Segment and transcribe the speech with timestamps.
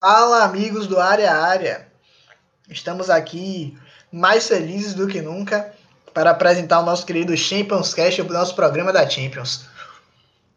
[0.00, 1.88] Fala, amigos do Área Área.
[2.70, 3.76] Estamos aqui
[4.12, 5.74] mais felizes do que nunca
[6.14, 9.64] para apresentar o nosso querido Champions Cast, o nosso programa da Champions.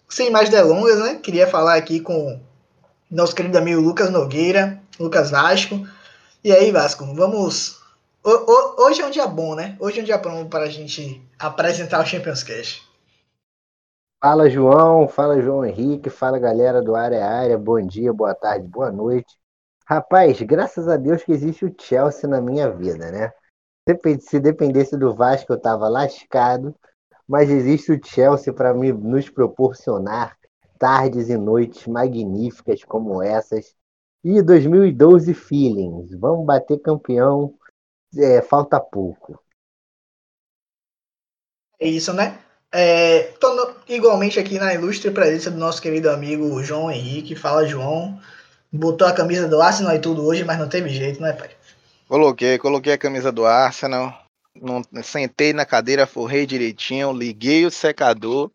[0.07, 1.15] Sem mais delongas, né?
[1.15, 2.39] Queria falar aqui com
[3.09, 5.87] nosso querido amigo Lucas Nogueira, Lucas Vasco.
[6.43, 7.79] E aí, Vasco, vamos.
[8.23, 9.75] hoje é um dia bom, né?
[9.79, 12.90] Hoje é um dia bom para a gente apresentar o Champions Cast.
[14.23, 18.91] Fala João, fala João Henrique, fala galera do Área Área, bom dia, boa tarde, boa
[18.91, 19.35] noite.
[19.83, 23.33] Rapaz, graças a Deus que existe o Chelsea na minha vida, né?
[24.19, 26.75] Se dependesse do Vasco eu tava lascado,
[27.27, 30.37] mas existe o Chelsea para nos proporcionar
[30.77, 33.75] tardes e noites magníficas como essas.
[34.23, 37.55] E 2012 feelings, vamos bater campeão,
[38.15, 39.43] é, falta pouco.
[41.79, 42.39] É isso, né?
[42.73, 47.35] É, tô igualmente aqui na ilustre presença do nosso querido amigo João Henrique.
[47.35, 48.19] Fala, João.
[48.71, 51.49] Botou a camisa do Arsenal e tudo hoje, mas não teve jeito, né, pai?
[52.07, 54.25] Coloquei, coloquei a camisa do Arsenal.
[54.55, 58.51] Não, sentei na cadeira, forrei direitinho, liguei o secador,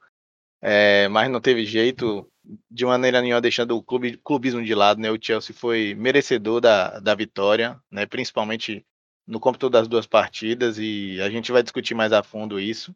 [0.63, 2.27] é, mas não teve jeito.
[2.71, 5.11] De maneira nenhuma, deixando o clube, clubismo de lado, né?
[5.11, 8.07] O Chelsea foi merecedor da, da vitória, né?
[8.07, 8.85] Principalmente
[9.27, 12.95] no cômputo das duas partidas, e a gente vai discutir mais a fundo isso.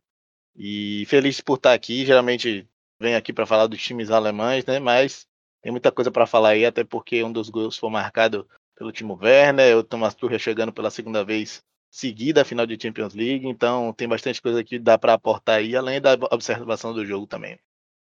[0.57, 2.05] E feliz por estar aqui.
[2.05, 2.69] Geralmente
[3.01, 4.79] venho aqui para falar dos times alemães, né?
[4.79, 5.27] Mas
[5.63, 9.19] tem muita coisa para falar aí, até porque um dos gols foi marcado pelo Timo
[9.21, 13.93] Werner, o Thomas Tuchel chegando pela segunda vez seguida a final de Champions League, então
[13.93, 17.59] tem bastante coisa que dá para aportar aí, além da observação do jogo também.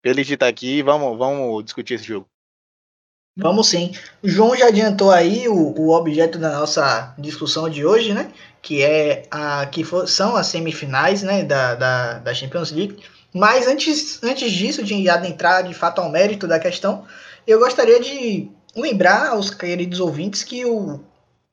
[0.02, 2.28] Feliz de estar aqui, vamos, vamos discutir esse jogo.
[3.36, 3.92] Vamos sim.
[4.22, 8.30] O João já adiantou aí o, o objeto da nossa discussão de hoje, né?
[8.60, 11.44] Que é a que for, são as semifinais, né?
[11.44, 12.98] Da, da, da Champions League.
[13.32, 17.06] Mas antes, antes disso, de adentrar de fato ao mérito da questão,
[17.46, 21.00] eu gostaria de lembrar aos queridos ouvintes que o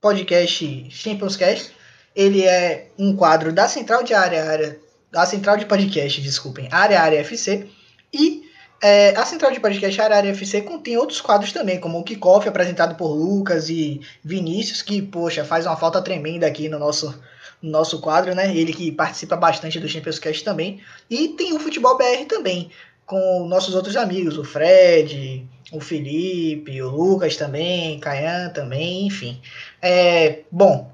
[0.01, 1.71] podcast Champions Cast
[2.15, 4.79] ele é um quadro da Central de Área Área,
[5.11, 7.67] da Central de Podcast, desculpem, Área Área FC
[8.11, 8.46] e
[8.81, 12.95] é, a Central de Podcast Arara FC contém outros quadros também, como o Kickoff, apresentado
[12.95, 17.19] por Lucas e Vinícius, que, poxa, faz uma falta tremenda aqui no nosso,
[17.61, 18.55] no nosso quadro, né?
[18.55, 20.79] Ele que participa bastante do Champions Cast também.
[21.09, 22.69] E tem o Futebol BR também,
[23.05, 29.41] com nossos outros amigos, o Fred, o Felipe, o Lucas também, Caian também, enfim.
[29.81, 30.91] É, bom,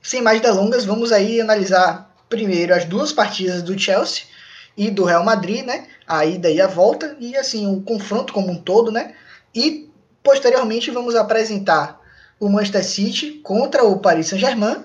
[0.00, 4.31] sem mais delongas, vamos aí analisar primeiro as duas partidas do Chelsea
[4.76, 5.86] e do Real Madrid, né?
[6.06, 9.14] A ida e a volta, e assim, o confronto como um todo, né?
[9.54, 9.90] E
[10.22, 12.00] posteriormente vamos apresentar
[12.40, 14.84] o Manchester City contra o Paris Saint-Germain.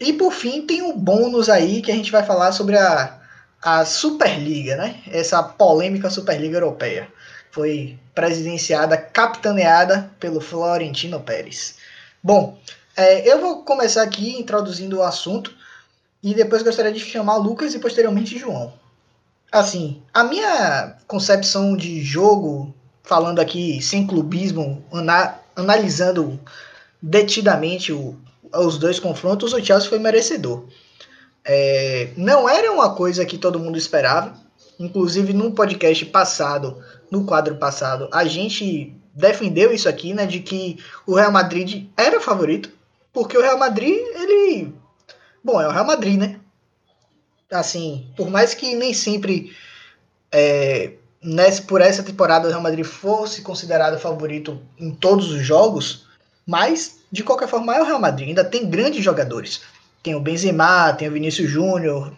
[0.00, 3.18] E por fim tem um bônus aí que a gente vai falar sobre a,
[3.62, 5.00] a Superliga, né?
[5.10, 7.08] Essa polêmica Superliga Europeia.
[7.50, 11.76] Foi presidenciada, capitaneada pelo Florentino Pérez.
[12.22, 12.58] Bom,
[12.96, 15.54] é, eu vou começar aqui introduzindo o assunto
[16.22, 18.72] e depois gostaria de chamar o Lucas e posteriormente João
[19.52, 26.40] assim, a minha concepção de jogo, falando aqui sem clubismo, ana analisando
[27.00, 28.16] detidamente o,
[28.54, 30.64] os dois confrontos, o Chelsea foi merecedor.
[31.44, 34.40] É, não era uma coisa que todo mundo esperava.
[34.78, 40.24] Inclusive, no podcast passado, no quadro passado, a gente defendeu isso aqui, né?
[40.24, 42.70] De que o Real Madrid era favorito.
[43.12, 44.72] Porque o Real Madrid, ele.
[45.44, 46.40] Bom, é o Real Madrid, né?
[47.52, 49.54] Assim, por mais que nem sempre
[50.30, 50.92] é,
[51.66, 56.06] por essa temporada o Real Madrid fosse considerado favorito em todos os jogos,
[56.46, 59.60] mas de qualquer forma é o Real Madrid, ainda tem grandes jogadores.
[60.02, 62.12] Tem o Benzema, tem o Vinícius Júnior,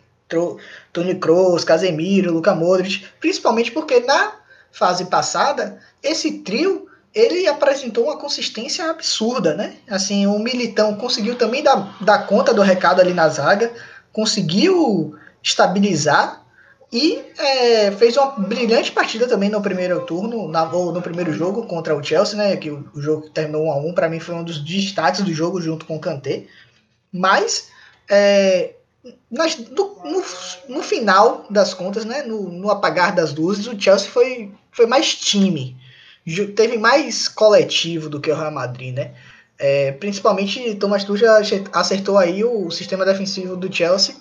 [0.93, 4.33] Toni Kroos, Casemiro, Luka Modric, principalmente porque na
[4.73, 9.75] fase passada esse trio ele apresentou uma consistência absurda, né?
[9.89, 13.73] Assim, o Militão conseguiu também dar, dar conta do recado ali na zaga,
[14.13, 16.43] conseguiu estabilizar
[16.91, 21.67] e é, fez uma brilhante partida também no primeiro turno, na, ou no primeiro jogo
[21.67, 22.57] contra o Chelsea, né?
[22.57, 25.35] Que o, o jogo terminou 1 a 1 para mim foi um dos destaques do
[25.35, 26.47] jogo junto com o Kanté.
[27.13, 27.69] Mas
[28.09, 28.75] é,
[29.31, 30.25] nas, no, no,
[30.69, 32.23] no, final das contas, né?
[32.23, 35.77] No, no, apagar das luzes, o Chelsea foi, foi mais time.
[36.57, 39.15] Teve mais coletivo do que o Real Madrid, né?
[39.59, 41.35] É, principalmente Thomas Tuchel
[41.73, 44.15] acertou aí o sistema defensivo do Chelsea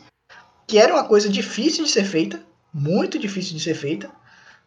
[0.74, 2.42] que era uma coisa difícil de ser feita,
[2.74, 4.10] muito difícil de ser feita,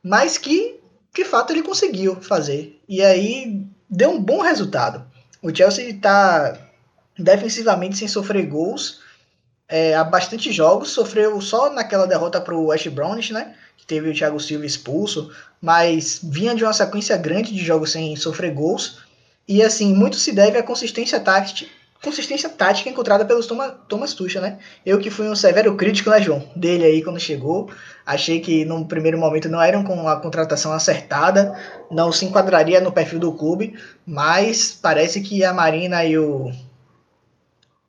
[0.00, 0.78] mas que,
[1.12, 2.80] de fato, ele conseguiu fazer.
[2.88, 5.04] E aí deu um bom resultado.
[5.42, 6.56] O Chelsea está
[7.18, 9.00] defensivamente sem sofrer gols
[9.68, 13.56] é, há bastante jogos, sofreu só naquela derrota para o West Brownish, né?
[13.76, 18.14] Que teve o Thiago Silva expulso, mas vinha de uma sequência grande de jogos sem
[18.14, 19.00] sofrer gols.
[19.48, 21.18] E assim, muito se deve à consistência
[22.02, 24.58] consistência tática encontrada pelos Thomas, Tuchel, né?
[24.84, 26.48] Eu que fui um severo crítico, né, João?
[26.54, 27.70] Dele aí quando chegou.
[28.04, 31.58] Achei que no primeiro momento não eram com a contratação acertada,
[31.90, 33.76] não se enquadraria no perfil do clube,
[34.06, 36.52] mas parece que a Marina e o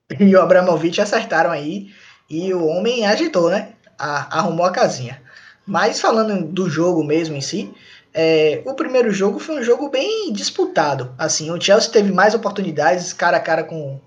[0.19, 1.89] e o Abramovich acertaram aí
[2.29, 3.73] e o homem agitou, né?
[3.97, 5.21] A, arrumou a casinha.
[5.65, 7.73] Mas falando do jogo mesmo em si,
[8.19, 11.13] é, o primeiro jogo foi um jogo bem disputado.
[11.19, 14.01] Assim, o Chelsea teve mais oportunidades cara a cara com,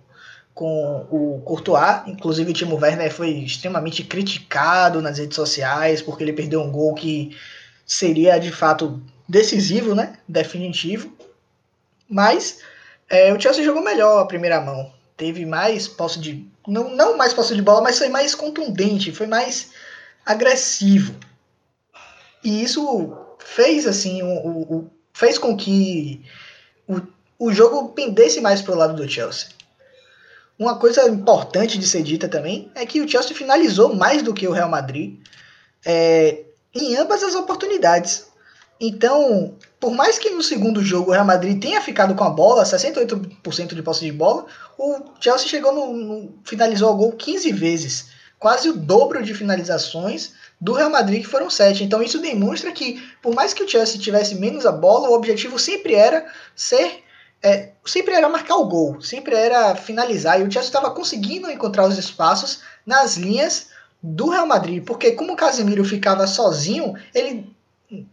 [0.53, 2.03] com o Courtois.
[2.09, 6.93] Inclusive, o Timo Werner foi extremamente criticado nas redes sociais porque ele perdeu um gol
[6.93, 7.37] que
[7.87, 10.19] seria de fato decisivo, né?
[10.27, 11.17] Definitivo.
[12.09, 12.59] Mas
[13.09, 14.93] é, o Chelsea jogou melhor a primeira mão.
[15.17, 16.45] Teve mais posse de.
[16.67, 19.71] Não, não mais posse de bola, mas foi mais contundente, foi mais
[20.27, 21.15] agressivo.
[22.43, 23.17] E isso
[23.55, 26.23] fez assim, o, o, fez com que
[26.87, 27.01] o,
[27.39, 29.49] o jogo pendesse mais para o lado do Chelsea.
[30.57, 34.47] Uma coisa importante de ser dita também é que o Chelsea finalizou mais do que
[34.47, 35.19] o Real Madrid
[35.85, 36.45] é,
[36.75, 38.29] em ambas as oportunidades.
[38.81, 42.63] Então, por mais que no segundo jogo o Real Madrid tenha ficado com a bola,
[42.63, 44.47] 68% de posse de bola,
[44.79, 50.35] o Chelsea chegou no, no, finalizou o gol 15 vezes, quase o dobro de finalizações
[50.61, 51.83] do Real Madrid, que foram sete.
[51.83, 55.59] Então isso demonstra que, por mais que o Chelsea tivesse menos a bola, o objetivo
[55.59, 57.03] sempre era ser.
[57.43, 60.39] É, sempre era marcar o gol, sempre era finalizar.
[60.39, 63.69] E o Chelsea estava conseguindo encontrar os espaços nas linhas
[64.03, 67.51] do Real Madrid, porque como o Casemiro ficava sozinho, ele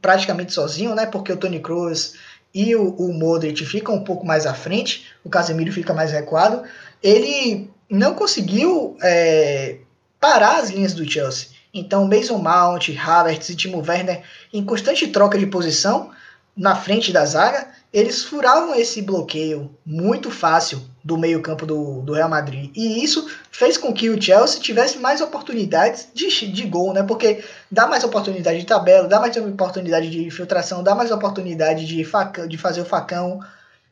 [0.01, 1.05] praticamente sozinho, né?
[1.05, 2.13] Porque o Tony Kroos
[2.53, 6.63] e o, o Modric ficam um pouco mais à frente, o Casemiro fica mais recuado.
[7.03, 9.77] Ele não conseguiu é,
[10.19, 11.56] parar as linhas do Chelsea.
[11.79, 16.11] Então, Mason Mount, Havertz e Timo Werner, em constante troca de posição
[16.55, 22.27] na frente da zaga, eles furavam esse bloqueio muito fácil do meio-campo do, do Real
[22.27, 22.71] Madrid.
[22.75, 27.03] E isso fez com que o Chelsea tivesse mais oportunidades de, de gol, né?
[27.03, 32.03] Porque dá mais oportunidade de tabela, dá mais oportunidade de infiltração, dá mais oportunidade de,
[32.03, 33.39] faca, de fazer o facão.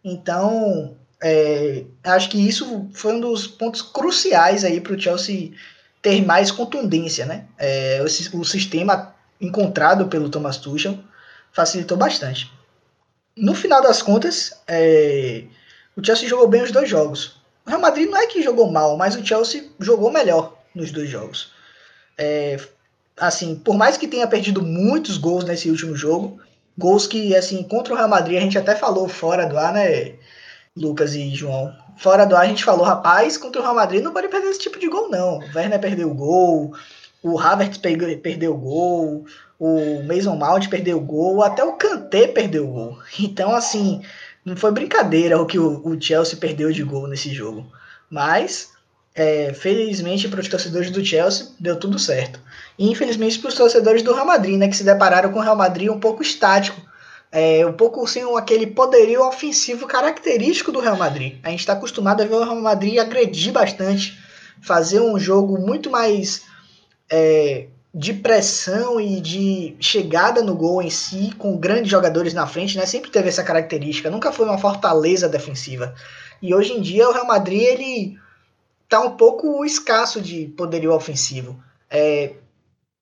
[0.04, 5.52] Então, é, acho que isso foi um dos pontos cruciais aí para o Chelsea
[6.06, 7.46] ter mais contundência, né?
[7.58, 11.00] É, o, o, sistema encontrado pelo Thomas Tuchel
[11.52, 12.52] facilitou bastante.
[13.36, 15.46] No final das contas, é,
[15.98, 17.38] o Chelsea jogou bem os dois jogos.
[17.66, 21.10] O Real Madrid não é que jogou mal, mas o Chelsea jogou melhor nos dois
[21.10, 21.52] jogos.
[22.20, 22.58] É,
[23.18, 26.40] assim, por mais que tenha perdido muitos gols nesse último jogo,
[26.78, 30.14] gols que, assim, contra o Real Madrid a gente até falou fora do ar, né,
[30.78, 31.76] Lucas e João?
[31.98, 34.60] Fora do ar a gente falou, rapaz, contra o Real Madrid não pode perder esse
[34.60, 35.40] tipo de gol, não.
[35.40, 36.74] O Werner perdeu o gol,
[37.24, 39.26] o Havertz perdeu o gol,
[39.60, 43.00] o Mason Mount perdeu o gol, até o Kanté perdeu o gol.
[43.20, 44.02] Então, assim,
[44.44, 47.66] não foi brincadeira o que o, Chelsea perdeu de gol nesse jogo.
[48.10, 48.72] Mas,
[49.16, 52.40] é, felizmente para os torcedores do Chelsea, deu tudo certo.
[52.78, 55.56] E infelizmente para os torcedores do Real Madrid, né, que se depararam com o Real
[55.56, 56.80] Madrid um pouco estático
[57.32, 61.40] é, um pouco sem aquele poderio ofensivo característico do Real Madrid.
[61.44, 64.18] A gente está acostumado a ver o Real Madrid agredir bastante,
[64.62, 66.44] fazer um jogo muito mais
[67.10, 72.78] é, de pressão e de chegada no gol em si, com grandes jogadores na frente,
[72.78, 72.86] né?
[72.86, 75.94] Sempre teve essa característica, nunca foi uma fortaleza defensiva.
[76.42, 78.18] E hoje em dia o Real Madrid ele
[78.90, 81.58] tá um pouco escasso de poderio ofensivo.
[81.90, 82.34] É,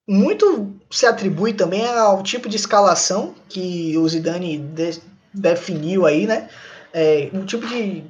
[0.08, 5.02] muito se atribui também ao tipo de escalação que o Zidane de,
[5.34, 6.50] definiu aí, né?
[6.94, 8.04] É, um tipo de,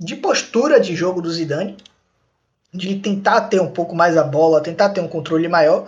[0.00, 1.76] de postura de jogo do Zidane,
[2.72, 5.86] de tentar ter um pouco mais a bola, tentar ter um controle maior,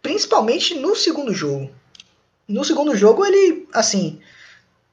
[0.00, 1.70] principalmente no segundo jogo.
[2.46, 4.20] No segundo jogo ele, assim,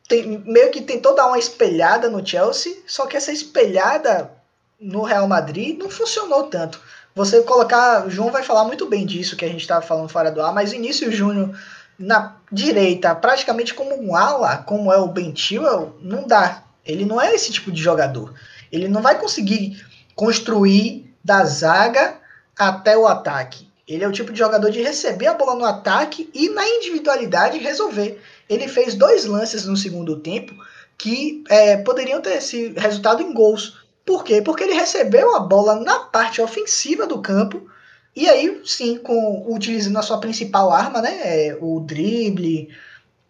[0.08, 4.32] tem, meio que tentou dar uma espelhada no Chelsea, só que essa espelhada
[4.79, 6.82] no Real Madrid não funcionou tanto.
[7.15, 8.05] Você colocar.
[8.05, 10.53] O João vai falar muito bem disso que a gente estava falando fora do ar,
[10.53, 11.57] mas início Júnior
[11.98, 16.63] na direita, praticamente como um ala, como é o Ben Chilwell, não dá.
[16.86, 18.34] Ele não é esse tipo de jogador.
[18.69, 19.81] Ele não vai conseguir
[20.13, 22.17] construir da zaga
[22.57, 23.65] até o ataque.
[23.88, 27.60] Ele é o tipo de jogador de receber a bola no ataque e na individualidade
[27.60, 28.22] resolver.
[28.50, 30.53] Ele fez dois lances no segundo tempo
[30.98, 33.85] que é, poderiam ter esse resultado em gols.
[34.06, 34.42] Por quê?
[34.42, 37.68] Porque ele recebeu a bola na parte ofensiva do campo
[38.16, 42.70] e aí sim, com utilizando a sua principal arma, né, é, o drible,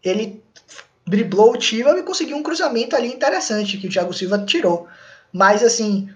[0.03, 0.43] ele
[1.07, 4.87] driblou o Tiva e conseguiu um cruzamento ali interessante que o Thiago Silva tirou.
[5.33, 6.09] Mas assim,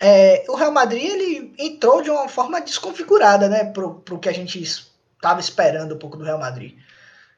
[0.00, 4.32] é, o Real Madrid ele entrou de uma forma desconfigurada, né, pro, pro que a
[4.32, 6.76] gente estava esperando um pouco do Real Madrid.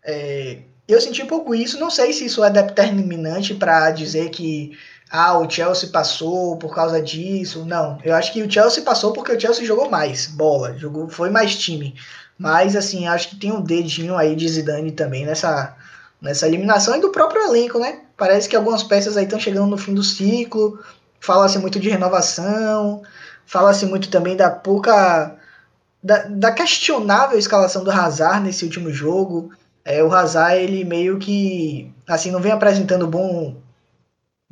[0.05, 4.76] É, Eu senti um pouco isso, não sei se isso é determinante para dizer que
[5.12, 7.66] ah, o Chelsea passou por causa disso.
[7.66, 11.28] Não, eu acho que o Chelsea passou porque o Chelsea jogou mais bola, jogou, foi
[11.28, 11.95] mais time.
[12.38, 15.76] Mas assim, acho que tem um dedinho aí de Zidane também nessa
[16.21, 18.00] nessa eliminação e do próprio elenco, né?
[18.16, 20.78] Parece que algumas peças aí estão chegando no fim do ciclo.
[21.21, 23.02] Fala-se muito de renovação,
[23.45, 25.37] fala-se muito também da pouca
[26.02, 29.50] da, da, questionável escalação do Hazard nesse último jogo.
[29.85, 33.57] É, o Hazard, ele meio que assim não vem apresentando bom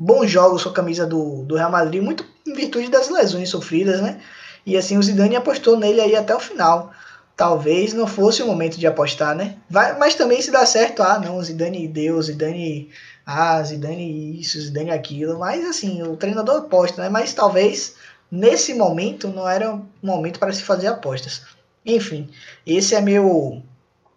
[0.00, 4.00] bons jogos com a camisa do, do Real Madrid, muito em virtude das lesões sofridas,
[4.00, 4.19] né?
[4.64, 6.90] E assim o Zidane apostou nele aí até o final.
[7.37, 9.57] Talvez não fosse o momento de apostar, né?
[9.69, 12.88] Vai, mas também se dá certo, ah, não, Zidane deu, Zidane,
[13.26, 15.38] ah, Zidane isso, Zidane aquilo.
[15.38, 17.11] Mas assim, o treinador aposta, né?
[17.11, 17.97] Mas talvez
[18.30, 21.42] nesse momento não era um momento para se fazer apostas.
[21.85, 22.30] Enfim,
[22.66, 23.62] esse é meu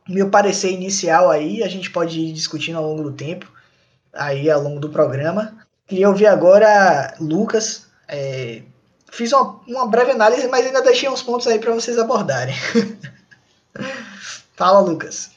[0.08, 3.50] meu parecer inicial aí, a gente pode ir discutindo ao longo do tempo,
[4.14, 5.63] aí ao longo do programa.
[5.88, 7.88] Queria ouvir agora Lucas.
[8.08, 8.64] É,
[9.12, 12.56] fiz uma, uma, breve análise, mas ainda deixei uns pontos aí para vocês abordarem.
[14.56, 15.32] Fala, Lucas.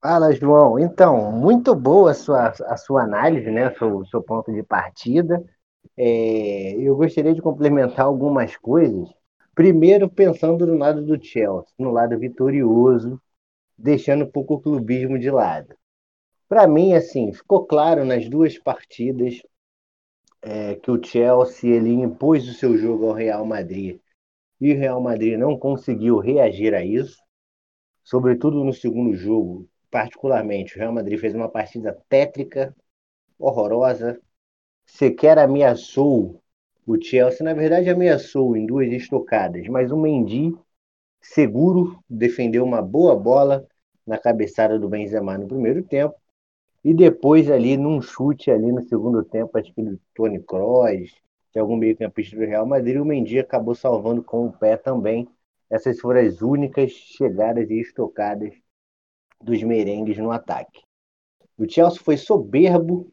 [0.00, 0.78] Fala, João.
[0.78, 3.68] Então, muito boa a sua, a sua análise, né?
[3.68, 5.42] O seu, seu ponto de partida.
[5.96, 9.08] É, eu gostaria de complementar algumas coisas.
[9.54, 13.20] Primeiro, pensando no lado do Chelsea, no lado vitorioso,
[13.78, 15.74] deixando um pouco o clubismo de lado.
[16.48, 19.40] Para mim, assim, ficou claro nas duas partidas
[20.44, 23.98] é, que o Chelsea ele impôs o seu jogo ao Real Madrid
[24.60, 27.18] e o Real Madrid não conseguiu reagir a isso,
[28.04, 30.76] sobretudo no segundo jogo, particularmente.
[30.76, 32.76] O Real Madrid fez uma partida tétrica,
[33.38, 34.20] horrorosa,
[34.86, 36.42] sequer ameaçou
[36.86, 37.44] o Chelsea.
[37.44, 40.54] Na verdade, ameaçou em duas estocadas, mas o Mendy,
[41.20, 43.66] seguro, defendeu uma boa bola
[44.06, 46.14] na cabeçada do Benzema no primeiro tempo
[46.84, 51.10] e depois ali, num chute ali no segundo tempo, acho que do Tony Kroos,
[51.50, 54.76] que é algum meio campista do Real Madrid, o Mendy acabou salvando com o pé
[54.76, 55.26] também.
[55.70, 58.52] Essas foram as únicas chegadas e estocadas
[59.42, 60.82] dos merengues no ataque.
[61.56, 63.10] O Chelsea foi soberbo,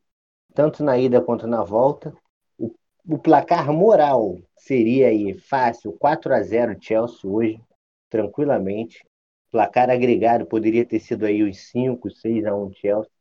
[0.54, 2.14] tanto na ida quanto na volta.
[2.58, 2.76] O,
[3.08, 7.62] o placar moral seria aí fácil, 4 a 0 Chelsea hoje,
[8.10, 9.06] tranquilamente.
[9.50, 13.21] Placar agregado poderia ter sido aí os 5, 6 a 1 Chelsea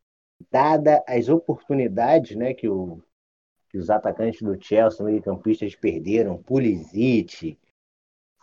[0.50, 3.02] dada as oportunidades né, que, o,
[3.68, 7.59] que os atacantes do Chelsea, meio-campistas, perderam, Pulisic,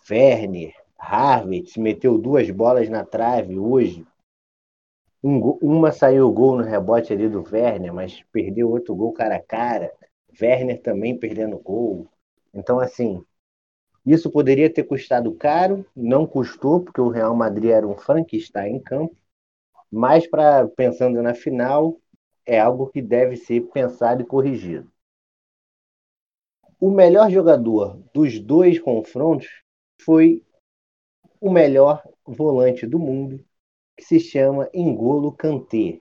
[0.09, 4.05] Werner, Harvey, meteu duas bolas na trave hoje.
[5.23, 9.35] Um, uma saiu o gol no rebote ali do Werner, mas perdeu outro gol cara
[9.35, 9.91] a cara.
[10.39, 12.07] Werner também perdendo gol.
[12.53, 13.23] Então, assim,
[14.05, 18.79] isso poderia ter custado caro, não custou, porque o Real Madrid era um Frankenstein em
[18.79, 19.15] campo.
[19.91, 22.00] Mas para pensando na final,
[22.46, 24.91] é algo que deve ser pensado e corrigido.
[26.79, 29.48] O melhor jogador dos dois confrontos
[30.01, 30.44] foi
[31.41, 33.44] o melhor volante do mundo,
[33.96, 36.00] que se chama Engolo Kanté.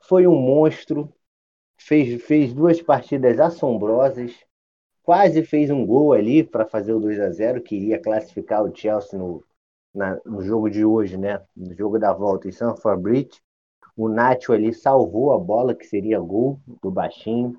[0.00, 1.12] Foi um monstro,
[1.76, 4.32] fez, fez duas partidas assombrosas,
[5.02, 8.74] quase fez um gol ali para fazer o 2 a 0 que iria classificar o
[8.74, 9.44] Chelsea no,
[9.94, 11.40] na, no jogo de hoje, né?
[11.56, 13.40] No jogo da volta em San Bridge,
[13.96, 17.58] o Nacho ali salvou a bola, que seria gol do baixinho.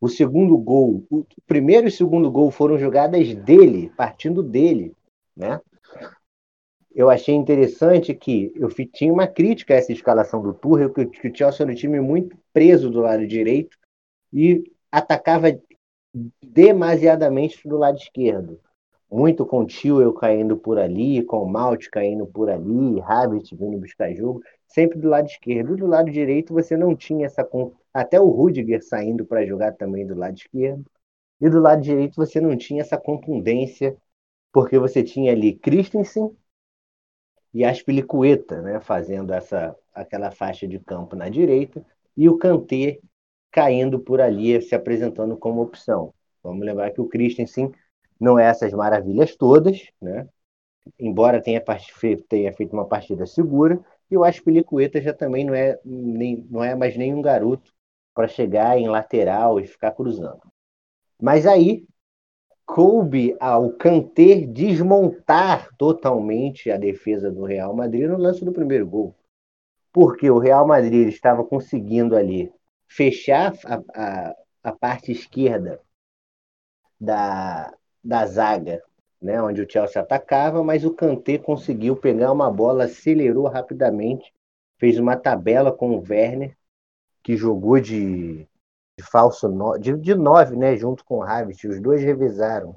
[0.00, 4.94] O segundo gol, o primeiro e o segundo gol foram jogadas dele, partindo dele,
[5.36, 5.60] né?
[6.94, 10.54] Eu achei interessante que eu tinha uma crítica a essa escalação do
[10.94, 13.76] que, que o Chelsea era um time muito preso do lado direito
[14.32, 15.48] e atacava
[16.42, 18.58] demasiadamente do lado esquerdo
[19.10, 24.12] muito com Tio caindo por ali, com o Malte caindo por ali, Rabbit vindo buscar
[24.14, 25.76] jogo, sempre do lado esquerdo.
[25.76, 27.48] Do lado direito você não tinha essa.
[27.94, 30.84] Até o Rudiger saindo para jogar também do lado esquerdo.
[31.40, 33.96] E do lado direito você não tinha essa contundência,
[34.52, 36.34] porque você tinha ali Christensen
[37.52, 41.84] e Aspilicueta, né, fazendo essa aquela faixa de campo na direita,
[42.16, 42.98] e o Kanté
[43.50, 46.12] caindo por ali, se apresentando como opção.
[46.42, 47.72] Vamos lembrar que o Christensen
[48.20, 50.28] não é essas maravilhas todas, né?
[50.98, 51.62] embora tenha,
[52.28, 53.80] tenha feito uma partida segura,
[54.10, 57.72] e o Aspilicueta já também não é, nem, não é mais nenhum garoto
[58.14, 60.40] para chegar em lateral e ficar cruzando.
[61.20, 61.86] Mas aí
[62.64, 69.14] coube ao Kanté desmontar totalmente a defesa do Real Madrid no lance do primeiro gol.
[69.92, 72.52] Porque o Real Madrid estava conseguindo ali
[72.86, 75.80] fechar a, a, a parte esquerda
[76.98, 77.72] da,
[78.06, 78.82] da zaga,
[79.20, 84.32] né, onde o Chelsea atacava, mas o Kanté conseguiu pegar uma bola, acelerou rapidamente
[84.78, 86.56] fez uma tabela com o Werner,
[87.22, 88.46] que jogou de,
[88.96, 92.76] de falso no, de, de nove, né, junto com o Havertz, os dois revisaram.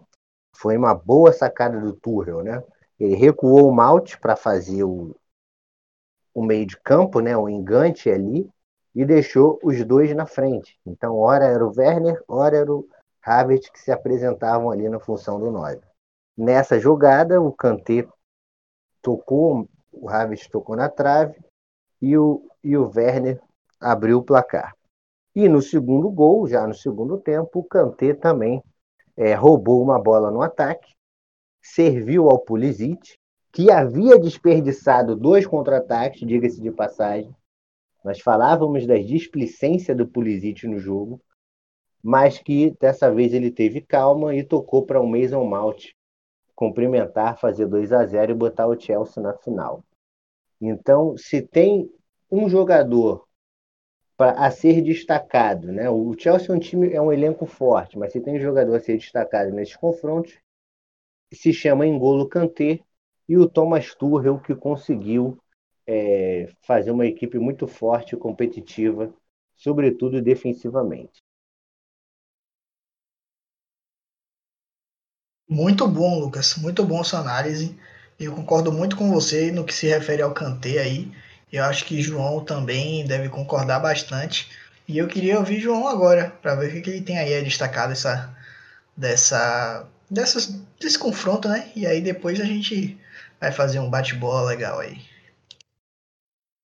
[0.56, 2.64] Foi uma boa sacada do Tuchel, né?
[3.00, 5.16] Ele recuou o Malte para fazer o,
[6.34, 8.50] o meio de campo, né, o engante ali,
[8.94, 10.78] e deixou os dois na frente.
[10.86, 12.88] Então, ora era o Werner, ora era o
[13.24, 15.80] Havertz que se apresentavam ali na função do 9.
[16.38, 18.08] Nessa jogada, o Kanté
[19.02, 21.38] tocou, o Havertz tocou na trave
[22.02, 23.40] e o, e o Werner
[23.80, 24.74] abriu o placar.
[25.36, 28.64] E no segundo gol, já no segundo tempo, o Kanté também
[29.16, 30.94] é, roubou uma bola no ataque,
[31.62, 33.18] serviu ao Pulisic,
[33.52, 37.36] que havia desperdiçado dois contra-ataques, diga-se de passagem.
[38.04, 41.22] Nós falávamos da displicência do Pulisic no jogo,
[42.04, 45.90] mas que dessa vez ele teve calma e tocou para o Mason Mount
[46.56, 49.84] cumprimentar, fazer 2 a 0 e botar o Chelsea na final.
[50.60, 51.90] Então, se tem
[52.30, 53.26] um jogador
[54.18, 55.90] para a ser destacado, né?
[55.90, 58.80] O Chelsea é um time é um elenco forte, mas se tem um jogador a
[58.82, 60.38] ser destacado nesses confrontos,
[61.32, 62.82] se chama Engolo Kanté
[63.28, 65.38] e o Thomas Tuchel que conseguiu
[65.88, 69.14] é, fazer uma equipe muito forte e competitiva,
[69.56, 71.22] sobretudo defensivamente.
[75.50, 76.56] Muito bom, Lucas.
[76.58, 77.76] Muito bom sua análise.
[78.20, 81.12] Eu concordo muito com você no que se refere ao Kanté aí.
[81.52, 84.48] Eu acho que João também deve concordar bastante.
[84.88, 87.88] E eu queria ouvir João agora, para ver o que ele tem aí a destacar
[87.88, 88.36] dessa,
[88.96, 89.88] dessa,
[90.80, 91.72] desse confronto, né?
[91.76, 93.00] E aí depois a gente
[93.42, 95.02] vai fazer um bate-bola legal aí.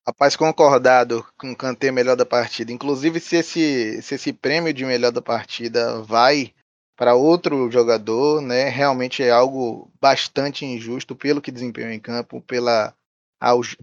[0.08, 2.72] Rapaz, concordado com o Kanté melhor da partida.
[2.72, 6.53] Inclusive, se esse, se esse prêmio de melhor da partida vai
[6.96, 8.70] para outro jogador, né?
[8.70, 12.94] Realmente é algo bastante injusto pelo que desempenhou em campo, pela,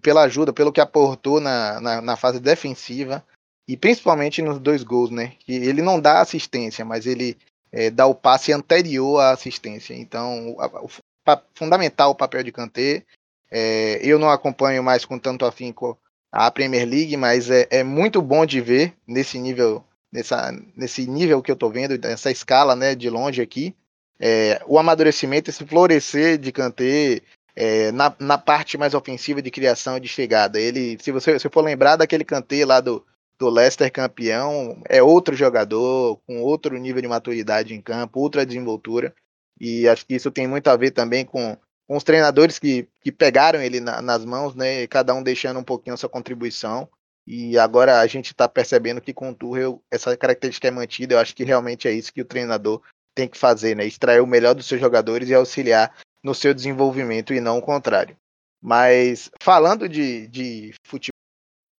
[0.00, 3.24] pela ajuda, pelo que aportou na, na, na, fase defensiva
[3.68, 5.34] e principalmente nos dois gols, né?
[5.40, 7.36] Que ele não dá assistência, mas ele
[7.70, 9.94] é, dá o passe anterior à assistência.
[9.94, 13.04] Então, a, fundamental o papel de Kanté.
[13.50, 15.98] É, eu não acompanho mais com tanto afinco
[16.32, 21.42] a Premier League, mas é, é muito bom de ver nesse nível nessa, nesse nível
[21.42, 23.74] que eu tô vendo, nessa escala, né, de longe aqui,
[24.20, 27.22] é, o amadurecimento, esse florescer de Kanté
[27.56, 30.60] é, na, na parte mais ofensiva de criação e de chegada.
[30.60, 33.04] Ele, se você se for lembrar daquele Kanté lá do,
[33.38, 39.12] do Leicester campeão, é outro jogador, com outro nível de maturidade em campo, outra desenvoltura,
[39.60, 41.56] e acho que isso tem muito a ver também com,
[41.88, 45.64] com os treinadores que, que pegaram ele na, nas mãos, né, cada um deixando um
[45.64, 46.88] pouquinho a sua contribuição.
[47.26, 51.14] E agora a gente está percebendo que com o Tuchel essa característica é mantida.
[51.14, 52.82] Eu acho que realmente é isso que o treinador
[53.14, 53.84] tem que fazer, né?
[53.84, 58.16] Extrair o melhor dos seus jogadores e auxiliar no seu desenvolvimento e não o contrário.
[58.60, 61.12] Mas falando de, de futebol.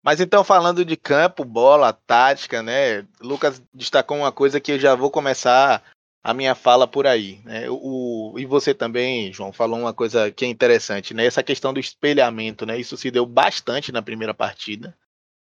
[0.03, 3.05] Mas então, falando de campo, bola, tática, né?
[3.21, 5.81] Lucas destacou uma coisa que eu já vou começar
[6.21, 7.41] a minha fala por aí.
[7.43, 7.67] Né?
[7.69, 11.25] O, e você também, João, falou uma coisa que é interessante, né?
[11.25, 12.77] Essa questão do espelhamento, né?
[12.77, 14.95] Isso se deu bastante na primeira partida.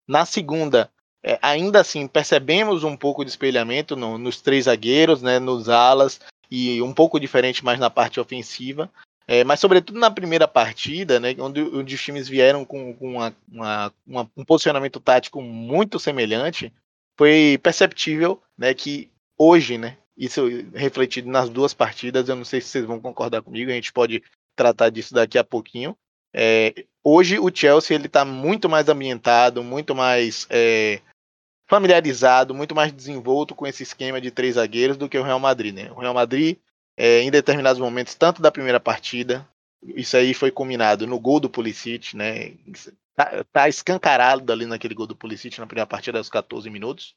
[0.06, 0.90] Na segunda,
[1.22, 6.20] é, ainda assim, percebemos um pouco de espelhamento no, nos três zagueiros, né, nos alas,
[6.50, 8.90] e um pouco diferente mais na parte ofensiva.
[9.26, 13.34] É, mas, sobretudo, na primeira partida, né, onde, onde os times vieram com, com uma,
[13.50, 16.70] uma, uma, um posicionamento tático muito semelhante,
[17.18, 22.68] foi perceptível né, que hoje, né, isso refletido nas duas partidas, eu não sei se
[22.68, 24.22] vocês vão concordar comigo, a gente pode
[24.54, 25.96] tratar disso daqui a pouquinho.
[26.34, 31.00] É, hoje o Chelsea ele está muito mais ambientado, muito mais é,
[31.68, 35.74] familiarizado, muito mais desenvolto com esse esquema de três zagueiros do que o Real Madrid.
[35.74, 35.92] Né?
[35.92, 36.58] O Real Madrid,
[36.96, 39.48] é, em determinados momentos, tanto da primeira partida,
[39.82, 42.54] isso aí foi combinado no gol do Pulisic, né?
[43.14, 47.14] Tá, tá escancarado ali naquele gol do Pulisic na primeira partida aos 14 minutos.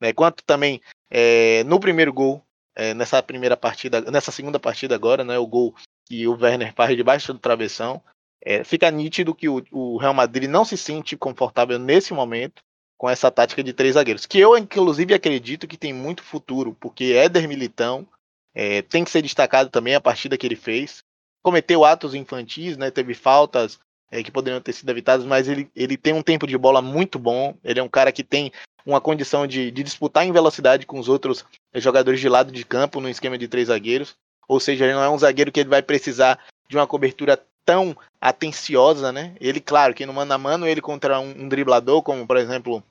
[0.00, 0.12] Né?
[0.12, 2.42] Quanto também é, no primeiro gol,
[2.74, 5.38] é, nessa primeira partida, nessa segunda partida agora, né?
[5.38, 5.74] O gol
[6.06, 8.02] que o Werner faz debaixo do travessão.
[8.44, 12.62] É, fica nítido que o, o, Real Madrid não se sente confortável nesse momento
[12.98, 17.14] com essa tática de três zagueiros, que eu inclusive acredito que tem muito futuro, porque
[17.14, 18.06] Éder Militão
[18.54, 21.02] é, tem que ser destacado também a partida que ele fez.
[21.42, 23.78] Cometeu atos infantis, né, teve faltas
[24.10, 27.18] é, que poderiam ter sido evitadas, mas ele, ele tem um tempo de bola muito
[27.18, 27.56] bom.
[27.64, 28.52] Ele é um cara que tem
[28.86, 33.00] uma condição de, de disputar em velocidade com os outros jogadores de lado de campo
[33.00, 34.14] no esquema de três zagueiros.
[34.46, 37.96] Ou seja, ele não é um zagueiro que ele vai precisar de uma cobertura tão
[38.20, 39.34] atenciosa, né?
[39.40, 42.82] Ele, claro, que no mano a mano, ele contra um, um driblador, como por exemplo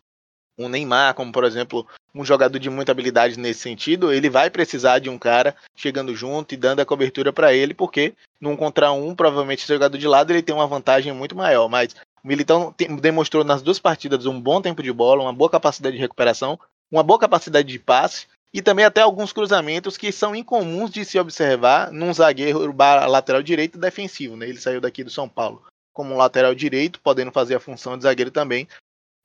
[0.57, 4.99] um Neymar, como por exemplo um jogador de muita habilidade nesse sentido, ele vai precisar
[4.99, 9.15] de um cara chegando junto e dando a cobertura para ele, porque num contra um,
[9.15, 13.43] provavelmente esse jogador de lado ele tem uma vantagem muito maior, mas O Militão demonstrou
[13.43, 16.57] nas duas partidas um bom tempo de bola, uma boa capacidade de recuperação,
[16.89, 21.17] uma boa capacidade de passe e também até alguns cruzamentos que são incomuns de se
[21.17, 24.37] observar num zagueiro lateral direito defensivo.
[24.37, 24.47] Né?
[24.47, 28.31] Ele saiu daqui do São Paulo como lateral direito, podendo fazer a função de zagueiro
[28.31, 28.67] também.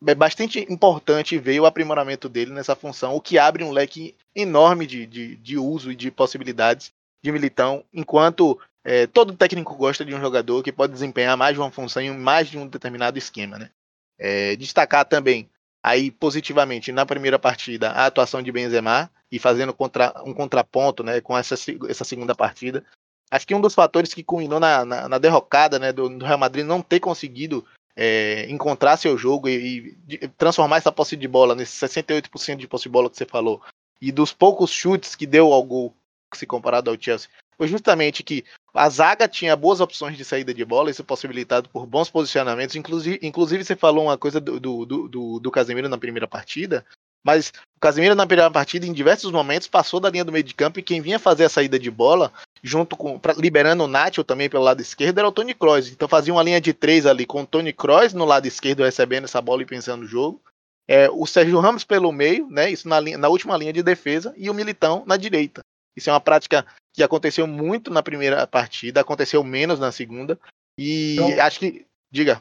[0.07, 4.87] É bastante importante ver o aprimoramento dele nessa função, o que abre um leque enorme
[4.87, 10.15] de, de, de uso e de possibilidades de Militão, enquanto é, todo técnico gosta de
[10.15, 13.59] um jogador que pode desempenhar mais de uma função em mais de um determinado esquema.
[13.59, 13.71] Né?
[14.19, 15.49] É, destacar também
[15.83, 21.21] aí positivamente na primeira partida a atuação de Benzema e fazendo contra, um contraponto né,
[21.21, 21.55] com essa,
[21.89, 22.85] essa segunda partida.
[23.31, 26.39] Acho que um dos fatores que culminou na, na, na derrocada né, do, do, Real
[26.39, 27.65] Madrid não ter conseguido
[27.95, 32.85] é, encontrar seu jogo e, e, transformar essa posse de bola nesse 68% de posse
[32.85, 33.61] de bola que você falou
[34.01, 35.95] e dos poucos chutes que deu ao gol
[36.35, 40.65] se comparado ao Chelsea foi justamente que a zaga tinha boas opções de saída de
[40.65, 42.77] bola, isso possibilitado por bons posicionamentos.
[42.77, 46.87] Inclusive, inclusive você falou uma coisa do, do, do, do Casemiro na primeira partida,
[47.25, 50.55] mas o Casemiro na primeira partida, em diversos momentos, passou da linha do meio de
[50.55, 54.23] campo e quem vinha fazer a saída de bola, junto com pra, liberando o Nacho
[54.23, 55.91] também pelo lado esquerdo, era o Tony Kroos.
[55.91, 59.25] Então fazia uma linha de três ali com o Tony Kroos no lado esquerdo recebendo
[59.25, 60.41] essa bola e pensando no jogo.
[60.87, 62.71] É, o Sérgio Ramos pelo meio, né?
[62.71, 65.61] Isso na, linha, na última linha de defesa, e o Militão na direita.
[65.99, 70.39] Isso é uma prática que aconteceu muito na primeira partida, aconteceu menos na segunda.
[70.79, 71.85] E então, acho que.
[72.11, 72.41] Diga.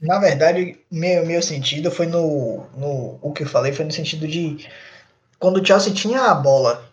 [0.00, 3.18] Na verdade, meu, meu sentido foi no, no.
[3.22, 4.66] O que eu falei foi no sentido de.
[5.38, 6.90] Quando o Chelsea tinha a bola.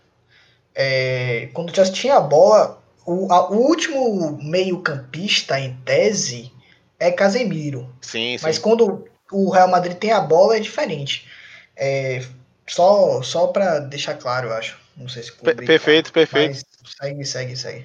[0.76, 6.52] É, quando o Chelsea tinha a bola, o, a, o último meio-campista, em tese,
[7.00, 7.90] é Casemiro.
[8.02, 8.44] Sim, sim.
[8.44, 11.28] Mas quando o Real Madrid tem a bola, é diferente.
[11.76, 12.22] É,
[12.68, 14.80] só só para deixar claro, eu acho.
[15.02, 15.32] Não sei se.
[15.34, 16.64] Perfeito, perfeito.
[16.86, 17.84] Segue, segue, segue.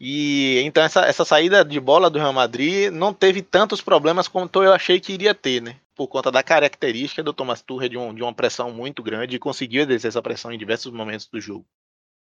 [0.00, 4.62] E então essa, essa saída de bola do Real Madrid não teve tantos problemas quanto
[4.62, 5.76] eu achei que iria ter, né?
[5.94, 9.38] Por conta da característica do Thomas Tuchel de, um, de uma pressão muito grande e
[9.38, 11.64] conseguiu exercer essa pressão em diversos momentos do jogo.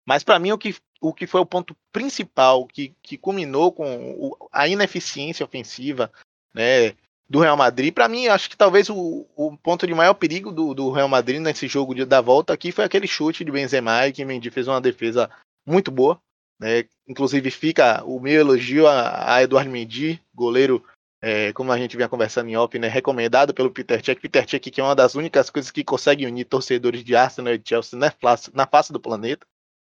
[0.04, 3.86] Mas para mim o que, o que foi o ponto principal que, que culminou com
[4.18, 6.10] o, a ineficiência ofensiva,
[6.52, 6.96] né,
[7.28, 7.92] do Real Madrid.
[7.92, 11.40] Para mim, acho que talvez o, o, ponto de maior perigo do, do Real Madrid
[11.40, 14.80] nesse jogo de, da volta aqui foi aquele chute de Benzema que Mendy fez uma
[14.80, 15.30] defesa
[15.66, 16.20] muito boa.
[16.58, 16.86] Né?
[17.06, 20.82] Inclusive fica o meu elogio a, a Eduardo Mendy, goleiro,
[21.22, 22.88] é, como a gente vinha conversando em off, né?
[22.88, 24.20] recomendado pelo Peter Cech.
[24.20, 27.62] Peter Cech que é uma das únicas coisas que consegue unir torcedores de Arsenal e
[27.62, 29.46] Chelsea na face, na face do planeta.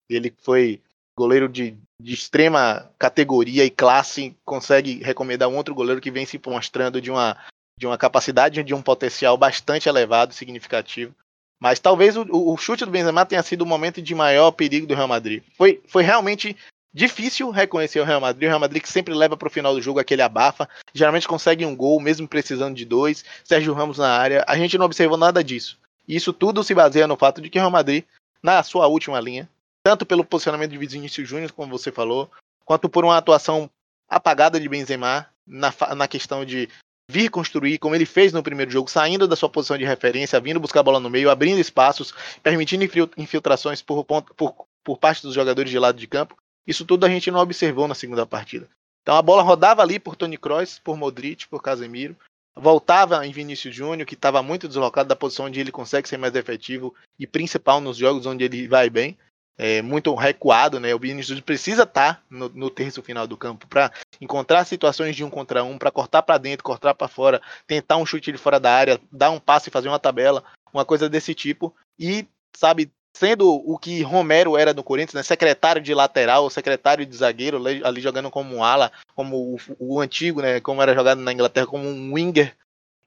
[0.10, 0.82] Ele foi
[1.18, 6.40] goleiro de, de, extrema categoria e classe consegue recomendar um outro goleiro que vem se
[6.46, 7.38] mostrando de uma,
[7.80, 11.16] de uma capacidade de um potencial bastante elevado, significativo.
[11.60, 14.94] Mas talvez o, o chute do Benzema tenha sido o momento de maior perigo do
[14.94, 15.42] Real Madrid.
[15.58, 16.56] Foi, foi realmente
[16.94, 18.44] difícil reconhecer o Real Madrid.
[18.44, 21.66] O Real Madrid que sempre leva para o final do jogo aquele abafa, geralmente consegue
[21.66, 23.24] um gol, mesmo precisando de dois.
[23.44, 24.44] Sérgio Ramos na área.
[24.48, 25.78] A gente não observou nada disso.
[26.08, 28.04] E isso tudo se baseia no fato de que o Real Madrid,
[28.42, 29.50] na sua última linha,
[29.86, 32.32] tanto pelo posicionamento de Vinícius Júnior, como você falou,
[32.66, 33.70] quanto por uma atuação
[34.10, 36.68] apagada de Benzema na, na questão de
[37.08, 40.60] vir construir, como ele fez no primeiro jogo, saindo da sua posição de referência, vindo
[40.60, 42.84] buscar a bola no meio, abrindo espaços, permitindo
[43.16, 46.36] infiltrações por, por, por parte dos jogadores de lado de campo.
[46.66, 48.68] Isso tudo a gente não observou na segunda partida.
[49.04, 52.18] Então a bola rodava ali por Tony Kroos, por Modric, por Casemiro,
[52.56, 56.34] voltava em Vinícius Júnior, que estava muito deslocado da posição onde ele consegue ser mais
[56.34, 59.16] efetivo e principal nos jogos onde ele vai bem
[59.58, 60.94] é, muito recuado, né?
[60.94, 65.24] O Vinícius precisa estar tá no, no terço final do campo para encontrar situações de
[65.24, 68.60] um contra um, para cortar para dentro, cortar para fora, tentar um chute de fora
[68.60, 71.74] da área, dar um passe e fazer uma tabela, uma coisa desse tipo.
[71.98, 75.24] E, sabe, sendo o que Romero era no Corinthians, né?
[75.24, 80.42] Secretário de lateral, secretário de zagueiro, ali jogando como um ala, como o, o antigo,
[80.42, 80.60] né?
[80.60, 82.56] Como era jogado na Inglaterra, como um winger.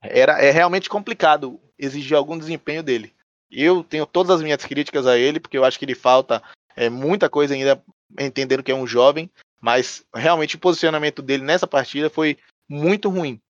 [0.00, 3.12] Era, é realmente complicado exigir algum desempenho dele.
[3.50, 6.42] Eu tenho todas as minhas críticas a ele, porque eu acho que ele falta
[6.76, 7.82] é, muita coisa ainda,
[8.18, 9.30] entendendo que é um jovem,
[9.60, 12.36] mas realmente o posicionamento dele nessa partida foi
[12.68, 13.40] muito ruim.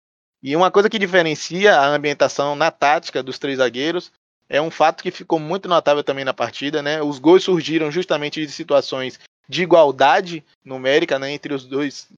[0.43, 4.13] E uma coisa que diferencia a ambientação na tática dos três zagueiros
[4.49, 7.03] é um fato que ficou muito notável também na partida, né?
[7.03, 12.09] Os gols surgiram justamente de situações de igualdade numérica né, entre os dois,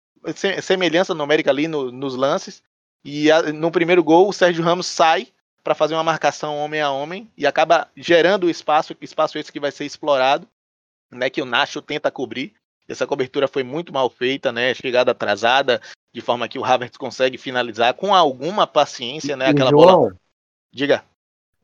[0.63, 2.63] semelhança numérica ali no, nos lances.
[3.05, 5.29] E a, no primeiro gol, o Sérgio Ramos sai
[5.63, 9.61] para fazer uma marcação homem a homem e acaba gerando o espaço, espaço esse que
[9.61, 10.47] vai ser explorado,
[11.11, 12.53] né, que o Nacho tenta cobrir.
[12.89, 15.81] Essa cobertura foi muito mal feita, né, chegada atrasada,
[16.13, 20.17] de forma que o Havertz consegue finalizar com alguma paciência, né, aquela João, bola.
[20.73, 21.05] Diga.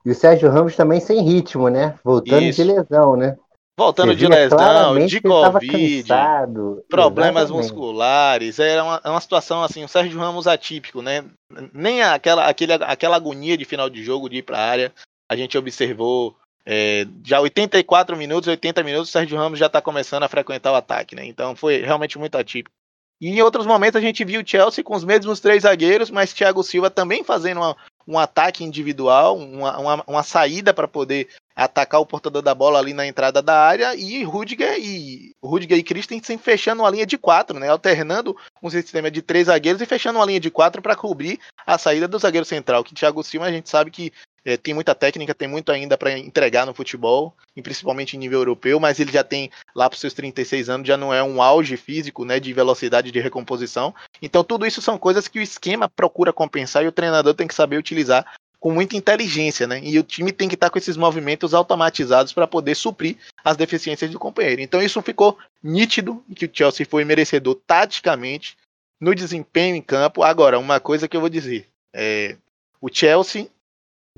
[0.04, 1.98] E o Sérgio Ramos também sem ritmo, né?
[2.04, 2.62] Voltando Isso.
[2.62, 3.36] de lesão, né?
[3.78, 6.84] Voltando de lesão, de Covid, cansado.
[6.88, 7.72] problemas Exatamente.
[7.72, 11.24] musculares, era uma, é uma situação assim, o Sérgio Ramos atípico, né?
[11.72, 14.92] Nem aquela, aquele, aquela agonia de final de jogo de ir para a área,
[15.30, 16.34] a gente observou
[16.64, 20.76] é, já 84 minutos, 80 minutos, o Sérgio Ramos já está começando a frequentar o
[20.76, 21.26] ataque, né?
[21.26, 22.74] Então foi realmente muito atípico.
[23.20, 26.32] E em outros momentos a gente viu o Chelsea com os mesmos três zagueiros, mas
[26.32, 32.00] Thiago Silva também fazendo uma, um ataque individual, uma, uma, uma saída para poder atacar
[32.00, 36.36] o portador da bola ali na entrada da área e Rudiger e Rudiger e Christensen
[36.36, 40.26] fechando uma linha de quatro, né, alternando um sistema de três zagueiros e fechando uma
[40.26, 43.70] linha de quatro para cobrir a saída do zagueiro central, que Thiago Silva a gente
[43.70, 44.12] sabe que
[44.46, 48.38] é, tem muita técnica, tem muito ainda para entregar no futebol, e principalmente em nível
[48.38, 51.76] europeu, mas ele já tem lá para seus 36 anos, já não é um auge
[51.76, 53.92] físico, né, de velocidade de recomposição.
[54.22, 57.54] Então tudo isso são coisas que o esquema procura compensar e o treinador tem que
[57.54, 58.24] saber utilizar
[58.58, 59.80] com muita inteligência, né?
[59.82, 63.56] E o time tem que estar tá com esses movimentos automatizados para poder suprir as
[63.56, 64.60] deficiências do companheiro.
[64.60, 68.56] Então isso ficou nítido que o Chelsea foi merecedor taticamente
[69.00, 70.22] no desempenho em campo.
[70.22, 72.36] Agora, uma coisa que eu vou dizer, é,
[72.80, 73.48] o Chelsea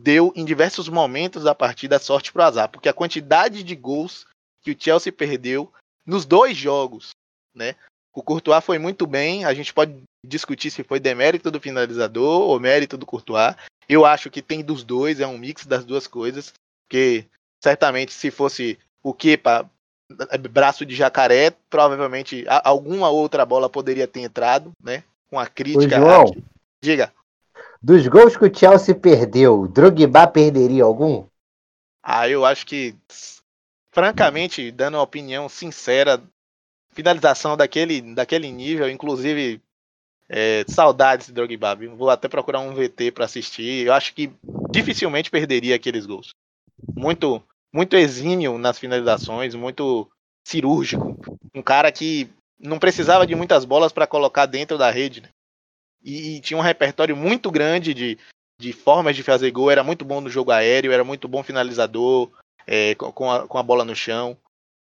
[0.01, 4.27] deu em diversos momentos da partida sorte pro azar, porque a quantidade de gols
[4.63, 5.73] que o Chelsea perdeu
[6.07, 7.11] nos dois jogos,
[7.55, 7.75] né?
[8.15, 12.59] O Courtois foi muito bem, a gente pode discutir se foi demérito do finalizador ou
[12.59, 13.55] mérito do Courtois.
[13.89, 16.53] Eu acho que tem dos dois, é um mix das duas coisas,
[16.87, 17.27] porque
[17.63, 19.71] certamente se fosse o Kepa
[20.51, 25.05] braço de jacaré, provavelmente alguma outra bola poderia ter entrado, né?
[25.31, 25.99] Com a crítica.
[25.99, 26.25] João,
[26.83, 27.13] Diga.
[27.83, 31.27] Dos gols que o Chelsea perdeu, Drogba perderia algum?
[32.03, 32.97] Ah, eu acho que,
[33.93, 36.21] francamente, dando uma opinião sincera,
[36.93, 39.61] finalização daquele, daquele nível, inclusive
[40.29, 41.77] é, saudades de Drogba.
[41.97, 43.87] Vou até procurar um VT para assistir.
[43.87, 44.31] Eu acho que
[44.71, 46.31] dificilmente perderia aqueles gols.
[46.97, 50.11] Muito, muito exímio nas finalizações, muito
[50.47, 51.19] cirúrgico.
[51.55, 55.21] Um cara que não precisava de muitas bolas para colocar dentro da rede.
[55.21, 55.29] Né?
[56.03, 58.19] e, e, tinha um repertório muito grande de,
[58.59, 59.71] de formas de fazer gol.
[59.71, 62.31] Era muito bom no jogo aéreo, era muito bom finalizador,
[62.67, 64.37] é, com, a, com a bola no chão.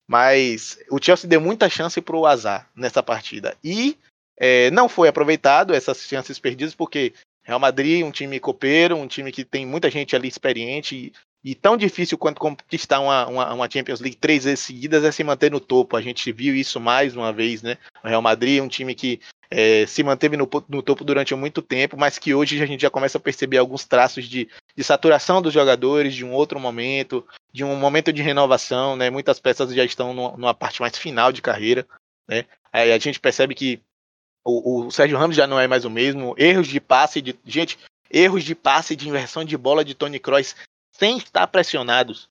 [0.08, 3.54] Mas o Chelsea deu muita chance para o azar nessa partida.
[3.62, 3.96] E
[4.38, 7.12] é, não foi aproveitado essas chances perdidas, porque
[7.44, 10.96] Real Madrid, um time copeiro, um time que tem muita gente ali experiente.
[10.96, 11.12] E,
[11.50, 15.22] e tão difícil quanto conquistar uma, uma, uma, Champions League três vezes seguidas é se
[15.22, 15.96] manter no topo.
[15.96, 17.76] A gente viu isso mais uma vez, né?
[18.02, 21.96] O Real Madrid, um time que é, se manteve no, no, topo durante muito tempo,
[21.96, 25.54] mas que hoje a gente já começa a perceber alguns traços de, de, saturação dos
[25.54, 29.08] jogadores, de um outro momento, de um momento de renovação, né?
[29.08, 31.86] Muitas peças já estão no, numa parte mais final de carreira,
[32.28, 32.44] né?
[32.72, 33.80] Aí a gente percebe que
[34.44, 37.78] o, o, Sérgio Ramos já não é mais o mesmo, erros de passe, de gente,
[38.10, 40.54] erros de passe de inversão de bola de Tony Kroos
[40.92, 42.28] sem estar pressionados.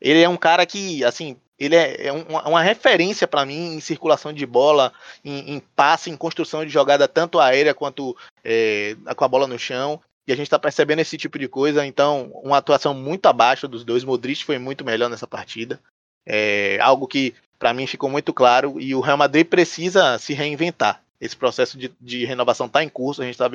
[0.00, 3.80] Ele é um cara que, assim, ele é, é uma, uma referência para mim em
[3.80, 4.92] circulação de bola,
[5.24, 9.58] em, em, passe, em construção de jogada tanto aérea quanto é, com a bola no
[9.58, 10.00] chão.
[10.26, 11.86] E a gente está percebendo esse tipo de coisa.
[11.86, 14.04] Então, uma atuação muito abaixo dos dois.
[14.04, 15.80] Modric foi muito melhor nessa partida.
[16.26, 18.80] É algo que para mim ficou muito claro.
[18.80, 21.00] E o Real Madrid precisa se reinventar.
[21.20, 23.22] Esse processo de, de renovação está em curso.
[23.22, 23.48] A gente, tá,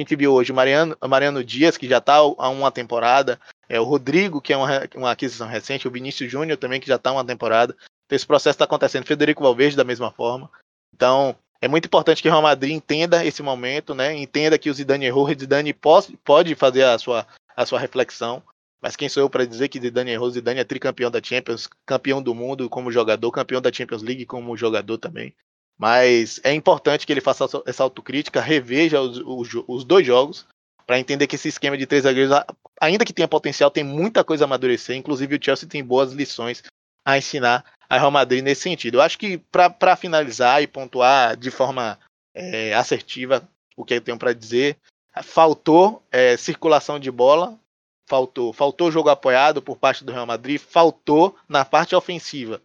[0.00, 3.40] a gente viu hoje o Mariano, Mariano Dias, que já está há uma temporada.
[3.68, 6.96] É, o Rodrigo, que é uma, uma aquisição recente, o Vinícius Júnior também, que já
[6.96, 7.74] está uma temporada.
[8.06, 9.06] Então esse processo está acontecendo.
[9.06, 10.50] Federico Valverde da mesma forma.
[10.94, 14.14] Então é muito importante que o Real Madrid entenda esse momento, né?
[14.14, 17.26] Entenda que o Zidane errou, o Zidane pode, pode fazer a sua,
[17.56, 18.42] a sua reflexão.
[18.82, 20.30] Mas quem sou eu para dizer que Zidane errou?
[20.30, 24.56] Zidane é tricampeão da Champions, campeão do mundo como jogador, campeão da Champions League como
[24.56, 25.34] jogador também.
[25.78, 30.46] Mas é importante que ele faça essa autocrítica, reveja os, os, os dois jogos,
[30.86, 32.36] para entender que esse esquema de três zagueiros,
[32.80, 34.96] ainda que tenha potencial, tem muita coisa a amadurecer.
[34.96, 36.62] Inclusive, o Chelsea tem boas lições
[37.04, 38.98] a ensinar a Real Madrid nesse sentido.
[38.98, 41.98] Eu acho que, para finalizar e pontuar de forma
[42.34, 44.76] é, assertiva o que eu tenho para dizer,
[45.22, 47.58] faltou é, circulação de bola,
[48.06, 52.60] faltou, faltou jogo apoiado por parte do Real Madrid, faltou na parte ofensiva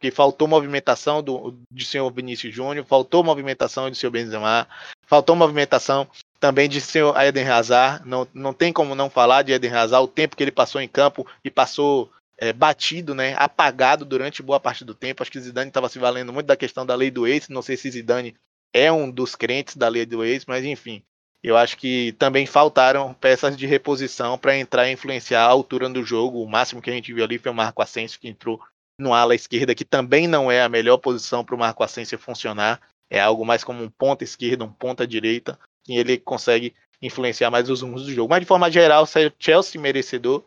[0.00, 4.66] porque faltou movimentação do, do senhor Vinícius Júnior, faltou movimentação do senhor Benzema,
[5.06, 6.08] faltou movimentação
[6.40, 10.08] também de senhor Eden Hazard, não, não tem como não falar de Eden Hazard, o
[10.08, 14.86] tempo que ele passou em campo e passou é, batido, né, apagado durante boa parte
[14.86, 17.50] do tempo, acho que Zidane estava se valendo muito da questão da lei do ex,
[17.50, 18.34] não sei se Zidane
[18.72, 21.02] é um dos crentes da lei do ex, mas enfim,
[21.42, 26.04] eu acho que também faltaram peças de reposição para entrar e influenciar a altura do
[26.04, 26.42] jogo.
[26.42, 28.60] O máximo que a gente viu ali foi o Marco Asensio que entrou
[29.00, 32.80] no ala esquerda, que também não é a melhor posição para o Marco Asensio funcionar.
[33.10, 37.68] É algo mais como um ponta esquerda, um ponta direita que ele consegue influenciar mais
[37.70, 38.30] os rumos do jogo.
[38.30, 39.04] Mas de forma geral,
[39.38, 40.44] Chelsea merecedor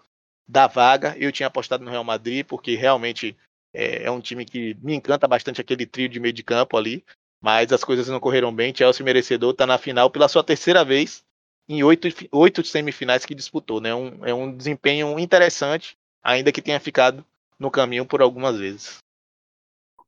[0.48, 1.16] da vaga.
[1.18, 3.36] Eu tinha apostado no Real Madrid porque realmente
[3.76, 7.04] É, é, um time que me encanta bastante aquele trio de meio de campo ali,
[7.42, 8.72] mas as coisas não correram bem.
[8.72, 11.26] Chelsea merecedor está na final pela sua terceira vez
[11.68, 13.92] em oito, oito semifinais que disputou, né?
[13.96, 17.26] Um, é um desempenho interessante, ainda que tenha ficado
[17.64, 18.98] no caminho por algumas vezes.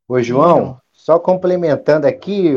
[0.07, 2.53] Ô, João, só complementando aqui,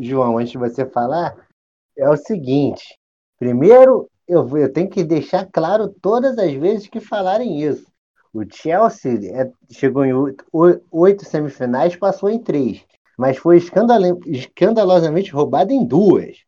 [0.00, 1.48] João, antes de você falar,
[1.96, 2.96] é o seguinte:
[3.38, 7.90] primeiro, eu, eu tenho que deixar claro todas as vezes que falarem isso.
[8.32, 10.44] O Chelsea é, chegou em oito,
[10.90, 12.84] oito semifinais, passou em três,
[13.18, 16.38] mas foi escandalosamente roubado em duas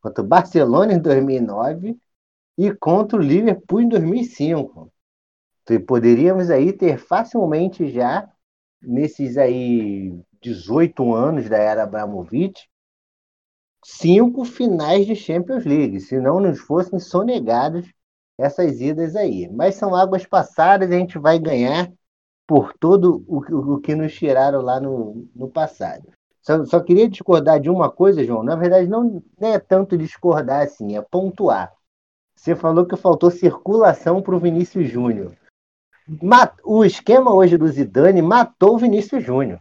[0.00, 1.96] contra o Barcelona em 2009
[2.58, 4.91] e contra o Liverpool em 2005.
[5.86, 8.28] Poderíamos aí ter facilmente já,
[8.80, 12.68] nesses aí 18 anos da era Abramovich,
[13.84, 17.86] cinco finais de Champions League, se não nos fossem sonegadas
[18.38, 19.48] essas idas aí.
[19.48, 21.92] Mas são águas passadas a gente vai ganhar
[22.46, 26.08] por todo o, o, o que nos tiraram lá no, no passado.
[26.40, 28.42] Só, só, queria discordar de uma coisa, João.
[28.42, 31.72] Na verdade, não é tanto discordar assim, é pontuar.
[32.34, 35.36] Você falou que faltou circulação para o Vinícius Júnior.
[36.64, 39.60] O esquema hoje do Zidane matou o Vinícius Júnior.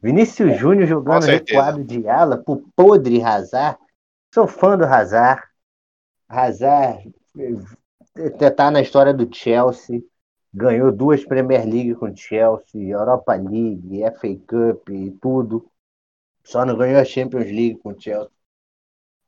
[0.00, 3.78] Vinícius é, Júnior jogando recuado de ala pro podre Hazard.
[4.32, 5.42] Sou fã do Hazard.
[6.28, 7.12] Hazard
[8.16, 10.02] eh, tá na história do Chelsea
[10.52, 15.70] ganhou duas Premier League com Chelsea, Europa League, FA Cup e tudo.
[16.44, 18.32] Só não ganhou a Champions League com Chelsea.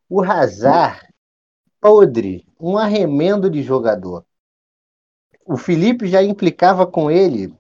[0.08, 1.06] O Hazard,
[1.80, 4.24] podre, um arremendo de jogador.
[5.50, 7.52] O Felipe já implicava com ele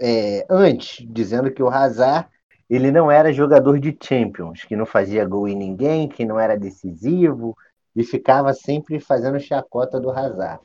[0.00, 2.28] é, antes, dizendo que o Hazard
[2.68, 6.58] ele não era jogador de Champions, que não fazia gol em ninguém, que não era
[6.58, 7.56] decisivo
[7.94, 10.60] e ficava sempre fazendo chacota do Hazard.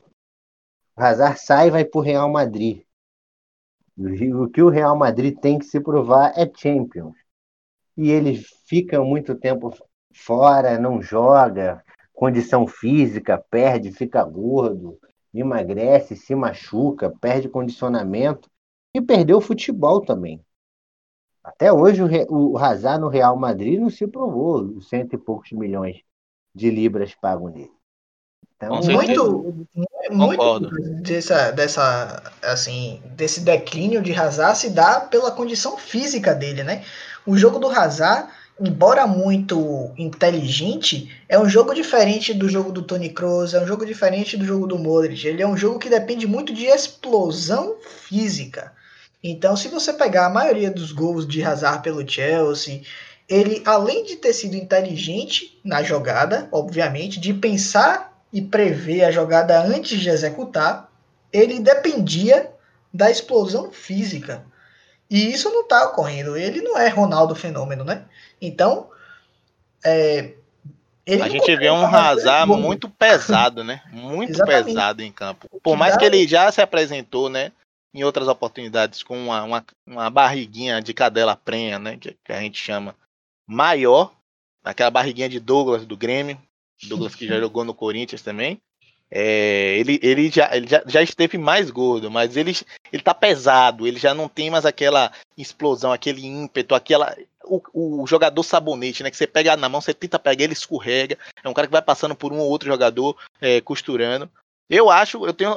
[0.96, 2.82] O Hazard sai e vai para o Real Madrid.
[3.96, 7.14] O que o Real Madrid tem que se provar é Champions.
[7.96, 9.72] E ele fica muito tempo
[10.12, 14.98] fora, não joga, condição física, perde, fica gordo,
[15.40, 18.48] emagrece, se machuca, perde condicionamento
[18.94, 20.40] e perdeu o futebol também.
[21.42, 26.00] Até hoje o Hazard no Real Madrid não se provou os cento e poucos milhões
[26.54, 27.72] de libras pagos nele.
[28.56, 29.66] Então, muito,
[30.10, 30.70] muito
[31.02, 36.84] dessa, dessa, assim, desse declínio de Hazard se dá pela condição física dele, né?
[37.26, 43.10] O jogo do Hazard, embora muito inteligente, é um jogo diferente do jogo do Tony
[43.10, 45.26] Kroos, é um jogo diferente do jogo do Modric.
[45.26, 48.72] Ele é um jogo que depende muito de explosão física.
[49.22, 52.82] Então, se você pegar a maioria dos gols de Hazard pelo Chelsea,
[53.28, 59.58] ele, além de ter sido inteligente na jogada, obviamente, de pensar e prever a jogada
[59.60, 60.92] antes de executar,
[61.32, 62.50] ele dependia
[62.92, 64.44] da explosão física.
[65.14, 66.36] E isso não está ocorrendo.
[66.36, 68.04] Ele não é Ronaldo Fenômeno, né?
[68.40, 68.90] Então,
[69.86, 70.34] é,
[71.06, 73.80] a gente vê um Hazard muito pesado, né?
[73.92, 74.64] Muito Exatamente.
[74.64, 75.48] pesado em campo.
[75.62, 77.52] Por mais que ele já se apresentou, né?
[77.94, 81.96] Em outras oportunidades com uma, uma, uma barriguinha de cadela prenha, né?
[81.96, 82.96] Que, que, a gente chama
[83.46, 84.12] maior.
[84.64, 86.42] Aquela barriguinha de Douglas do Grêmio.
[86.88, 88.60] Douglas que já jogou no Corinthians também.
[89.16, 92.52] É, ele ele, já, ele já, já esteve mais gordo, mas ele,
[92.92, 97.16] ele tá pesado, ele já não tem mais aquela explosão, aquele ímpeto, aquela.
[97.44, 99.10] O, o jogador sabonete, né?
[99.12, 101.16] Que você pega na mão, você tenta pegar, ele escorrega.
[101.44, 104.28] É um cara que vai passando por um ou outro jogador, é, costurando.
[104.68, 105.54] Eu acho, eu tenho.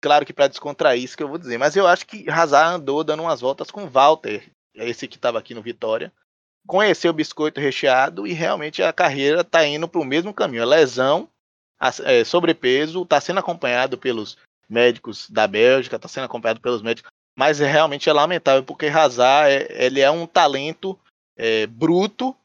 [0.00, 3.04] Claro que para descontrair isso que eu vou dizer, mas eu acho que Hazard andou
[3.04, 6.10] dando umas voltas com Walter, esse que estava aqui no Vitória,
[6.66, 10.62] conheceu o biscoito recheado e realmente a carreira está indo para o mesmo caminho.
[10.62, 11.39] A lesão, é,
[12.24, 14.36] sobrepeso, está sendo acompanhado pelos
[14.68, 19.50] médicos da Bélgica, está sendo acompanhado pelos médicos, mas é realmente é lamentável porque Hazard
[19.50, 20.98] é, ele é um talento
[21.36, 22.36] é, bruto,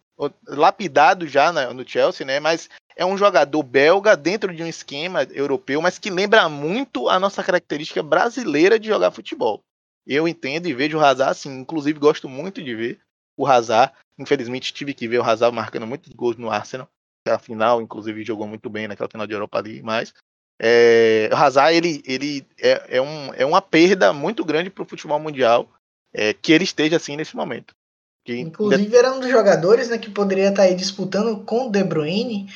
[0.48, 2.40] lapidado já no Chelsea, né?
[2.40, 7.20] Mas é um jogador belga dentro de um esquema europeu, mas que lembra muito a
[7.20, 9.62] nossa característica brasileira de jogar futebol.
[10.08, 13.00] Eu entendo e vejo o Hazard assim, inclusive gosto muito de ver
[13.38, 13.92] o Hazard.
[14.18, 16.88] Infelizmente tive que ver o Hazard marcando muitos gols no Arsenal.
[17.28, 20.14] A final, inclusive, jogou muito bem naquela final de Europa ali, mas
[20.62, 24.88] é, o Hazard ele, ele é, é, um, é uma perda muito grande para o
[24.88, 25.68] futebol mundial
[26.14, 27.74] é, que ele esteja assim nesse momento.
[28.24, 31.84] Que, Inclusive era um dos jogadores né, que poderia estar aí disputando com o De
[31.84, 32.48] Bruyne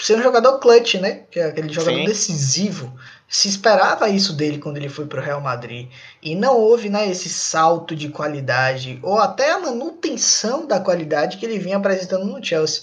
[0.00, 1.22] ser um jogador clutch, né?
[1.30, 2.04] Que é aquele jogador Sim.
[2.04, 2.92] decisivo.
[3.28, 5.88] Se esperava isso dele quando ele foi para o Real Madrid.
[6.20, 11.46] E não houve né, esse salto de qualidade, ou até a manutenção da qualidade que
[11.46, 12.82] ele vinha apresentando no Chelsea.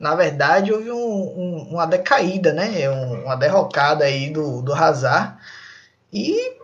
[0.00, 2.88] Na verdade, houve um, um, uma decaída, né?
[2.88, 5.36] uma derrocada aí do, do Hazard.
[6.10, 6.54] E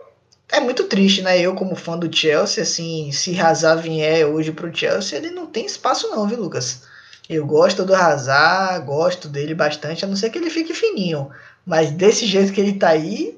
[0.51, 1.39] é muito triste, né?
[1.39, 5.67] Eu, como fã do Chelsea, assim, se Hazard vier hoje pro Chelsea, ele não tem
[5.67, 6.81] espaço, não, viu, Lucas?
[7.29, 11.29] Eu gosto do Hazard, gosto dele bastante, a não ser que ele fique fininho.
[11.63, 13.37] Mas desse jeito que ele tá aí,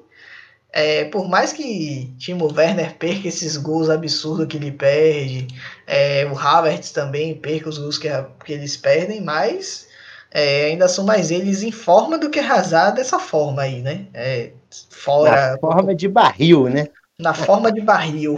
[0.71, 5.47] é, por mais que Timo Werner perca esses gols absurdos que ele perde,
[5.85, 8.07] é, o Havertz também perca os gols que,
[8.45, 9.88] que eles perdem, mas
[10.31, 14.05] é, ainda são mais eles em forma do que Hazard dessa forma aí, né?
[14.13, 14.51] É,
[14.89, 15.51] fora.
[15.51, 16.87] Na forma de barril, né?
[17.17, 18.37] Na forma de barril.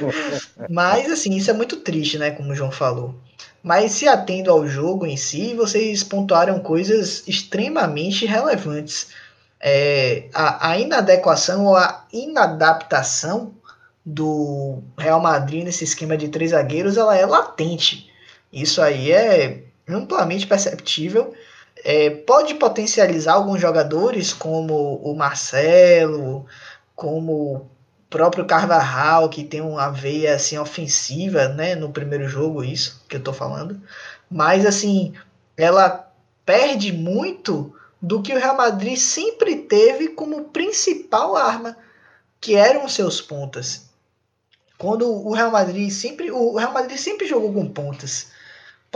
[0.70, 2.30] mas assim, isso é muito triste, né?
[2.30, 3.14] Como o João falou.
[3.62, 9.08] Mas se atendo ao jogo em si, vocês pontuaram coisas extremamente relevantes
[9.60, 13.54] é, a, a inadequação ou a inadaptação
[14.04, 18.10] do Real Madrid nesse esquema de três zagueiros ela é latente.
[18.52, 21.34] Isso aí é amplamente perceptível.
[21.84, 26.46] É, pode potencializar alguns jogadores, como o Marcelo,
[26.94, 27.70] como o
[28.08, 33.18] próprio Carvajal, que tem uma veia assim, ofensiva né, no primeiro jogo, isso que eu
[33.18, 33.80] estou falando.
[34.30, 35.14] Mas assim,
[35.56, 36.10] ela
[36.44, 41.76] perde muito do que o Real Madrid sempre teve como principal arma,
[42.40, 43.86] que eram os seus pontas.
[44.78, 48.28] Quando o Real Madrid sempre, o Real Madrid sempre jogou com pontas.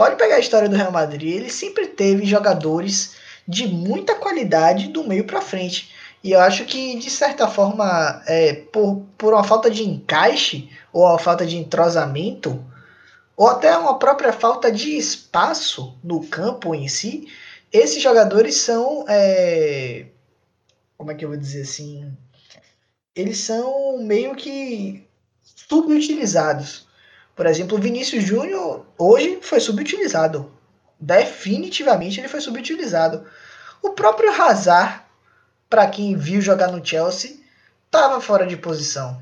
[0.01, 5.03] Pode pegar a história do Real Madrid, ele sempre teve jogadores de muita qualidade do
[5.03, 5.91] meio para frente.
[6.23, 11.03] E eu acho que, de certa forma, é, por, por uma falta de encaixe ou
[11.03, 12.65] uma falta de entrosamento,
[13.37, 17.27] ou até uma própria falta de espaço no campo em si,
[17.71, 19.05] esses jogadores são.
[19.07, 20.07] É,
[20.97, 22.11] como é que eu vou dizer assim?
[23.15, 25.07] Eles são meio que
[25.43, 26.89] subutilizados.
[27.41, 30.51] Por exemplo, o Vinícius Júnior hoje foi subutilizado.
[30.99, 33.25] Definitivamente ele foi subutilizado.
[33.81, 35.01] O próprio Hazard,
[35.67, 37.37] para quem viu jogar no Chelsea,
[37.87, 39.19] estava fora de posição.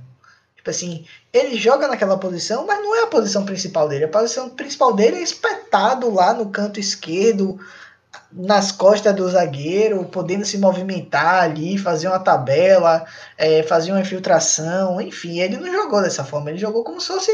[0.54, 4.04] Tipo assim, ele joga naquela posição, mas não é a posição principal dele.
[4.04, 7.58] A posição principal dele é espetado lá no canto esquerdo,
[8.34, 13.06] nas costas do zagueiro, podendo se movimentar ali, fazer uma tabela,
[13.38, 17.32] é, fazer uma infiltração, enfim, ele não jogou dessa forma, ele jogou como se fosse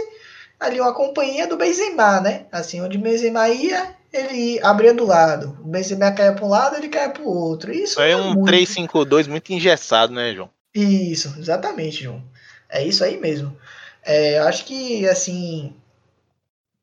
[0.65, 2.45] ali uma companhia do Benzema, né?
[2.51, 6.75] Assim, onde o Benzema ia, ele abria do lado, o Benzema caia para um lado,
[6.77, 7.71] ele caia para o outro.
[7.71, 8.51] Isso é um muito...
[8.51, 10.49] 3-5-2 muito engessado, né, João?
[10.73, 12.21] Isso, exatamente, João.
[12.69, 13.55] É isso aí mesmo.
[14.03, 15.73] É, acho que, assim,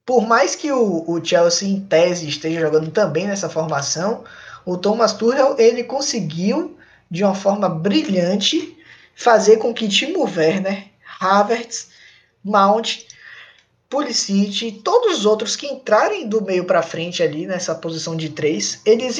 [0.05, 4.25] por mais que o, o, Chelsea em tese esteja jogando também nessa formação,
[4.65, 6.77] o Thomas Tuchel ele conseguiu
[7.11, 8.77] de uma forma brilhante
[9.15, 10.87] fazer com que Timo Werner,
[11.21, 11.91] Havertz,
[12.43, 13.07] Mount,
[13.93, 18.31] Pulisic e todos os outros que entrarem do meio para frente ali nessa posição de
[18.31, 19.19] três, eles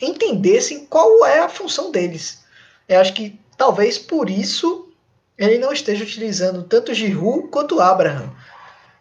[0.00, 2.42] entendessem qual é a função deles.
[2.88, 4.88] Eu acho que talvez por isso
[5.36, 8.34] ele não esteja utilizando tanto Giroud quanto Abraham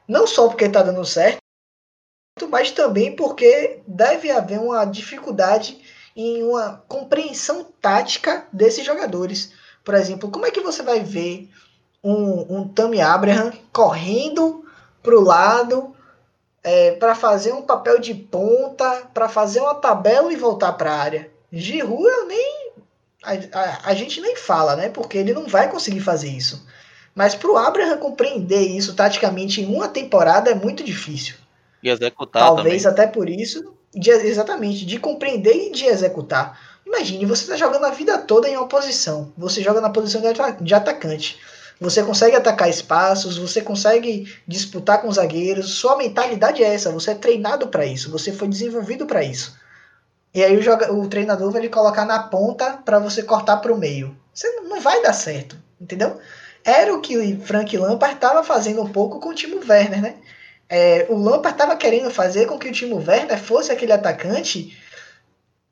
[0.06, 1.38] não só porque está dando certo,
[2.50, 5.80] mas também porque deve haver uma dificuldade
[6.16, 9.54] em uma compreensão tática desses jogadores.
[9.86, 11.47] Por exemplo, como é que você vai ver
[12.04, 14.66] um, um Tammy Abraham correndo
[15.02, 15.95] para o lado
[16.64, 20.97] é, para fazer um papel de ponta, para fazer uma tabela e voltar para a
[20.97, 21.32] área?
[21.52, 22.70] Giroud eu nem
[23.24, 24.89] a, a, a, gente nem fala, né?
[24.89, 26.66] Porque ele não vai conseguir fazer isso.
[27.14, 31.36] Mas para o Abraham compreender isso taticamente em uma temporada é muito difícil.
[31.82, 33.04] E executar Talvez também.
[33.04, 36.60] até por isso, de, exatamente, de compreender e de executar.
[36.86, 39.32] Imagine, você está jogando a vida toda em uma posição.
[39.38, 40.22] Você joga na posição
[40.62, 41.39] de atacante.
[41.80, 45.71] Você consegue atacar espaços, você consegue disputar com os zagueiros.
[45.75, 49.57] Sua mentalidade é essa, você é treinado para isso, você foi desenvolvido para isso.
[50.34, 53.73] E aí o, joga, o treinador vai lhe colocar na ponta para você cortar para
[53.73, 54.15] o meio.
[54.34, 56.19] Você não vai dar certo, entendeu?
[56.63, 60.15] era o que o Frank Lampard estava fazendo um pouco com o Timo Werner, né?
[60.67, 64.77] É, o Lampard estava querendo fazer com que o Timo Werner fosse aquele atacante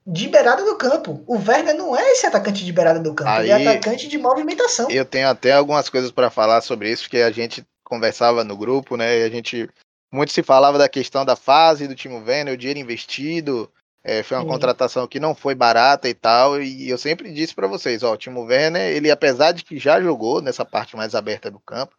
[0.07, 1.21] de beirada do campo.
[1.27, 4.17] O Werner não é esse atacante de beirada do campo, Aí, ele é atacante de
[4.17, 4.89] movimentação.
[4.89, 8.95] Eu tenho até algumas coisas para falar sobre isso, que a gente conversava no grupo,
[8.95, 9.19] né?
[9.19, 9.69] E a gente
[10.11, 13.69] muito se falava da questão da fase do Timo Werner, o dinheiro investido,
[14.01, 14.49] é, foi uma Sim.
[14.49, 18.17] contratação que não foi barata e tal, e eu sempre disse para vocês, ó, o
[18.17, 21.93] Timo Werner, ele apesar de que já jogou nessa parte mais aberta do campo,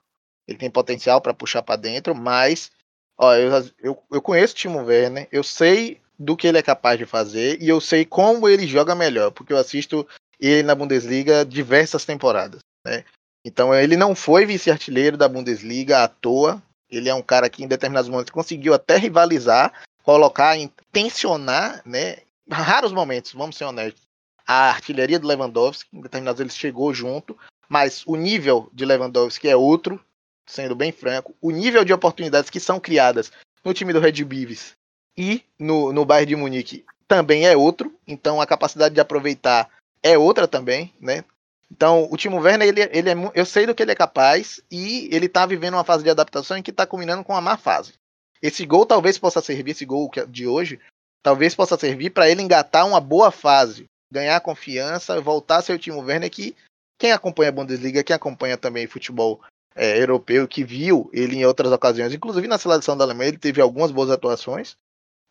[0.47, 2.71] ele tem potencial para puxar para dentro, mas
[3.19, 6.99] ó, eu, eu, eu conheço o Timo Werner, eu sei do que ele é capaz
[6.99, 10.07] de fazer e eu sei como ele joga melhor, porque eu assisto
[10.41, 13.05] ele na Bundesliga diversas temporadas, né?
[13.45, 16.63] Então ele não foi vice-artilheiro da Bundesliga à toa.
[16.91, 19.73] Ele é um cara que em determinados momentos conseguiu até rivalizar
[20.09, 20.57] colocar,
[20.91, 22.17] tensionar, né?
[22.51, 24.01] Raros momentos, vamos ser honestos.
[24.47, 27.37] A artilharia do Lewandowski, em determinados ele chegou junto,
[27.69, 30.03] mas o nível de Lewandowski é outro,
[30.47, 31.37] sendo bem franco.
[31.43, 33.31] O nível de oportunidades que são criadas
[33.63, 34.78] no time do Red Beavis
[35.19, 39.69] e no, no Bayern de Munique também é outro, então a capacidade de aproveitar
[40.01, 41.25] é outra também, né?
[41.71, 45.09] Então, o Timo Werner, ele, ele é, eu sei do que ele é capaz e
[45.13, 47.95] ele tá vivendo uma fase de adaptação em que tá combinando com uma má fase.
[48.41, 50.79] Esse gol talvez possa servir, esse gol de hoje,
[51.23, 55.79] talvez possa servir para ele engatar uma boa fase, ganhar confiança, voltar a ser o
[55.79, 56.55] Timo Werner que
[56.99, 59.41] quem acompanha a Bundesliga, quem acompanha também futebol
[59.75, 63.61] é, europeu, que viu ele em outras ocasiões, inclusive na seleção da Alemanha, ele teve
[63.61, 64.77] algumas boas atuações,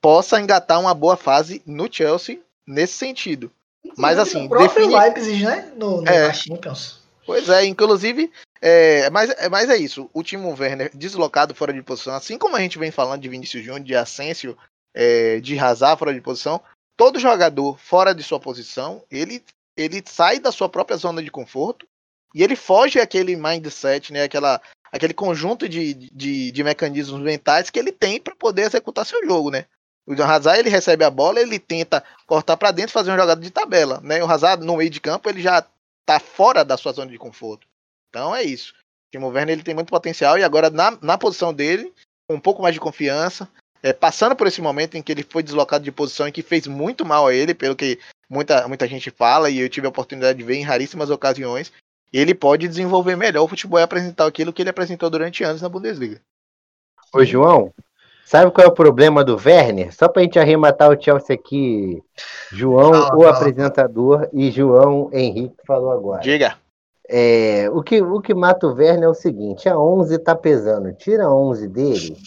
[0.02, 3.52] possa engatar uma boa fase no Chelsea nesse sentido.
[3.98, 4.88] Mas assim, o próprio.
[4.88, 5.72] Leipzig, né?
[5.76, 7.02] No, no é, Champions.
[7.26, 8.32] Pois é, inclusive,
[8.62, 10.10] é, mas, é, mas é isso.
[10.14, 13.64] O Timo Werner deslocado fora de posição, assim como a gente vem falando de Vinícius
[13.64, 14.58] Júnior, de Asensio,
[14.94, 16.62] é, de Hazard fora de posição,
[16.96, 19.44] todo jogador fora de sua posição, ele,
[19.76, 21.86] ele sai da sua própria zona de conforto
[22.34, 24.24] e ele foge aquele mindset, né?
[24.24, 29.24] Aquela, aquele conjunto de, de, de mecanismos mentais que ele tem para poder executar seu
[29.26, 29.66] jogo, né?
[30.08, 33.52] O Hazard ele recebe a bola, ele tenta cortar para dentro, fazer uma jogada de
[33.52, 34.24] tabela, né?
[34.24, 35.66] O Hazard no meio de campo ele já
[36.06, 37.68] tá fora da sua zona de conforto.
[38.10, 38.72] Então é isso.
[38.72, 41.94] O Timo Werner ele tem muito potencial e agora na, na posição dele,
[42.26, 43.50] com um pouco mais de confiança,
[43.84, 46.68] é, passando por esse momento em que ele foi deslocado de posição e que fez
[46.68, 48.00] muito mal a ele, pelo que
[48.30, 51.72] muita, muita gente fala e eu tive a oportunidade de ver em raríssimas ocasiões,
[52.12, 55.70] ele pode desenvolver melhor o futebol e apresentar aquilo que ele apresentou durante anos na
[55.70, 56.22] Bundesliga.
[57.14, 57.74] Ô João,
[58.28, 59.96] Sabe qual é o problema do Werner?
[59.96, 62.04] Só para a gente arrematar o Chelsea aqui,
[62.52, 66.20] João, o apresentador, e João Henrique falou agora.
[66.20, 66.56] Diga.
[67.10, 70.92] É, o, que, o que mata o Werner é o seguinte: a 11 tá pesando.
[70.94, 72.18] Tira a 11 dele,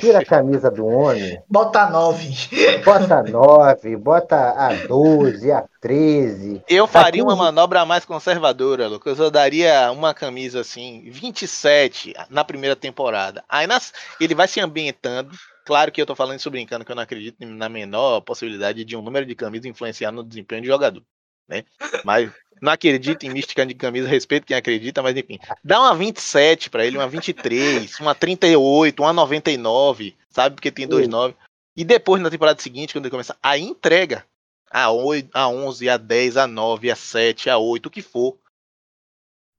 [0.00, 1.40] tira a camisa do homem.
[1.48, 2.82] Bota a 9.
[2.84, 6.62] Bota a 9, bota a 12, a 13.
[6.68, 7.24] Eu faria 15...
[7.24, 9.18] uma manobra mais conservadora, Lucas.
[9.18, 13.44] Eu daria uma camisa assim, 27 na primeira temporada.
[13.48, 15.30] Aí nas, ele vai se ambientando.
[15.64, 18.96] Claro que eu tô falando isso brincando, que eu não acredito na menor possibilidade de
[18.96, 21.02] um número de camisas influenciar no desempenho do jogador.
[21.48, 21.64] Né?
[22.04, 22.30] Mas
[22.60, 25.38] não acredito em mística de camisa, respeito quem acredita, mas enfim.
[25.64, 30.56] Dá uma 27 para ele, uma 23, uma 38, uma 99, sabe?
[30.56, 31.34] Porque tem 2,9.
[31.76, 34.24] E depois, na temporada seguinte, quando ele começa, a entrega
[34.70, 38.36] a, 8, a 11, a 10, a 9, a 7, a 8, o que for.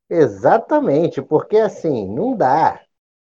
[0.09, 2.81] Exatamente, porque assim, não dá.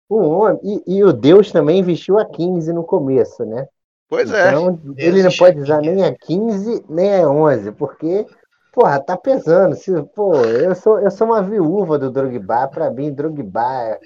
[0.10, 3.68] O homem, e, e o Deus também investiu a 15 no começo, né?
[4.08, 4.50] Pois é.
[4.50, 5.06] então, é.
[5.06, 8.28] Ele não pode usar nem a 15 nem a 11, porque
[8.74, 9.76] Porra, tá pesando.
[9.76, 12.68] Se, pô, eu sou, eu sou uma viúva do Drogba.
[12.68, 14.00] Para mim, Drogba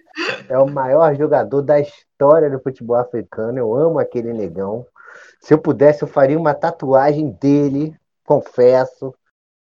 [0.50, 3.58] é o maior jogador da história do futebol africano.
[3.58, 4.86] Eu amo aquele negão.
[5.40, 7.96] Se eu pudesse, eu faria uma tatuagem dele,
[8.26, 9.16] confesso.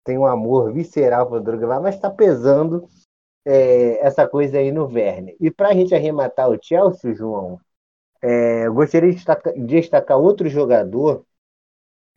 [0.06, 2.88] Tenho um amor visceral pro Drogba, mas tá pesando
[3.45, 5.36] é, essa coisa aí no Verne.
[5.38, 7.60] E para a gente arrematar o Chelsea, João,
[8.22, 11.26] é, eu gostaria de destacar, de destacar outro jogador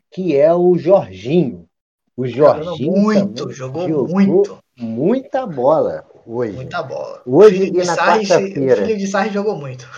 [0.09, 1.69] que é o Jorginho.
[2.17, 4.59] O Jorginho muito, jogou, jogou muito.
[4.79, 6.57] Muita bola hoje.
[6.57, 7.21] Muita bola.
[7.27, 8.83] Hoje e na quarta-feira.
[8.83, 9.89] O filho de Sarri jogou muito.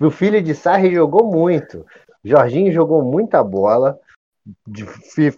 [0.00, 1.84] O filho de Sarri jogou muito.
[2.24, 4.00] Jorginho jogou muita bola.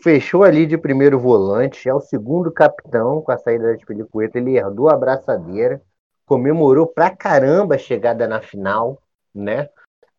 [0.01, 1.89] Fechou ali de primeiro volante.
[1.89, 4.39] É o segundo capitão com a saída de Pelicueta.
[4.39, 5.83] Ele herdou a braçadeira.
[6.25, 9.03] Comemorou pra caramba a chegada na final,
[9.35, 9.69] né?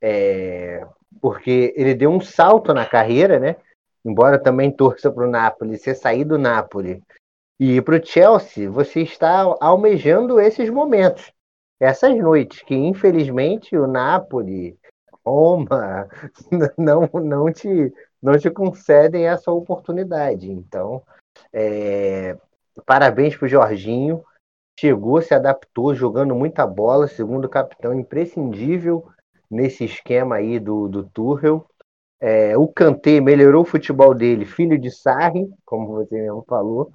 [0.02, 0.86] É,
[1.22, 3.56] porque ele deu um salto na carreira, né?
[4.06, 7.04] Embora também torça para o Napoli, você sair do Napoli
[7.60, 11.32] e ir para o Chelsea, você está almejando esses momentos,
[11.80, 14.78] essas noites, que infelizmente o Napoli,
[15.26, 16.08] Roma,
[16.78, 20.50] não, não, te, não te concedem essa oportunidade.
[20.50, 21.04] Então,
[21.52, 22.38] é,
[22.86, 24.24] parabéns para o Jorginho,
[24.80, 29.08] chegou, se adaptou, jogando muita bola, segundo capitão imprescindível
[29.50, 31.66] nesse esquema aí do, do Tuchel.
[32.20, 36.92] É, o Kanté melhorou o futebol dele, filho de Sarri, como você mesmo falou.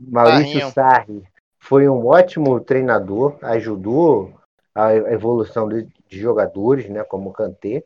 [0.00, 1.24] Maurício Sarri
[1.58, 4.32] foi um ótimo treinador, ajudou
[4.74, 7.82] a evolução de, de jogadores, né, como o Kanté.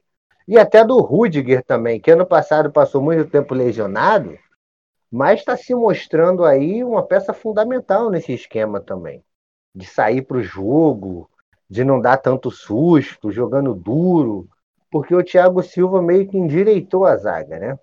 [0.47, 4.37] E até do Rudiger também, que ano passado passou muito tempo lesionado,
[5.11, 9.23] mas está se mostrando aí uma peça fundamental nesse esquema também.
[9.75, 11.31] De sair para o jogo,
[11.69, 14.49] de não dar tanto susto, jogando duro,
[14.93, 17.79] porque o Thiago Silva meio que endireitou a zaga, né?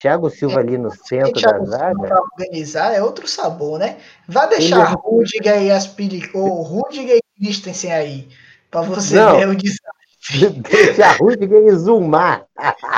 [0.00, 2.00] Thiago Silva ali no centro da zaga.
[2.00, 3.98] Para organizar é outro sabor, né?
[4.26, 4.96] Vai deixar Ele...
[4.96, 8.28] Rudiger e Aspiri, ou Rudiger e Christensen aí,
[8.70, 9.38] para você Não.
[9.38, 9.84] ver o desastre.
[10.68, 12.46] Deixa Rudiger e Zumar.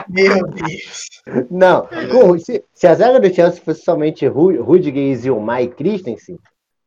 [0.09, 1.09] Meu Deus.
[1.50, 1.86] Não,
[2.38, 6.38] se, se, a zaga do Chelsea fosse somente Rudiger, Zilmar e Christensen,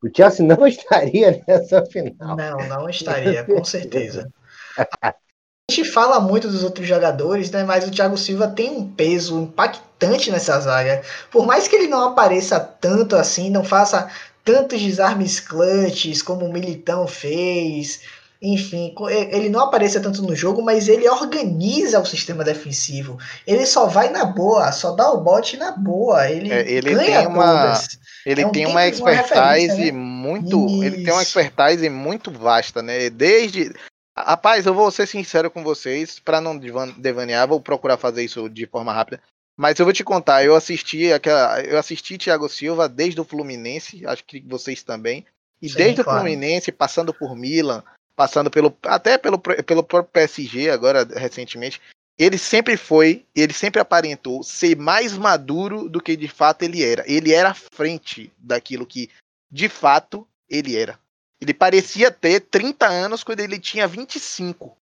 [0.02, 2.36] o Chelsea não estaria nessa final.
[2.36, 4.28] Não, não estaria, com certeza.
[5.70, 7.64] A gente fala muito dos outros jogadores, né?
[7.64, 11.02] Mas o Thiago Silva tem um peso impactante nessa zaga.
[11.30, 14.10] Por mais que ele não apareça tanto assim, não faça
[14.44, 18.00] tantos desarmes clutches como o Militão fez,
[18.42, 18.92] enfim,
[19.30, 23.16] ele não apareça tanto no jogo, mas ele organiza o sistema defensivo.
[23.46, 26.28] Ele só vai na boa, só dá o bote na boa.
[26.28, 27.98] Ele, é, ele ganha tem uma, todas.
[28.26, 29.92] Ele é um tem uma expertise uma né?
[29.92, 30.82] muito, Isso.
[30.82, 33.08] ele tem uma expertise muito vasta, né?
[33.10, 33.72] Desde
[34.16, 38.66] Rapaz, eu vou ser sincero com vocês, para não devanear, vou procurar fazer isso de
[38.66, 39.22] forma rápida.
[39.56, 44.06] Mas eu vou te contar, eu assisti aquela, eu assisti Thiago Silva desde o Fluminense,
[44.06, 45.24] acho que vocês também.
[45.60, 46.18] E Sim, desde claro.
[46.18, 47.82] o Fluminense, passando por Milan,
[48.16, 51.80] passando pelo até pelo, pelo próprio PSG agora recentemente,
[52.18, 57.04] ele sempre foi, ele sempre aparentou ser mais maduro do que de fato ele era.
[57.06, 59.10] Ele era à frente daquilo que
[59.50, 60.98] de fato ele era.
[61.42, 64.76] Ele parecia ter 30 anos quando ele tinha 25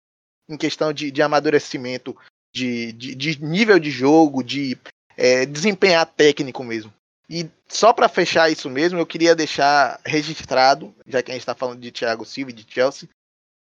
[0.49, 2.17] em questão de, de amadurecimento,
[2.51, 4.79] de, de, de, nível de jogo, de
[5.19, 6.91] é, desempenhar técnico mesmo.
[7.29, 11.55] E só para fechar isso mesmo, eu queria deixar registrado, já que a gente está
[11.55, 13.07] falando de Thiago Silva e de Chelsea,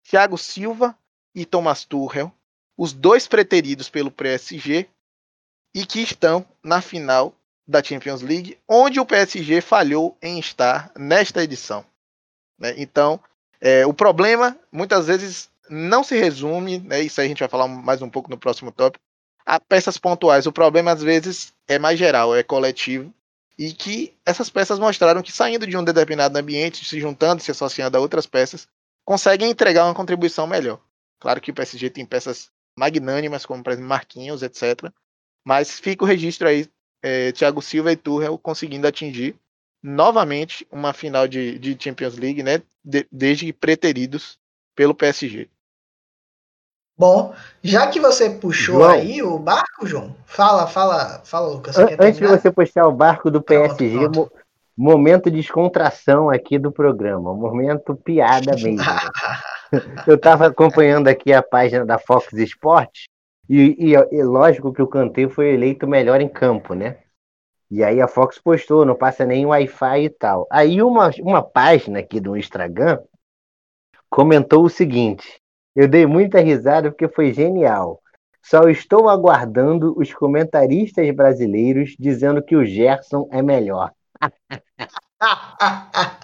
[0.08, 0.96] Thiago Silva
[1.34, 2.32] e Thomas Tuchel,
[2.78, 4.88] os dois preteridos pelo PSG
[5.74, 7.34] e que estão na final
[7.68, 11.84] da Champions League, onde o PSG falhou em estar nesta edição.
[12.64, 12.74] Né?
[12.78, 13.20] Então,
[13.60, 17.68] é, o problema muitas vezes não se resume, né, isso aí a gente vai falar
[17.68, 19.04] mais um pouco no próximo tópico,
[19.46, 20.48] a peças pontuais.
[20.48, 23.14] O problema às vezes é mais geral, é coletivo.
[23.60, 27.98] E que essas peças mostraram que saindo de um determinado ambiente, se juntando, se associando
[27.98, 28.68] a outras peças,
[29.06, 30.80] conseguem entregar uma contribuição melhor.
[31.20, 34.90] Claro que o PSG tem peças magnânimas, como por exemplo Marquinhos, etc.
[35.46, 36.68] Mas fica o registro aí,
[37.04, 39.36] é, Thiago Silva e Tuchel conseguindo atingir
[39.84, 42.62] novamente uma final de, de Champions League, né?
[42.84, 44.40] De, desde preteridos
[44.76, 45.50] pelo PSG.
[46.98, 51.76] Bom, já que você puxou João, aí o barco, João, fala, fala, fala, Lucas.
[51.78, 54.32] antes de você puxar o barco do PSG, pronto, pronto.
[54.78, 58.78] momento de descontração aqui do programa, momento piada mesmo.
[60.06, 63.06] Eu estava acompanhando aqui a página da Fox Sports
[63.50, 66.98] e, e, e, lógico que o Canteiro foi eleito melhor em campo, né?
[67.74, 70.46] E aí a Fox postou, não passa nem Wi-Fi e tal.
[70.52, 73.00] Aí uma, uma página aqui do Instagram
[74.12, 75.42] comentou o seguinte:
[75.76, 78.00] eu dei muita risada porque foi genial.
[78.44, 83.92] Só estou aguardando os comentaristas brasileiros dizendo que o Gerson é melhor.
[85.20, 86.20] ah,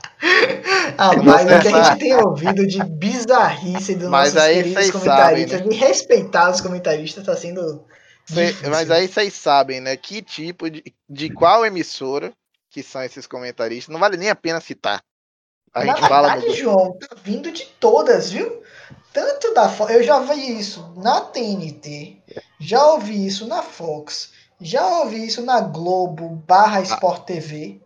[1.24, 5.66] mas o que a gente tem ouvido de bizarrice dos mas nossos queridos comentaristas, sabem,
[5.66, 5.76] né?
[5.76, 7.88] de respeitar os comentaristas, está sendo.
[8.34, 9.98] Cê, mas aí vocês sabem, né?
[9.98, 12.32] Que tipo de, de qual emissora
[12.70, 13.92] que são esses comentaristas.
[13.92, 15.04] Não vale nem a pena citar.
[15.74, 16.56] A Na gente verdade, fala.
[16.56, 18.64] João, tá vindo de todas, viu?
[19.12, 22.22] Tanto da Fox, eu já vi isso na TNT,
[22.60, 26.84] já ouvi isso na Fox, já ouvi isso na Globo barra ah.
[26.84, 27.82] Sport TV.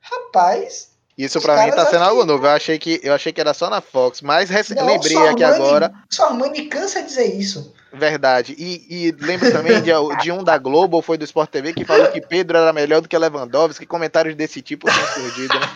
[0.00, 0.90] Rapaz.
[1.16, 2.46] Isso pra mim tá sendo algo novo.
[2.46, 5.92] Eu achei, que, eu achei que era só na Fox, mas Não, lembrei aqui agora.
[6.10, 7.72] Sua mãe me cansa de dizer isso.
[7.92, 8.54] Verdade.
[8.58, 9.90] E, e lembro também de,
[10.22, 13.02] de, um da Globo, ou foi do Sport TV, que falou que Pedro era melhor
[13.02, 13.84] do que Lewandowski.
[13.84, 15.66] Comentários desse tipo tinham surgido, né?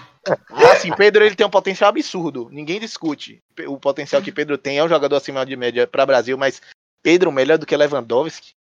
[0.73, 2.49] Assim, Pedro ele tem um potencial absurdo.
[2.51, 4.79] Ninguém discute o potencial que Pedro tem.
[4.79, 6.61] É um jogador acima de média para Brasil, mas
[7.03, 8.57] Pedro melhor do que Lewandowski.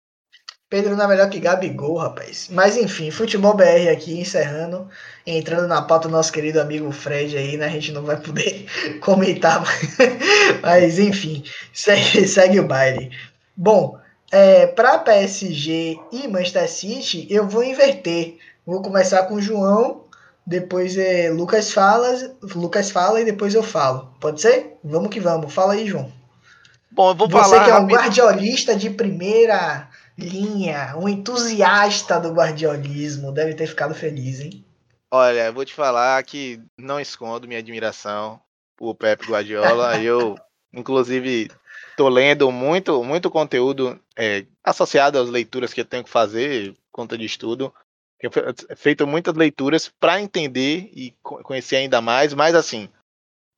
[0.69, 2.49] Pedro não é melhor que Gabigol, rapaz.
[2.51, 4.89] Mas enfim, futebol BR aqui encerrando,
[5.25, 7.67] entrando na pauta do nosso querido amigo Fred aí, né?
[7.67, 8.67] A gente não vai poder
[9.01, 9.97] comentar, mas,
[10.61, 13.11] mas enfim, segue, segue o baile.
[13.57, 13.99] Bom,
[14.31, 18.39] é, para PSG e Manchester City, eu vou inverter.
[18.67, 20.05] Vou começar com o João
[20.47, 24.15] depois é Lucas fala, Lucas fala e depois eu falo.
[24.21, 24.77] Pode ser?
[24.85, 25.53] Vamos que vamos.
[25.53, 26.13] Fala aí, João.
[26.91, 27.59] Bom, eu vou Você falar.
[27.59, 29.89] Você que é um guardiolista de primeira
[30.19, 34.65] linha, um entusiasta do guardiolismo, deve ter ficado feliz, hein?
[35.11, 38.39] Olha, eu vou te falar que não escondo minha admiração
[38.77, 39.97] por Pepe Guardiola.
[40.03, 40.37] eu,
[40.73, 41.51] inclusive,
[41.97, 47.17] tô lendo muito, muito conteúdo é, associado às leituras que eu tenho que fazer, conta
[47.17, 47.73] de estudo.
[48.19, 48.33] Tenho
[48.77, 52.89] feito muitas leituras para entender e conhecer ainda mais, mas assim,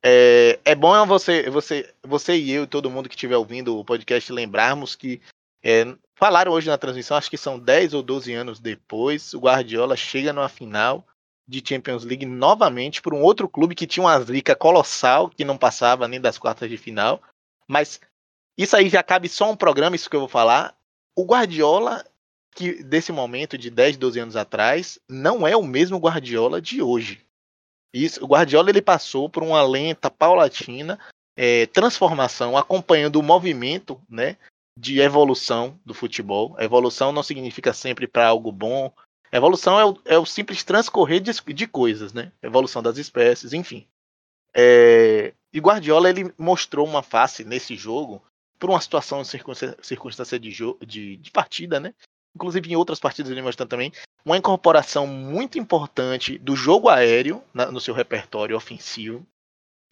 [0.03, 3.85] é, é bom você, você, você e eu e todo mundo que estiver ouvindo o
[3.85, 5.21] podcast lembrarmos que
[5.63, 5.85] é,
[6.15, 10.33] falaram hoje na transmissão, acho que são 10 ou 12 anos depois, o Guardiola chega
[10.33, 11.05] numa final
[11.49, 15.57] de Champions League novamente por um outro clube que tinha uma zica colossal, que não
[15.57, 17.23] passava nem das quartas de final.
[17.69, 18.01] Mas
[18.57, 20.75] isso aí já cabe só um programa, isso que eu vou falar.
[21.15, 22.05] O Guardiola
[22.57, 27.21] que desse momento de 10, 12 anos atrás não é o mesmo Guardiola de hoje.
[27.93, 30.99] Isso, o Guardiola ele passou por uma lenta, paulatina
[31.37, 34.37] é, transformação, acompanhando o movimento, né,
[34.77, 36.57] de evolução do futebol.
[36.59, 38.91] evolução não significa sempre para algo bom.
[39.31, 42.33] evolução é o, é o simples transcorrer de, de, coisas, né?
[42.43, 43.87] Evolução das espécies, enfim.
[44.55, 48.23] É, e Guardiola ele mostrou uma face nesse jogo
[48.59, 50.51] por uma situação circunstância, circunstância de,
[50.87, 51.95] de, de, partida, né?
[52.35, 53.93] Inclusive em outras partidas ele mostrou também
[54.25, 59.27] uma incorporação muito importante do jogo aéreo na, no seu repertório ofensivo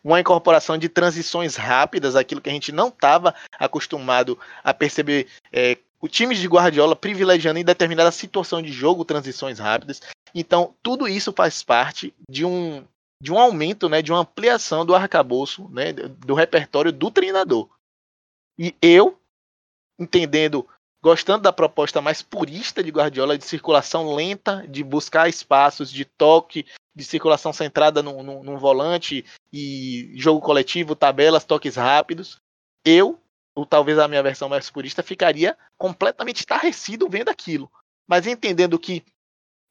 [0.04, 5.78] uma incorporação de transições rápidas, aquilo que a gente não estava acostumado a perceber é,
[5.98, 10.02] o time de Guardiola privilegiando em determinada situação de jogo transições rápidas.
[10.34, 12.84] Então, tudo isso faz parte de um,
[13.22, 17.70] de um aumento, né, de uma ampliação do arcabouço, né, do repertório do treinador.
[18.59, 19.18] E eu,
[19.98, 20.68] entendendo,
[21.02, 26.64] gostando da proposta mais purista de Guardiola, de circulação lenta, de buscar espaços, de toque,
[26.94, 32.38] de circulação centrada num, num, num, volante e jogo coletivo, tabelas, toques rápidos.
[32.84, 33.20] Eu,
[33.55, 37.70] ou talvez a minha versão mais purista, ficaria completamente estarrecido vendo aquilo.
[38.07, 39.05] Mas entendendo que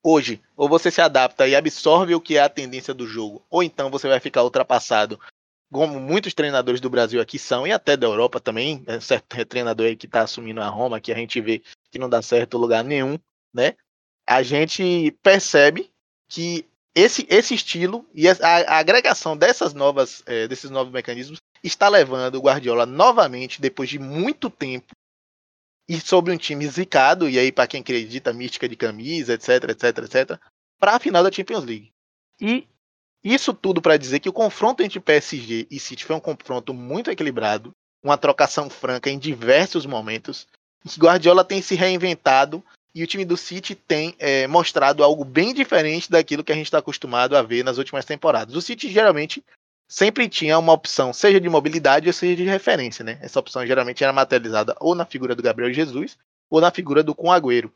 [0.04, 3.64] hoje, ou você se adapta e absorve o que é a tendência do jogo, ou
[3.64, 5.20] então você vai ficar ultrapassado,
[5.74, 9.88] como muitos treinadores do Brasil aqui são, e até da Europa também, é certo treinador
[9.88, 11.62] aí que está assumindo a Roma, que a gente vê
[11.92, 13.18] que não dá certo lugar nenhum,
[13.54, 13.76] né?
[14.26, 15.92] A gente percebe
[16.30, 16.66] que
[16.96, 22.36] esse, esse estilo e a, a agregação dessas novas, é, desses novos mecanismos está levando
[22.36, 24.94] o Guardiola novamente, depois de muito tempo,
[25.90, 29.98] e sobre um time zicado, e aí para quem acredita, mística de camisa, etc, etc,
[29.98, 30.40] etc,
[30.80, 31.92] para a final da Champions League.
[32.40, 32.68] E
[33.24, 37.10] isso tudo para dizer que o confronto entre PSG e City foi um confronto muito
[37.10, 37.72] equilibrado,
[38.04, 40.48] uma trocação franca em diversos momentos,
[40.84, 42.64] que Guardiola tem se reinventado
[42.94, 46.66] e o time do City tem é, mostrado algo bem diferente daquilo que a gente
[46.66, 48.56] está acostumado a ver nas últimas temporadas.
[48.56, 49.44] O City geralmente
[49.88, 53.18] sempre tinha uma opção, seja de mobilidade ou seja de referência, né?
[53.22, 56.18] Essa opção geralmente era materializada ou na figura do Gabriel Jesus
[56.50, 57.72] ou na figura do Kun Agüero.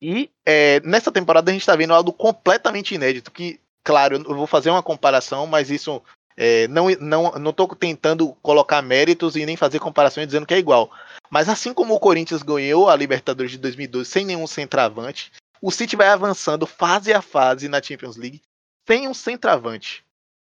[0.00, 4.46] E é, nessa temporada a gente está vendo algo completamente inédito, que, claro, eu vou
[4.46, 6.02] fazer uma comparação, mas isso
[6.36, 10.58] é, não não não estou tentando colocar méritos e nem fazer comparações dizendo que é
[10.58, 10.90] igual.
[11.30, 15.32] Mas assim como o Corinthians ganhou a Libertadores de 2012 sem nenhum centroavante,
[15.62, 18.42] o City vai avançando fase a fase na Champions League
[18.86, 20.04] sem um centroavante,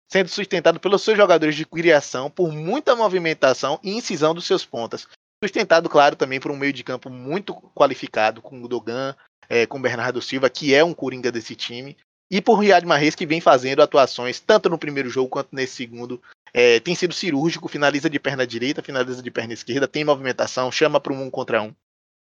[0.08, 5.08] sendo sustentado pelos seus jogadores de criação, por muita movimentação e incisão dos seus pontas.
[5.42, 9.16] Sustentado, claro, também por um meio de campo muito qualificado, com o Dogan,
[9.48, 11.96] é, com o Bernardo Silva, que é um coringa desse time,
[12.34, 16.20] e por Riyad Mahrez, que vem fazendo atuações tanto no primeiro jogo quanto nesse segundo,
[16.52, 20.98] é, tem sido cirúrgico, finaliza de perna direita, finaliza de perna esquerda, tem movimentação, chama
[20.98, 21.72] para um um contra um.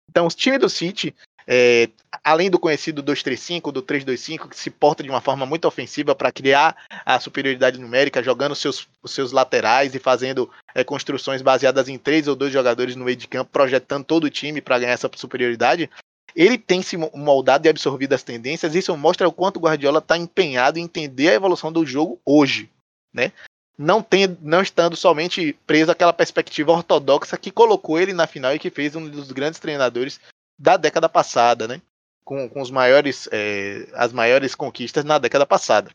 [0.08, 1.14] Então, os times do City,
[1.46, 1.90] é,
[2.24, 6.32] além do conhecido 2-3-5, do 3-2-5, que se porta de uma forma muito ofensiva para
[6.32, 11.98] criar a superioridade numérica, jogando seus, os seus laterais e fazendo é, construções baseadas em
[11.98, 15.10] três ou dois jogadores no meio de campo, projetando todo o time para ganhar essa
[15.16, 15.90] superioridade.
[16.38, 20.16] Ele tem se moldado e absorvido as tendências, isso mostra o quanto o Guardiola está
[20.16, 22.70] empenhado em entender a evolução do jogo hoje.
[23.12, 23.32] Né?
[23.78, 28.58] não, tem, não estando somente preso àquela perspectiva ortodoxa que colocou ele na final e
[28.58, 30.20] que fez um dos grandes treinadores
[30.58, 31.80] da década passada, né?
[32.24, 35.92] Com, com os maiores, é, as maiores conquistas na década passada.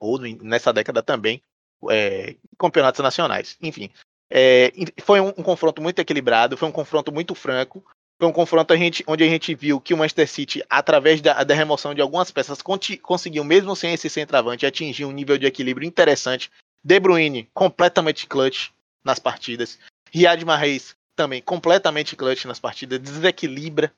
[0.00, 1.42] Ou nessa década também,
[1.90, 3.58] é, campeonatos nacionais.
[3.60, 3.90] Enfim,
[4.30, 4.72] é,
[5.02, 7.84] foi um, um, confronto muito equilibrado, foi um confronto muito franco.
[8.20, 11.42] Foi um confronto a gente, onde a gente viu que o Manchester City, através da,
[11.42, 15.88] da remoção de algumas peças, conseguiu, mesmo sem esse centroavante, atingir um nível de equilíbrio
[15.88, 16.50] interessante
[16.84, 19.78] de Bruyne, completamente clutch nas partidas.
[20.12, 23.90] Riyad Mahrez, também completamente clutch nas partidas, desequilibra.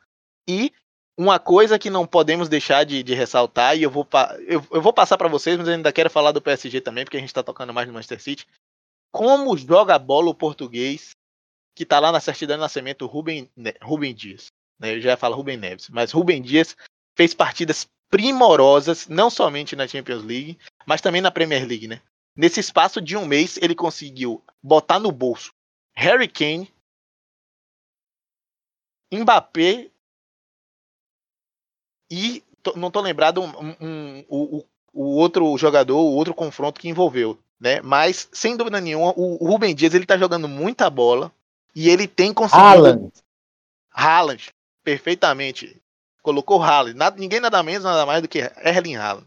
[0.49, 0.73] E
[1.18, 4.07] uma coisa que não podemos deixar de, de ressaltar, e eu vou,
[4.47, 7.20] eu, eu vou passar para vocês, mas ainda quero falar do PSG também, porque a
[7.20, 8.47] gente está tocando mais no Manchester City.
[9.11, 11.16] Como joga bola o português,
[11.75, 13.51] que está lá na certidão de nascimento, Rubem,
[13.81, 14.47] Rubem Dias.
[14.79, 14.97] Né?
[14.97, 16.77] Eu já falo Rubem Neves, mas Rubem Dias
[17.16, 22.03] fez partidas primorosas, não somente na Champions League, mas também na Premier League, né?
[22.37, 25.53] Nesse espaço de um mês, ele conseguiu botar no bolso
[25.95, 26.73] Harry Kane,
[29.12, 29.91] Mbappé
[32.11, 32.43] e
[32.77, 37.81] não tô lembrado um, um, o, o outro jogador, o outro confronto que envolveu, né?
[37.83, 41.33] Mas sem dúvida nenhuma, o, o Rubem Dias ele tá jogando muita bola
[41.75, 42.66] e ele tem conseguido.
[42.66, 43.12] Haaland.
[43.91, 44.51] Haaland,
[44.83, 45.81] perfeitamente.
[46.23, 49.27] Colocou Haaland, nada, ninguém nada menos nada mais do que Erling Haaland.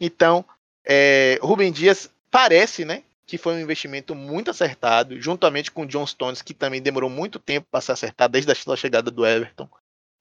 [0.00, 0.44] Então,
[0.84, 6.06] é, Rubem Dias parece, né, que foi um investimento muito acertado, juntamente com o John
[6.06, 9.68] Stones, que também demorou muito tempo para se acertar desde a chegada do Everton.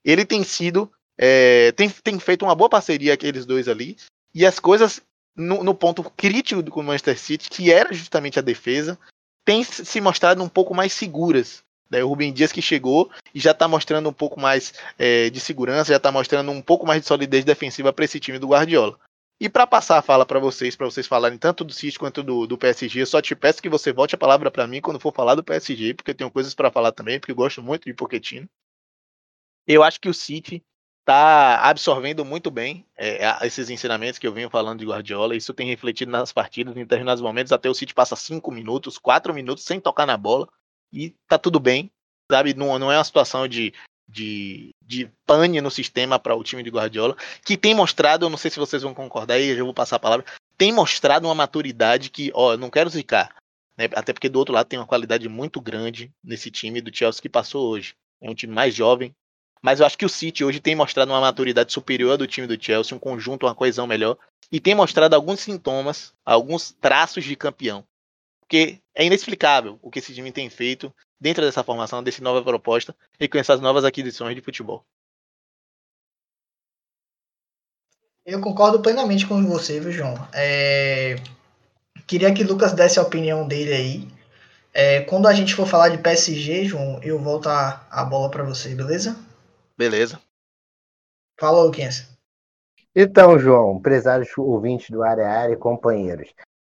[0.06, 3.98] Ele tem sido, é, tem, tem feito uma boa parceria aqueles dois ali,
[4.34, 5.02] e as coisas
[5.36, 8.98] no, no ponto crítico do Manchester City, que era justamente a defesa,
[9.46, 11.64] tem se mostrado um pouco mais seguras.
[11.90, 12.04] Né?
[12.04, 15.92] O Rubem Dias que chegou e já está mostrando um pouco mais é, de segurança,
[15.92, 18.98] já está mostrando um pouco mais de solidez defensiva para esse time do Guardiola.
[19.40, 22.48] E para passar a fala para vocês, para vocês falarem tanto do City quanto do,
[22.48, 25.14] do PSG, eu só te peço que você volte a palavra para mim quando for
[25.14, 27.94] falar do PSG, porque eu tenho coisas para falar também, porque eu gosto muito de
[27.94, 28.48] Pochettino.
[29.68, 30.64] Eu acho que o City
[31.04, 35.36] está absorvendo muito bem é, esses ensinamentos que eu venho falando de Guardiola.
[35.36, 37.52] Isso tem refletido nas partidas, em determinados momentos.
[37.52, 40.48] Até o City passa cinco minutos, quatro minutos sem tocar na bola
[40.92, 41.92] e tá tudo bem,
[42.32, 42.54] sabe?
[42.54, 43.74] Não, não é uma situação de,
[44.08, 48.38] de, de pane no sistema para o time de Guardiola, que tem mostrado, eu não
[48.38, 50.26] sei se vocês vão concordar aí, eu já vou passar a palavra,
[50.58, 53.36] tem mostrado uma maturidade que, ó, eu não quero zicar,
[53.78, 53.90] né?
[53.94, 57.28] Até porque do outro lado tem uma qualidade muito grande nesse time do Chelsea que
[57.28, 57.94] passou hoje.
[58.22, 59.14] É um time mais jovem,
[59.64, 62.62] mas eu acho que o City hoje tem mostrado uma maturidade superior do time do
[62.62, 64.18] Chelsea, um conjunto, uma coesão melhor,
[64.52, 67.86] e tem mostrado alguns sintomas, alguns traços de campeão.
[68.42, 72.94] Porque é inexplicável o que esse time tem feito dentro dessa formação, dessa nova proposta
[73.18, 74.84] e com essas novas aquisições de futebol.
[78.26, 80.16] Eu concordo plenamente com você, viu, João?
[80.34, 81.16] É...
[82.06, 84.08] Queria que Lucas desse a opinião dele aí.
[84.74, 88.44] É, quando a gente for falar de PSG, João, eu volto a, a bola para
[88.44, 89.16] você, beleza?
[89.78, 90.22] Beleza.
[91.40, 92.14] Fala, Luquinhas.
[92.96, 96.34] Então, João, empresários ouvintes do Área Área e companheiros.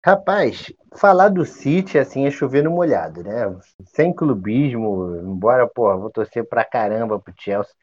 [0.05, 3.57] Rapaz, falar do City assim é chover no molhado, né?
[3.85, 7.73] Sem clubismo, embora, pô, vou torcer pra caramba pro Chelsea,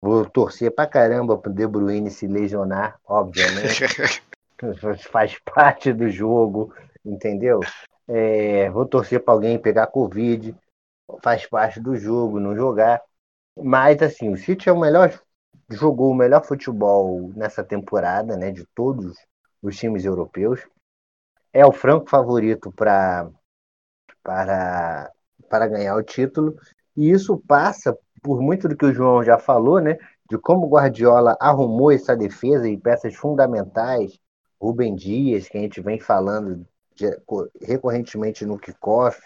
[0.00, 3.82] vou torcer pra caramba pro De Bruyne se lesionar, obviamente.
[5.10, 6.72] Faz parte do jogo,
[7.04, 7.58] entendeu?
[8.06, 10.54] É, vou torcer para alguém pegar Covid,
[11.20, 13.02] faz parte do jogo, não jogar.
[13.56, 15.20] Mas, assim, o City é o melhor,
[15.70, 19.16] jogou o melhor futebol nessa temporada, né, de todos
[19.62, 20.66] os times europeus.
[21.52, 23.30] É o franco favorito pra,
[24.22, 25.10] para,
[25.48, 26.56] para ganhar o título.
[26.96, 29.98] E isso passa por muito do que o João já falou, né,
[30.30, 34.18] de como o Guardiola arrumou essa defesa e peças fundamentais.
[34.60, 37.06] Rubem Dias, que a gente vem falando de,
[37.60, 39.20] recorrentemente no kickoff.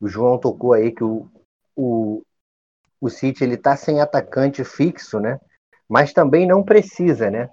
[0.00, 1.28] O João tocou aí que o,
[1.74, 2.22] o,
[3.02, 5.40] o City ele está sem atacante fixo, né?
[5.88, 7.50] Mas também não precisa, né?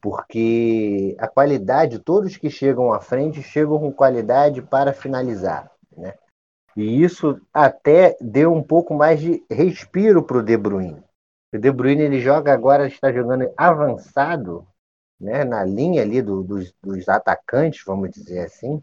[0.00, 6.14] Porque a qualidade, todos que chegam à frente chegam com qualidade para finalizar, né?
[6.74, 11.04] E isso até deu um pouco mais de respiro para o De Bruyne.
[11.52, 14.66] O De Bruyne ele joga agora, está jogando avançado,
[15.20, 15.44] né?
[15.44, 18.82] Na linha ali do, dos, dos atacantes, vamos dizer assim.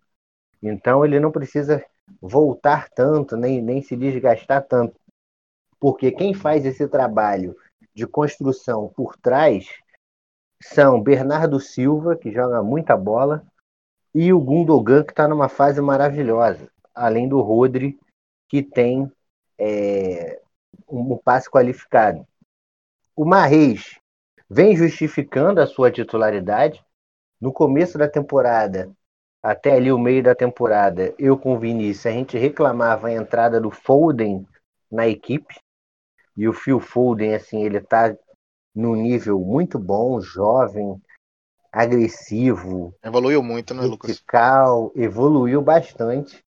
[0.61, 1.83] Então ele não precisa
[2.21, 4.93] voltar tanto, nem, nem se desgastar tanto
[5.83, 7.57] porque quem faz esse trabalho
[7.93, 9.67] de construção por trás
[10.61, 13.45] são Bernardo Silva, que joga muita bola,
[14.15, 17.99] e o Gundogan, que está numa fase maravilhosa, além do Rodri,
[18.47, 19.11] que tem
[19.59, 20.41] é,
[20.87, 22.25] um passe qualificado.
[23.13, 23.99] O Marreis
[24.49, 26.81] vem justificando a sua titularidade.
[27.41, 28.89] No começo da temporada,
[29.43, 33.59] até ali o meio da temporada, eu com o Vinícius, a gente reclamava a entrada
[33.59, 34.47] do Foden
[34.89, 35.61] na equipe.
[36.35, 38.15] E o Phil Foden, assim, ele tá
[38.73, 40.99] num nível muito bom, jovem,
[41.71, 42.93] agressivo.
[43.03, 44.95] Evoluiu muito, né, vertical, Lucas?
[44.95, 46.43] Evoluiu bastante.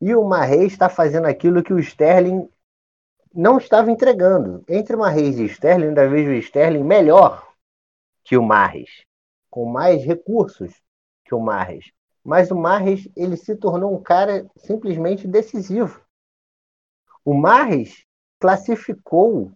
[0.00, 2.48] E o Marreis está fazendo aquilo que o Sterling
[3.34, 4.64] não estava entregando.
[4.68, 7.48] Entre o Marreis e o Sterling, ainda vejo o Sterling melhor
[8.24, 9.04] que o Marres,
[9.50, 10.72] com mais recursos
[11.24, 11.90] que o Marres.
[12.24, 16.00] Mas o Marres ele se tornou um cara simplesmente decisivo.
[17.24, 18.04] O Marres
[18.38, 19.52] classificou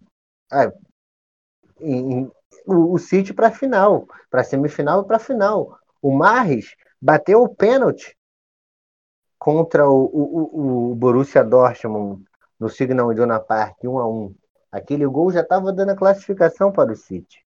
[0.51, 0.73] ah,
[1.81, 2.33] em, em,
[2.67, 5.79] o, o City para a final, para a semifinal e para a final.
[6.01, 8.17] O Marres bateu o pênalti
[9.39, 12.25] contra o, o, o, Borussia Dortmund
[12.59, 14.35] no Signal Iduna Park 1 a 1.
[14.71, 17.45] Aquele gol já estava dando a classificação para o City.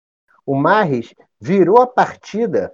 [0.46, 2.74] O Marres virou a partida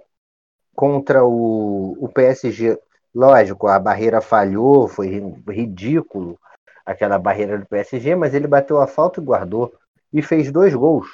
[0.74, 2.78] contra o, o PSG.
[3.14, 5.08] Lógico, a barreira falhou, foi
[5.48, 6.38] ridículo
[6.86, 9.74] aquela barreira do PSG, mas ele bateu a falta e guardou
[10.12, 11.08] e fez dois gols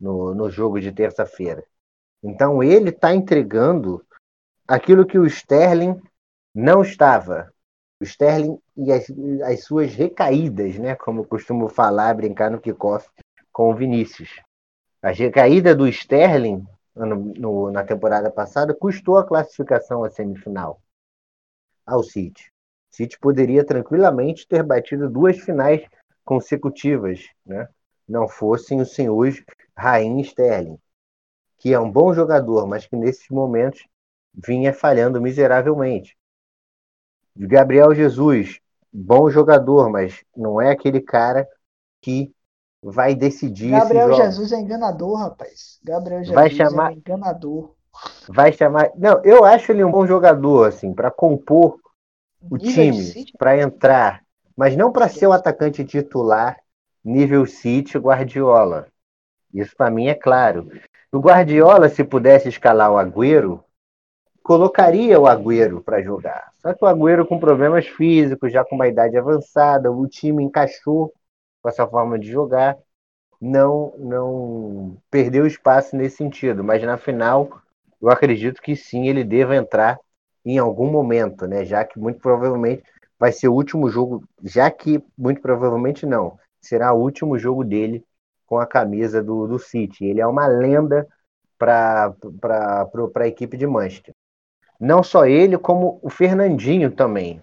[0.00, 1.62] no, no jogo de terça-feira.
[2.22, 4.04] Então ele está entregando
[4.66, 6.00] aquilo que o Sterling
[6.54, 7.52] não estava.
[8.00, 9.06] O Sterling e as,
[9.44, 10.94] as suas recaídas, né?
[10.96, 13.08] Como eu costumo falar, brincar no kickoff
[13.52, 14.40] com o Vinícius.
[15.02, 20.80] A recaída do Sterling no, no, na temporada passada custou a classificação à semifinal
[21.84, 22.51] ao City.
[22.92, 25.82] City poderia tranquilamente ter batido duas finais
[26.24, 27.66] consecutivas, né?
[28.06, 29.42] não fossem os senhores
[29.76, 30.78] Rain e Sterling,
[31.58, 33.86] que é um bom jogador, mas que nesses momentos
[34.34, 36.16] vinha falhando miseravelmente.
[37.34, 38.60] Gabriel Jesus,
[38.92, 41.48] bom jogador, mas não é aquele cara
[42.02, 42.30] que
[42.82, 45.80] vai decidir Gabriel Jesus é enganador, rapaz.
[45.82, 46.92] Gabriel Jesus vai chamar...
[46.92, 47.74] é enganador.
[48.28, 48.90] Vai chamar.
[48.96, 51.78] Não, eu acho ele um bom jogador, assim, para compor
[52.50, 54.22] o nível time, para entrar,
[54.56, 56.56] mas não para ser o atacante titular
[57.04, 58.86] nível City Guardiola.
[59.52, 60.68] Isso para mim é claro.
[61.12, 63.62] O Guardiola, se pudesse escalar o Agüero,
[64.42, 66.50] colocaria o Agüero para jogar.
[66.60, 71.12] Só que o Agüero com problemas físicos, já com uma idade avançada, o time encaixou
[71.60, 72.76] com essa forma de jogar,
[73.40, 77.60] não não perdeu espaço nesse sentido, mas na final
[78.00, 79.98] eu acredito que sim, ele deva entrar
[80.44, 81.64] em algum momento, né?
[81.64, 82.82] Já que muito provavelmente
[83.18, 88.04] vai ser o último jogo, já que muito provavelmente não, será o último jogo dele
[88.46, 90.04] com a camisa do, do City.
[90.04, 91.06] Ele é uma lenda
[91.58, 92.14] para
[93.16, 94.14] a equipe de Manchester.
[94.78, 97.40] Não só ele, como o Fernandinho também.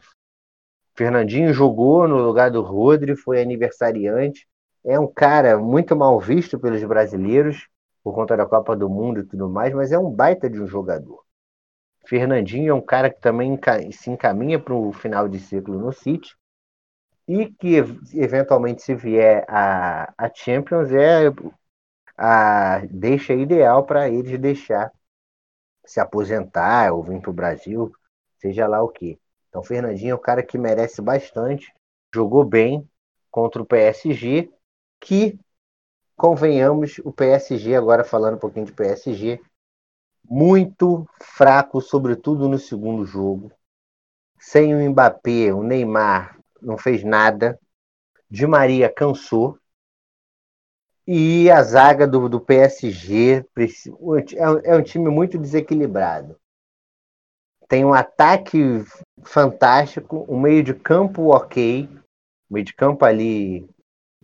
[0.94, 4.46] Fernandinho jogou no lugar do Rodri, foi aniversariante.
[4.84, 7.70] É um cara muito mal visto pelos brasileiros
[8.04, 10.68] por conta da Copa do Mundo e tudo mais, mas é um baita de um
[10.68, 11.24] jogador.
[12.10, 13.56] Fernandinho é um cara que também
[13.92, 16.36] se encaminha para o final de ciclo no City
[17.28, 17.76] e que
[18.16, 21.32] eventualmente se vier a, a Champions é
[22.18, 24.92] a deixa ideal para eles deixar
[25.86, 27.92] se aposentar ou vir para o Brasil,
[28.40, 29.20] seja lá o que.
[29.50, 31.72] Então, Fernandinho é um cara que merece bastante,
[32.14, 32.90] jogou bem
[33.30, 34.52] contra o PSG,
[35.00, 35.40] que,
[36.18, 39.40] convenhamos, o PSG, agora falando um pouquinho de PSG,
[40.24, 43.52] muito fraco, sobretudo no segundo jogo.
[44.40, 47.60] Sem o Mbappé, o Neymar não fez nada.
[48.30, 49.58] Di Maria cansou.
[51.06, 56.40] E a zaga do, do PSG é, é um time muito desequilibrado.
[57.68, 58.84] Tem um ataque
[59.24, 61.90] fantástico, um meio de campo ok,
[62.50, 63.68] um meio de campo ali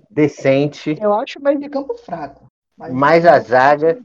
[0.10, 0.98] decente.
[1.02, 2.48] Eu acho o meio de campo fraco.
[2.78, 4.00] Mas, mas a zaga.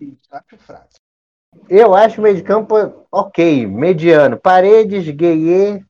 [1.68, 2.74] Eu acho o meio de campo
[3.10, 4.38] ok, mediano.
[4.38, 5.84] Paredes, Gueye,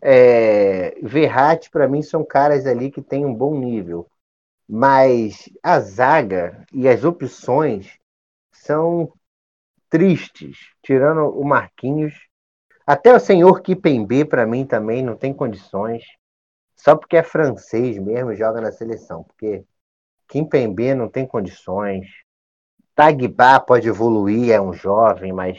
[0.00, 4.10] é, Verratti, para mim, são caras ali que têm um bom nível
[4.72, 7.98] mas a zaga e as opções
[8.52, 9.12] são
[9.88, 12.14] tristes, tirando o Marquinhos.
[12.86, 16.04] Até o senhor Kipembe, para mim, também não tem condições.
[16.76, 19.24] Só porque é francês mesmo, joga na seleção.
[19.24, 19.64] Porque
[20.28, 22.06] Kimpembe não tem condições.
[23.00, 25.56] Tagba pode evoluir, é um jovem, mas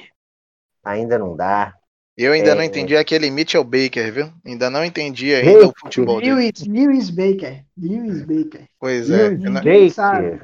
[0.84, 1.74] ainda não dá.
[2.16, 2.56] Eu ainda é...
[2.56, 4.32] não entendi aquele Mitchell Baker, viu?
[4.46, 6.86] Ainda não entendi ainda o futebol Lewis, dele.
[6.86, 7.66] Lewis Baker.
[7.76, 8.68] Lewis Baker.
[8.80, 9.30] Pois é.
[9.30, 9.92] Lewis Ninguém Baker.
[9.92, 10.42] sabe.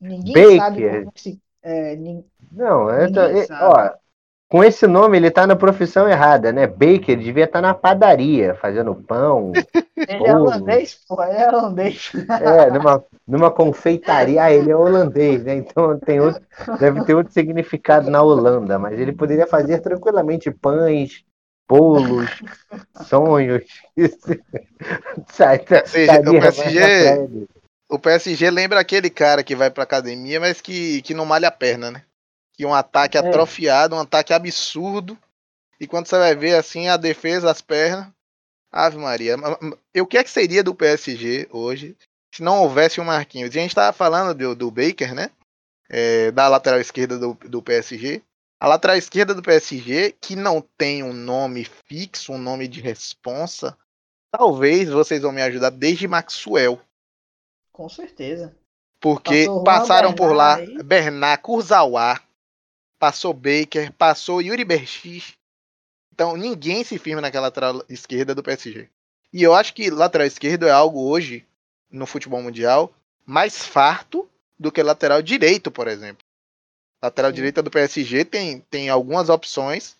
[0.00, 0.58] Ninguém Baker.
[0.58, 1.40] sabe como se...
[1.60, 2.24] É, nin...
[2.52, 3.08] Não, é,
[3.60, 3.90] ó,
[4.48, 6.66] com esse nome ele tá na profissão errada, né?
[6.66, 9.52] Baker devia estar tá na padaria, fazendo pão.
[9.96, 12.10] ele é holandês, pô, é holandês.
[12.40, 14.42] É, numa, numa confeitaria.
[14.42, 15.54] Ah, ele é holandês, né?
[15.56, 16.40] Então tem outro,
[16.80, 21.24] deve ter outro significado na Holanda, mas ele poderia fazer tranquilamente pães,
[21.68, 22.42] bolos,
[23.04, 23.64] sonhos.
[25.28, 27.48] Sai, o, PSG,
[27.90, 31.52] o PSG lembra aquele cara que vai pra academia, mas que, que não malha a
[31.52, 32.02] perna, né?
[32.58, 33.20] Que um ataque é.
[33.20, 35.16] atrofiado, um ataque absurdo.
[35.80, 38.08] E quando você vai ver assim a defesa, as pernas,
[38.72, 39.36] Ave Maria.
[39.96, 41.96] O que é que seria do PSG hoje
[42.34, 43.50] se não houvesse o um Marquinhos?
[43.50, 45.30] A gente estava falando do, do, Baker, né?
[45.88, 48.20] É, da lateral esquerda do, do PSG.
[48.60, 53.78] A lateral esquerda do PSG, que não tem um nome fixo, um nome de responsa,
[54.32, 56.80] talvez vocês vão me ajudar desde Maxwell.
[57.70, 58.52] Com certeza.
[59.00, 60.82] Porque passaram por lá aí.
[60.82, 62.20] Bernard Kurzawa,
[62.98, 65.34] passou Baker, passou Yuri Berchis.
[66.12, 68.88] Então ninguém se firma naquela lateral esquerda do PSG.
[69.32, 71.46] E eu acho que lateral esquerdo é algo hoje,
[71.90, 72.92] no futebol mundial,
[73.24, 74.28] mais farto
[74.58, 76.24] do que lateral direito, por exemplo.
[77.02, 77.36] Lateral Sim.
[77.36, 79.96] direita do PSG tem, tem algumas opções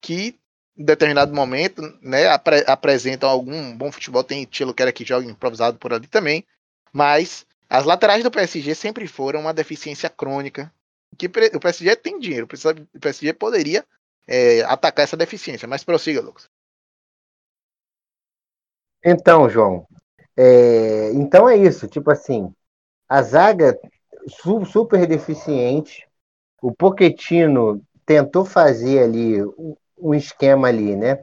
[0.00, 0.36] que,
[0.76, 4.22] em determinado momento, né, apre, apresentam algum bom futebol.
[4.22, 6.44] Tem Tilo que era que joga improvisado por ali também.
[6.92, 10.70] Mas as laterais do PSG sempre foram uma deficiência crônica
[11.16, 13.84] que o PSG tem dinheiro, o PSG poderia
[14.26, 16.48] é, atacar essa deficiência, mas prossiga, Lucas.
[19.04, 19.86] Então, João,
[20.36, 22.52] é, então é isso, tipo assim,
[23.08, 23.78] a zaga
[24.28, 26.08] super deficiente,
[26.62, 29.42] o Poquetino tentou fazer ali
[29.98, 31.22] um esquema ali, né?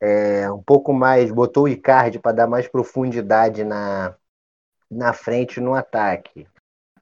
[0.00, 4.14] É, um pouco mais, botou o Icardi para dar mais profundidade na,
[4.90, 6.46] na frente no ataque.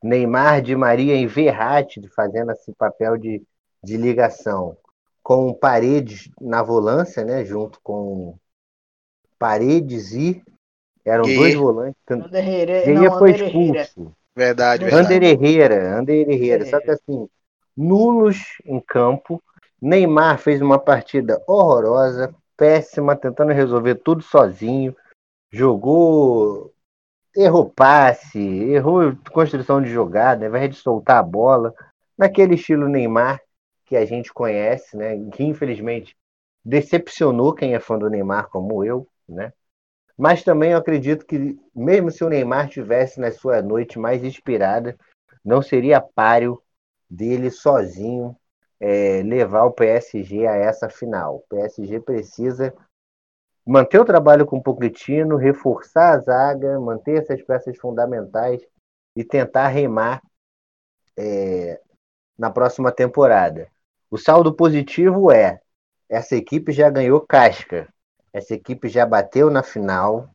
[0.02, 3.42] Neymar, de Maria e Verratti fazendo esse papel de,
[3.82, 4.76] de ligação.
[5.22, 7.44] com Paredes na volância, né?
[7.44, 8.36] Junto com
[9.38, 10.42] Paredes e
[11.04, 11.38] eram Guerre.
[11.38, 12.00] dois volantes.
[12.10, 14.12] Ander Herrera, foi Ander expulso.
[14.34, 15.14] Verdade, verdade.
[15.14, 16.66] Ander Herrera, Ander Herrera.
[16.66, 17.28] Só que assim,
[17.76, 19.42] nulos em campo.
[19.80, 24.94] Neymar fez uma partida horrorosa, péssima, tentando resolver tudo sozinho.
[25.52, 26.72] Jogou,
[27.38, 31.72] errou passe, errou construção de jogada, ao invés de soltar a bola,
[32.16, 33.40] naquele estilo Neymar
[33.86, 35.16] que a gente conhece, né?
[35.32, 36.16] Que infelizmente
[36.64, 39.52] decepcionou quem é fã do Neymar como eu, né?
[40.16, 44.98] Mas também eu acredito que mesmo se o Neymar tivesse na sua noite mais inspirada,
[45.44, 46.60] não seria páreo
[47.08, 48.36] dele sozinho
[48.80, 51.36] é, levar o PSG a essa final.
[51.36, 52.74] O PSG precisa
[53.68, 58.66] manter o trabalho com o Pochettino, reforçar a zaga, manter essas peças fundamentais
[59.14, 60.22] e tentar remar
[61.14, 61.78] é,
[62.38, 63.68] na próxima temporada.
[64.10, 65.60] O saldo positivo é
[66.08, 67.92] essa equipe já ganhou casca,
[68.32, 70.30] essa equipe já bateu na final,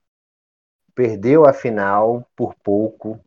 [0.93, 3.19] perdeu a final por pouco,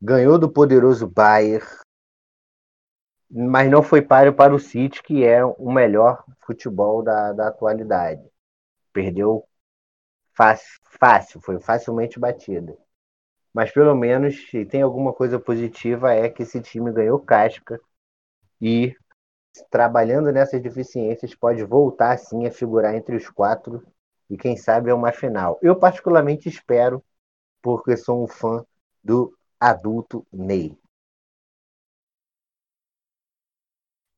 [0.00, 1.66] ganhou do poderoso Bayern,
[3.30, 8.26] mas não foi páreo para o City, que é o melhor futebol da, da atualidade.
[8.98, 9.46] Perdeu
[11.00, 12.76] fácil, foi facilmente batida.
[13.54, 17.80] Mas pelo menos, se tem alguma coisa positiva, é que esse time ganhou casca
[18.60, 18.94] e,
[19.70, 23.84] trabalhando nessas deficiências, pode voltar sim a figurar entre os quatro
[24.30, 25.58] e, quem sabe, é uma final.
[25.62, 27.04] Eu, particularmente, espero,
[27.62, 28.64] porque sou um fã
[29.04, 30.76] do adulto Ney.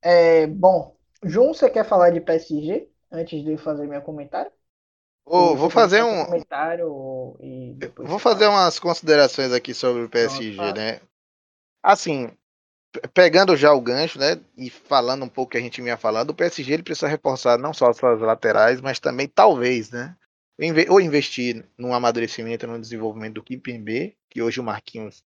[0.03, 4.51] É, bom, João, você quer falar de PSG antes de eu fazer meu comentário?
[5.31, 6.25] Vou fazer um.
[6.25, 11.01] comentário e depois Vou fazer umas considerações aqui sobre o PSG, né?
[11.83, 12.31] Assim,
[12.93, 14.41] pe- pegando já o gancho, né?
[14.57, 17.73] E falando um pouco que a gente vinha falando, o PSG ele precisa reforçar não
[17.73, 20.17] só as suas laterais, mas também, talvez, né?
[20.89, 25.25] Ou investir num amadurecimento, no desenvolvimento do Kimpembe, que hoje o Marquinhos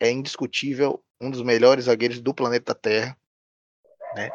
[0.00, 3.16] é indiscutível um dos melhores zagueiros do planeta Terra,
[4.14, 4.30] né?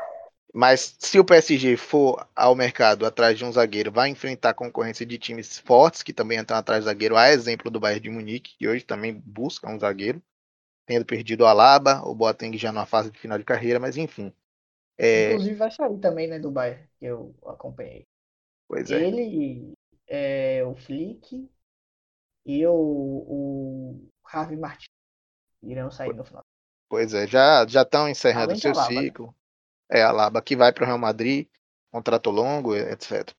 [0.55, 5.17] Mas se o PSG for ao mercado atrás de um zagueiro, vai enfrentar concorrência de
[5.17, 8.67] times fortes que também estão atrás do zagueiro, a exemplo do Bayern de Munique, que
[8.67, 10.21] hoje também busca um zagueiro,
[10.85, 14.31] tendo perdido o Alaba, o Boateng já numa fase de final de carreira, mas enfim.
[14.95, 18.05] É, Inclusive vai sair também, né, do Bayern, que eu acompanhei.
[18.67, 19.07] pois é.
[19.07, 19.73] Ele,
[20.07, 21.49] é, o Flick
[22.45, 24.85] e o, o Harvey Martins
[25.63, 26.43] irão sair no final.
[26.87, 29.11] Pois é, já já estão encerrando de seu Alaba, né?
[29.89, 31.47] É Alaba que vai para o Real Madrid,
[31.91, 33.31] contrato longo, etc.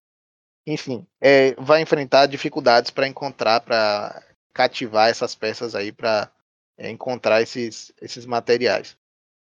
[0.67, 4.23] Enfim, é, vai enfrentar dificuldades para encontrar, para
[4.55, 6.31] cativar essas peças aí, para
[6.79, 8.97] encontrar esses, esses materiais.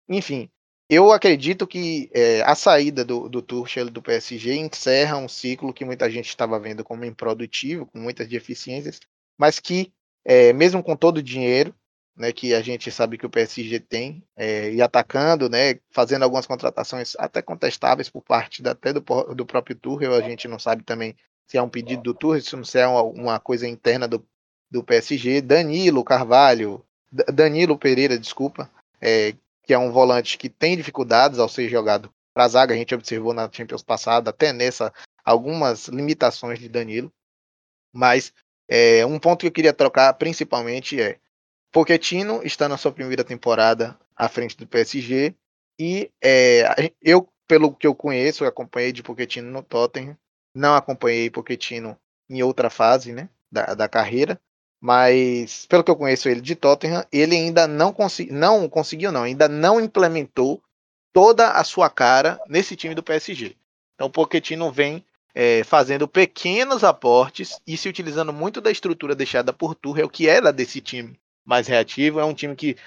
[0.10, 0.50] Enfim,
[0.90, 5.86] eu acredito que é, a saída do, do Tuchel do PSG encerra um ciclo que
[5.86, 9.00] muita gente estava vendo como improdutivo, com muitas deficiências,
[9.38, 9.94] mas que,
[10.26, 11.74] é, mesmo com todo o dinheiro,
[12.22, 16.46] né, que a gente sabe que o PSG tem, é, e atacando, né, fazendo algumas
[16.46, 19.02] contratações até contestáveis por parte da, até do,
[19.34, 21.16] do próprio Tuchel, a gente não sabe também
[21.48, 24.24] se é um pedido do Tuchel, se é uma, uma coisa interna do,
[24.70, 28.70] do PSG, Danilo Carvalho, D- Danilo Pereira, desculpa,
[29.02, 29.34] é,
[29.64, 32.96] que é um volante que tem dificuldades ao ser jogado para a zaga, a gente
[32.96, 34.94] observou na Champions passada, até nessa,
[35.26, 37.12] algumas limitações de Danilo,
[37.94, 38.32] mas
[38.70, 41.18] é, um ponto que eu queria trocar principalmente é
[41.72, 45.34] Pochettino está na sua primeira temporada à frente do PSG
[45.80, 50.18] e é, eu, pelo que eu conheço, acompanhei de Pochettino no Tottenham,
[50.54, 51.98] não acompanhei Pochettino
[52.30, 54.40] em outra fase, né, da, da carreira,
[54.82, 57.96] mas pelo que eu conheço ele de Tottenham, ele ainda não,
[58.30, 60.62] não conseguiu, não, ainda não implementou
[61.14, 63.56] toda a sua cara nesse time do PSG.
[63.96, 69.54] Então o Pochettino vem é, fazendo pequenos aportes e se utilizando muito da estrutura deixada
[69.54, 71.18] por Tuchel, que era desse time
[71.52, 72.20] mais reativo.
[72.20, 72.78] É um time que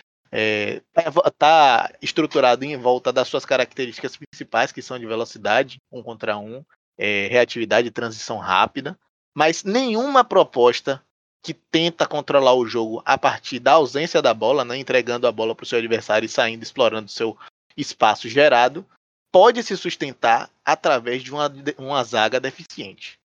[1.27, 6.65] está estruturado em volta das suas características principais, que são de velocidade, um contra um,
[6.99, 8.99] é, reatividade e transição rápida,
[9.35, 11.01] mas nenhuma proposta
[11.43, 15.55] que tenta controlar o jogo a partir da ausência da bola, né, entregando a bola
[15.55, 17.37] para o seu adversário e saindo explorando o seu
[17.77, 18.85] espaço gerado,
[19.31, 23.19] pode se sustentar através de uma, uma zaga deficiente.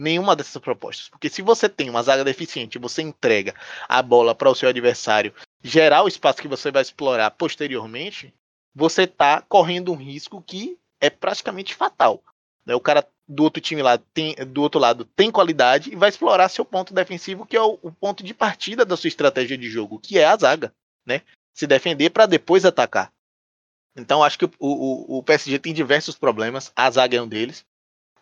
[0.00, 1.10] Nenhuma dessas propostas.
[1.10, 3.54] Porque se você tem uma zaga deficiente você entrega
[3.86, 8.32] a bola para o seu adversário gerar o espaço que você vai explorar posteriormente,
[8.74, 12.24] você está correndo um risco que é praticamente fatal.
[12.64, 12.74] Né?
[12.74, 16.48] O cara do outro time lá tem, do outro lado tem qualidade e vai explorar
[16.48, 20.00] seu ponto defensivo, que é o, o ponto de partida da sua estratégia de jogo,
[20.00, 20.72] que é a zaga,
[21.04, 21.20] né?
[21.52, 23.12] Se defender para depois atacar.
[23.94, 27.66] Então acho que o, o, o, PSG tem diversos problemas, a zaga é um deles.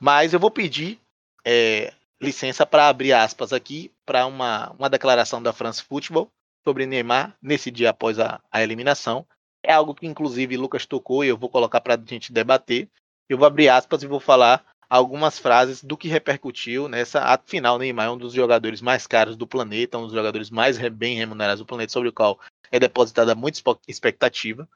[0.00, 1.00] Mas eu vou pedir
[1.44, 6.30] é, licença para abrir aspas aqui para uma, uma declaração da France Football
[6.66, 9.26] sobre Neymar nesse dia após a, a eliminação.
[9.62, 12.88] É algo que inclusive Lucas tocou e eu vou colocar para a gente debater.
[13.28, 17.78] Eu vou abrir aspas e vou falar algumas frases do que repercutiu nessa final.
[17.78, 21.60] Neymar é um dos jogadores mais caros do planeta, um dos jogadores mais bem remunerados
[21.60, 22.38] do planeta, sobre o qual
[22.70, 24.68] é depositada muita expectativa.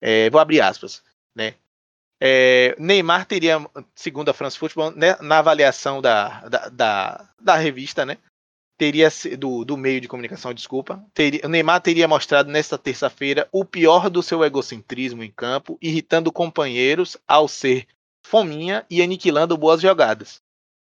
[0.00, 1.02] É, vou abrir aspas,
[1.34, 1.54] né?
[2.20, 3.58] É, Neymar teria,
[3.94, 8.16] segundo a France Football, né, na avaliação da, da, da, da, revista, né,
[8.78, 14.08] teria do, do meio de comunicação, desculpa, teria, Neymar teria mostrado nesta terça-feira o pior
[14.08, 17.86] do seu egocentrismo em campo, irritando companheiros ao ser
[18.24, 20.40] fominha e aniquilando boas jogadas.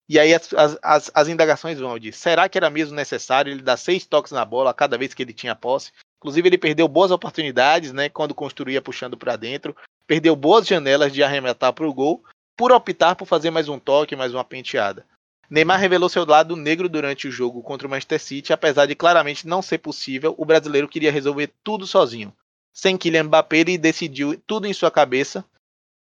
[0.10, 0.54] E aí as,
[0.84, 4.44] as, as indagações vão de será que era mesmo necessário ele dar seis toques na
[4.44, 5.92] bola cada vez que ele tinha posse?
[6.18, 9.76] Inclusive ele perdeu boas oportunidades, né, quando construía puxando para dentro,
[10.12, 12.22] perdeu boas janelas de arrematar para o gol,
[12.58, 15.06] por optar por fazer mais um toque, mais uma penteada.
[15.50, 19.48] Neymar revelou seu lado negro durante o jogo contra o Manchester City, apesar de claramente
[19.48, 22.34] não ser possível, o brasileiro queria resolver tudo sozinho.
[22.74, 25.46] Sem Kylian Mbappé, ele decidiu tudo em sua cabeça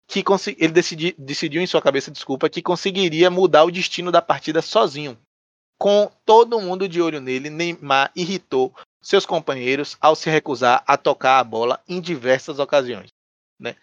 [0.07, 0.23] que
[0.57, 5.15] ele decidi, decidiu em sua cabeça, desculpa, que conseguiria mudar o destino da partida sozinho.
[5.77, 8.73] Com todo mundo de olho nele, Neymar irritou
[9.03, 13.11] seus companheiros ao se recusar a tocar a bola em diversas ocasiões.
[13.59, 13.75] Né?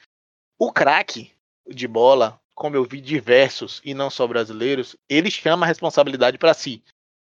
[0.58, 1.32] O craque
[1.68, 6.54] de bola, como eu vi diversos e não só brasileiros, ele chama a responsabilidade para
[6.54, 6.82] si,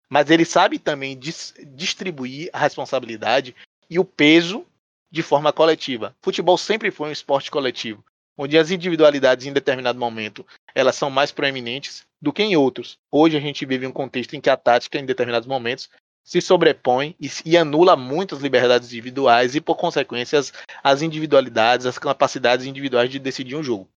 [0.08, 3.54] mas ele sabe também dis distribuir a responsabilidade
[3.88, 4.66] e o peso
[5.10, 6.14] de forma coletiva.
[6.20, 8.04] Futebol sempre foi um esporte coletivo
[8.36, 12.98] onde as individualidades em determinado momento elas são mais proeminentes do que em outros.
[13.10, 15.90] Hoje a gente vive um contexto em que a tática em determinados momentos
[16.24, 21.98] se sobrepõe e, e anula muitas liberdades individuais e por consequência as, as individualidades, as
[21.98, 23.88] capacidades individuais de decidir um jogo.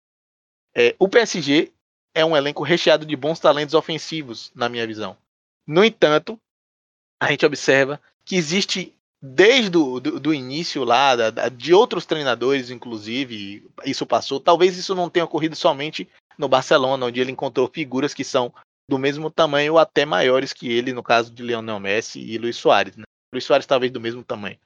[0.75, 1.71] É, o PSG
[2.15, 5.17] é um elenco recheado de bons talentos ofensivos, na minha visão.
[5.67, 6.39] No entanto,
[7.21, 12.05] a gente observa que existe desde o do, do início lá, da, da, de outros
[12.05, 14.39] treinadores, inclusive, isso passou.
[14.39, 18.53] Talvez isso não tenha ocorrido somente no Barcelona, onde ele encontrou figuras que são
[18.89, 22.57] do mesmo tamanho ou até maiores que ele, no caso de Lionel Messi e Luiz
[22.57, 22.97] Soares.
[22.97, 23.05] Né?
[23.33, 24.59] Luiz Soares talvez do mesmo tamanho.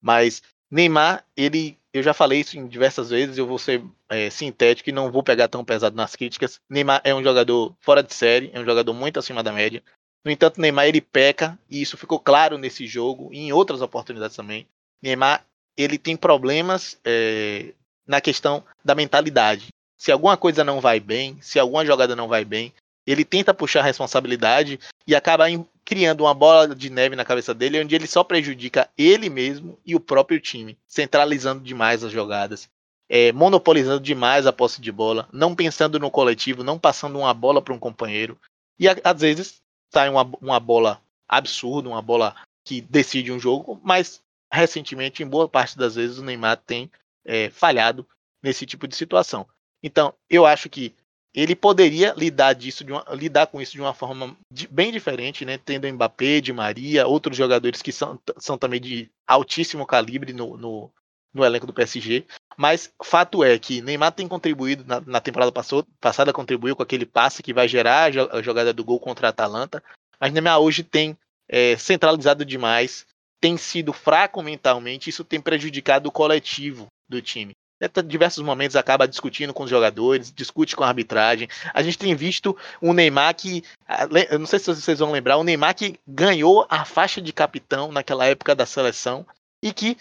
[0.00, 4.88] Mas Neymar, ele, eu já falei isso em diversas vezes, eu vou ser é, sintético
[4.88, 6.60] e não vou pegar tão pesado nas críticas.
[6.68, 9.82] Neymar é um jogador fora de série, é um jogador muito acima da média.
[10.24, 14.36] No entanto, Neymar ele peca e isso ficou claro nesse jogo e em outras oportunidades
[14.36, 14.66] também.
[15.02, 15.44] Neymar
[15.76, 17.72] ele tem problemas é,
[18.06, 19.68] na questão da mentalidade.
[19.96, 22.72] Se alguma coisa não vai bem, se alguma jogada não vai bem,
[23.06, 25.44] ele tenta puxar a responsabilidade e acaba
[25.84, 29.94] criando uma bola de neve na cabeça dele, onde ele só prejudica ele mesmo e
[29.94, 32.68] o próprio time, centralizando demais as jogadas,
[33.08, 37.62] é, monopolizando demais a posse de bola, não pensando no coletivo, não passando uma bola
[37.62, 38.36] para um companheiro.
[38.78, 39.62] E às vezes
[39.92, 42.34] sai uma, uma bola absurda, uma bola
[42.64, 44.20] que decide um jogo, mas
[44.52, 46.90] recentemente, em boa parte das vezes, o Neymar tem
[47.24, 48.06] é, falhado
[48.42, 49.46] nesse tipo de situação.
[49.82, 50.94] Então, eu acho que
[51.36, 55.58] ele poderia lidar disso uma, lidar com isso de uma forma de, bem diferente, né?
[55.58, 60.90] Tendo Mbappé, Di Maria, outros jogadores que são, são também de altíssimo calibre no, no,
[61.34, 62.24] no elenco do PSG.
[62.56, 67.04] Mas fato é que Neymar tem contribuído na, na temporada passou, passada, contribuiu com aquele
[67.04, 69.84] passe que vai gerar a, jogada do gol contra a Atalanta.
[70.18, 73.06] Mas Neymar hoje tem é, centralizado demais,
[73.38, 77.52] tem sido fraco mentalmente, isso tem prejudicado o coletivo do time.
[77.80, 81.48] Em diversos momentos acaba discutindo com os jogadores, discute com a arbitragem.
[81.74, 83.62] A gente tem visto um Neymar que,
[84.30, 87.92] eu não sei se vocês vão lembrar, o Neymar que ganhou a faixa de capitão
[87.92, 89.26] naquela época da seleção
[89.62, 89.96] e que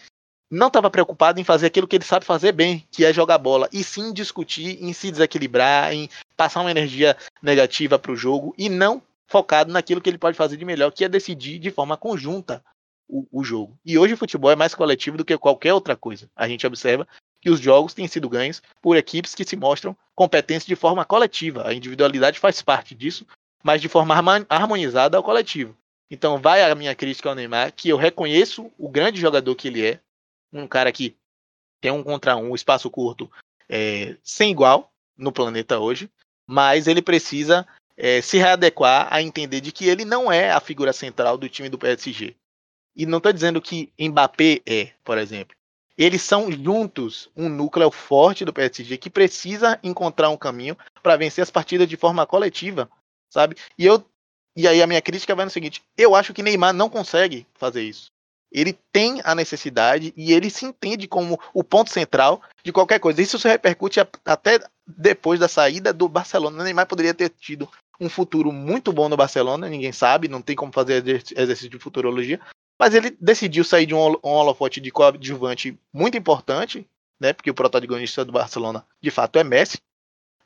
[0.50, 3.68] não estava preocupado em fazer aquilo que ele sabe fazer bem, que é jogar bola,
[3.74, 8.70] e sim discutir, em se desequilibrar, em passar uma energia negativa para o jogo e
[8.70, 12.64] não focado naquilo que ele pode fazer de melhor, que é decidir de forma conjunta
[13.08, 13.78] o, o, jogo.
[13.84, 16.30] E hoje o futebol é mais coletivo do que qualquer outra coisa.
[16.36, 17.08] A gente observa
[17.46, 21.68] que os jogos têm sido ganhos por equipes que se mostram competentes de forma coletiva.
[21.68, 23.24] A individualidade faz parte disso,
[23.64, 24.16] mas de forma
[24.50, 25.78] harmonizada ao coletivo.
[26.10, 29.86] Então vai a minha crítica ao Neymar, que eu reconheço o grande jogador que ele
[29.86, 30.00] é,
[30.52, 31.16] um cara que
[31.80, 33.30] tem um contra um, espaço curto,
[33.70, 36.10] é, sem igual no planeta hoje,
[36.48, 37.64] mas ele precisa
[37.96, 41.70] é, se readequar a entender de que ele não é a figura central do time
[41.70, 42.36] do PSG.
[42.96, 45.56] E não estou dizendo que Mbappé é, por exemplo.
[45.98, 51.42] Eles são juntos um núcleo forte do PSG que precisa encontrar um caminho para vencer
[51.42, 52.90] as partidas de forma coletiva,
[53.30, 53.56] sabe?
[53.78, 54.04] E eu
[54.58, 57.84] e aí a minha crítica vai no seguinte: eu acho que Neymar não consegue fazer
[57.84, 58.08] isso.
[58.52, 63.22] Ele tem a necessidade e ele se entende como o ponto central de qualquer coisa.
[63.22, 66.64] Isso se repercute até depois da saída do Barcelona.
[66.64, 67.70] Neymar poderia ter tido
[68.00, 72.40] um futuro muito bom no Barcelona, ninguém sabe, não tem como fazer exercício de futurologia.
[72.80, 76.88] Mas ele decidiu sair de um, holofote de coadjuvante muito importante,
[77.20, 77.34] né?
[77.34, 79.78] Porque o protagonista do Barcelona, de fato, é Messi.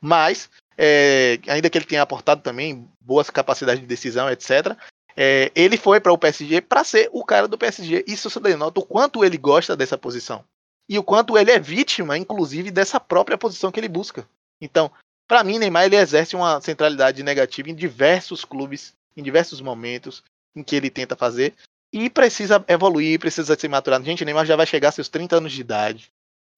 [0.00, 0.48] Mas,
[0.78, 4.76] é, ainda que ele tenha aportado também boas capacidades de decisão, etc.,
[5.16, 8.04] é, ele foi para o PSG para ser o cara do PSG.
[8.06, 10.44] Isso só denota o quanto ele gosta dessa posição.
[10.88, 14.26] E o quanto ele é vítima, inclusive, dessa própria posição que ele busca.
[14.60, 14.90] Então,
[15.28, 20.24] para mim, Neymar ele exerce uma centralidade negativa em diversos clubes, em diversos momentos
[20.56, 21.54] em que ele tenta fazer.
[21.92, 24.04] E precisa evoluir, precisa ser maturado.
[24.04, 26.12] Gente, Neymar já vai chegar aos seus 30 anos de idade.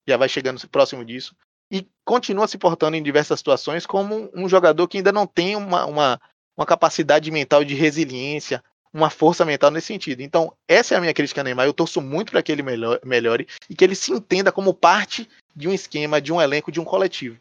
[0.07, 1.35] Já vai chegando próximo disso
[1.73, 5.87] e continua se portando em diversas situações como um jogador que ainda não tem uma,
[5.87, 6.21] uma,
[6.55, 10.21] uma capacidade mental de resiliência, uma força mental nesse sentido.
[10.21, 11.67] Então, essa é a minha crítica a Neymar.
[11.67, 15.27] Eu torço muito para que ele melhore e que ele se entenda como parte
[15.57, 17.41] de um esquema, de um elenco, de um coletivo.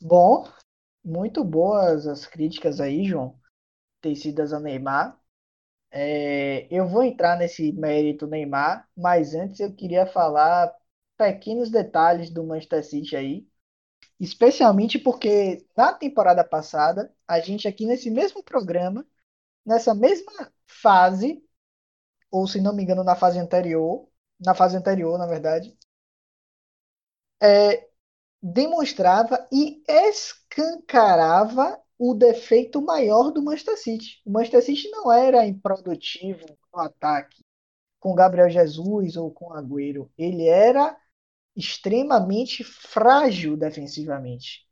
[0.00, 0.48] Bom,
[1.04, 3.34] muito boas as críticas aí, João,
[4.04, 5.18] tecidas a Neymar.
[5.90, 10.74] É, eu vou entrar nesse mérito Neymar, mas antes eu queria falar
[11.16, 13.48] pequenos detalhes do Manchester City aí,
[14.20, 19.06] especialmente porque na temporada passada, a gente aqui nesse mesmo programa,
[19.66, 21.44] nessa mesma fase,
[22.30, 24.08] ou se não me engano, na fase anterior,
[24.40, 25.76] na fase anterior, na verdade,
[27.42, 27.88] é,
[28.42, 34.20] demonstrava e escancarava o defeito maior do Manchester City.
[34.24, 37.44] O Manchester City não era improdutivo no ataque
[38.00, 40.10] com Gabriel Jesus ou com Agüero.
[40.18, 40.96] Ele era
[41.56, 44.68] extremamente frágil defensivamente.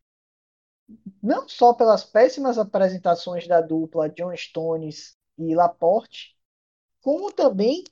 [1.22, 6.36] Não só pelas péssimas apresentações da dupla John Stones e Laporte,
[7.00, 7.84] como também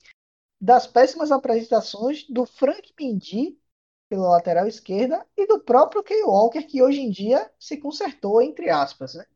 [0.61, 3.60] das péssimas apresentações do Frank Mendy
[4.11, 8.71] pela lateral esquerda e do próprio Kay Walker, que hoje em dia se consertou, entre
[8.71, 9.15] aspas.
[9.17, 9.27] Né?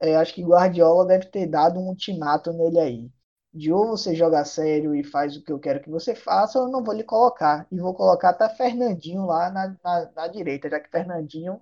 [0.00, 3.12] É, acho que Guardiola deve ter dado um ultimato nele aí
[3.54, 6.66] de ou você joga sério e faz o que eu quero que você faça, ou
[6.66, 7.66] eu não vou lhe colocar.
[7.70, 11.60] E vou colocar até Fernandinho lá na, na, na direita, já que Fernandinho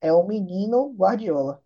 [0.00, 1.62] é o menino Guardiola.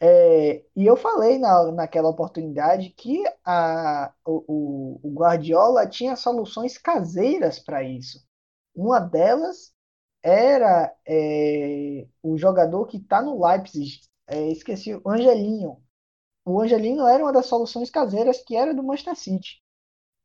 [0.00, 7.58] É, e eu falei na, naquela oportunidade que a, o, o Guardiola tinha soluções caseiras
[7.58, 8.24] para isso.
[8.78, 9.74] Uma delas
[10.22, 15.82] era é, o jogador que está no Leipzig, é, esqueci, o Angelinho,
[16.44, 19.60] o Angelino era uma das soluções caseiras que era do Manchester City.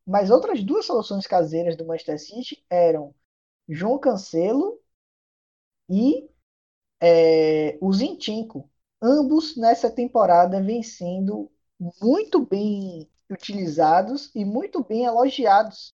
[0.05, 3.15] Mas outras duas soluções caseiras do Manchester City eram
[3.67, 4.80] João Cancelo
[5.89, 6.30] e
[7.01, 8.69] é, o Zinchenko.
[9.01, 11.51] Ambos nessa temporada vêm sendo
[11.99, 15.91] muito bem utilizados e muito bem elogiados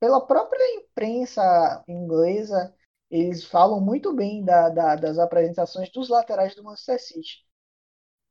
[0.00, 2.74] pela própria imprensa inglesa.
[3.10, 7.46] Eles falam muito bem da, da, das apresentações dos laterais do Manchester City.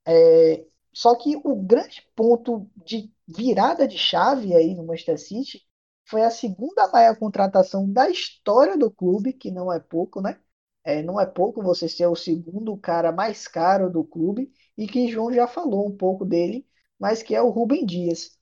[0.07, 5.61] É, só que o grande ponto de virada de chave aí no Manchester City
[6.07, 10.39] foi a segunda maior contratação da história do clube, que não é pouco, né?
[10.83, 15.07] É, não é pouco você ser o segundo cara mais caro do clube e que
[15.07, 16.67] João já falou um pouco dele,
[16.99, 18.37] mas que é o Rubem Dias.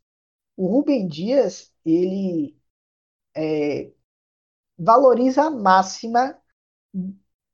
[0.58, 2.58] O Rubem Dias, ele
[3.35, 3.91] é,
[4.77, 6.38] valoriza a máxima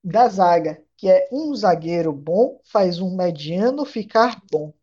[0.04, 4.74] da zaga, que é um zagueiro bom faz um mediano ficar bom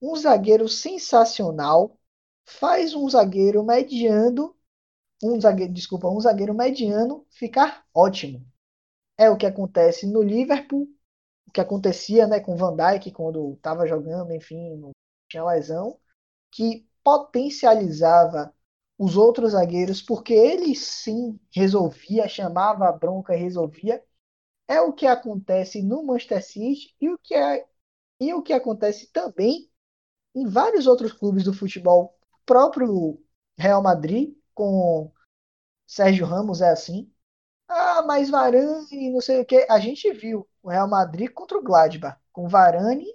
[0.00, 1.98] um zagueiro sensacional
[2.44, 4.54] faz um zagueiro mediano,
[5.22, 8.46] um zagueiro, desculpa, um zagueiro mediano ficar ótimo.
[9.18, 10.88] É o que acontece no Liverpool,
[11.46, 14.92] o que acontecia, né, com Van Dijk quando estava jogando, enfim,
[15.28, 15.98] tinha lesão,
[16.50, 18.54] que potencializava
[18.98, 24.02] os outros zagueiros porque ele sim resolvia, chamava a bronca resolvia.
[24.68, 27.66] É o que acontece no Manchester City e o que é
[28.20, 29.70] e o que acontece também
[30.34, 33.20] em vários outros clubes do futebol, o próprio
[33.58, 35.12] Real Madrid, com
[35.86, 37.12] Sérgio Ramos é assim.
[37.68, 39.66] Ah, mas Varane, não sei o que.
[39.70, 43.06] A gente viu o Real Madrid contra o Gladbach, com Varane,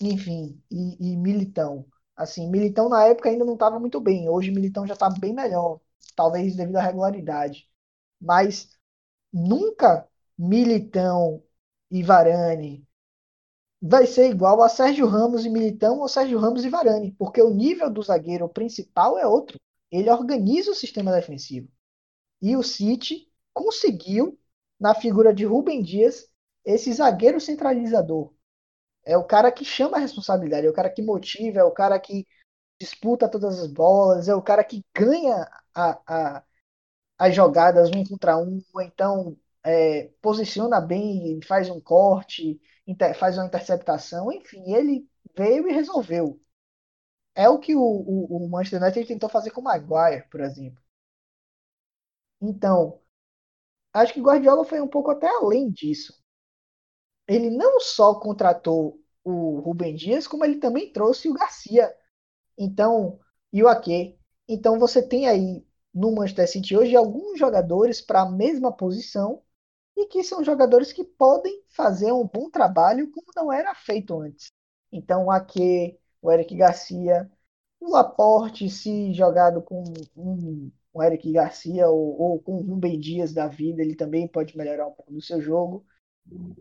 [0.00, 1.86] enfim, e, e Militão.
[2.18, 4.28] Assim, Militão na época ainda não estava muito bem.
[4.28, 5.80] Hoje Militão já está bem melhor,
[6.16, 7.70] talvez devido à regularidade.
[8.20, 8.70] Mas
[9.32, 10.08] nunca
[10.38, 11.42] Militão
[11.90, 12.86] e Varane
[13.80, 17.50] vai ser igual a Sérgio Ramos e Militão ou Sérgio Ramos e Varane, porque o
[17.54, 19.58] nível do zagueiro principal é outro.
[19.90, 21.68] Ele organiza o sistema defensivo.
[22.42, 24.38] E o City conseguiu,
[24.80, 26.28] na figura de Rubem Dias,
[26.64, 28.32] esse zagueiro centralizador.
[29.04, 31.98] É o cara que chama a responsabilidade, é o cara que motiva, é o cara
[31.98, 32.26] que
[32.80, 36.00] disputa todas as bolas, é o cara que ganha a,
[36.38, 36.44] a,
[37.18, 43.38] as jogadas um contra um, ou então é, posiciona bem, faz um corte, inter, faz
[43.38, 46.40] uma interceptação, enfim, ele veio e resolveu.
[47.34, 50.82] É o que o, o, o Manchester United tentou fazer com o Maguire, por exemplo.
[52.40, 53.00] Então,
[53.94, 56.14] acho que Guardiola foi um pouco até além disso.
[57.28, 61.94] Ele não só contratou o Rubem Dias, como ele também trouxe o Garcia.
[62.58, 63.18] Então,
[63.52, 64.18] e o Ake.
[64.48, 65.64] Então você tem aí
[65.94, 69.42] no Manchester City hoje alguns jogadores para a mesma posição
[69.96, 74.52] e que são jogadores que podem fazer um bom trabalho como não era feito antes.
[74.92, 77.30] Então, o Ake, o Eric Garcia,
[77.80, 79.82] o Laporte, se jogado com
[80.16, 84.56] um, um Eric Garcia ou, ou com um Ben Dias da vida, ele também pode
[84.56, 85.84] melhorar um pouco do seu jogo.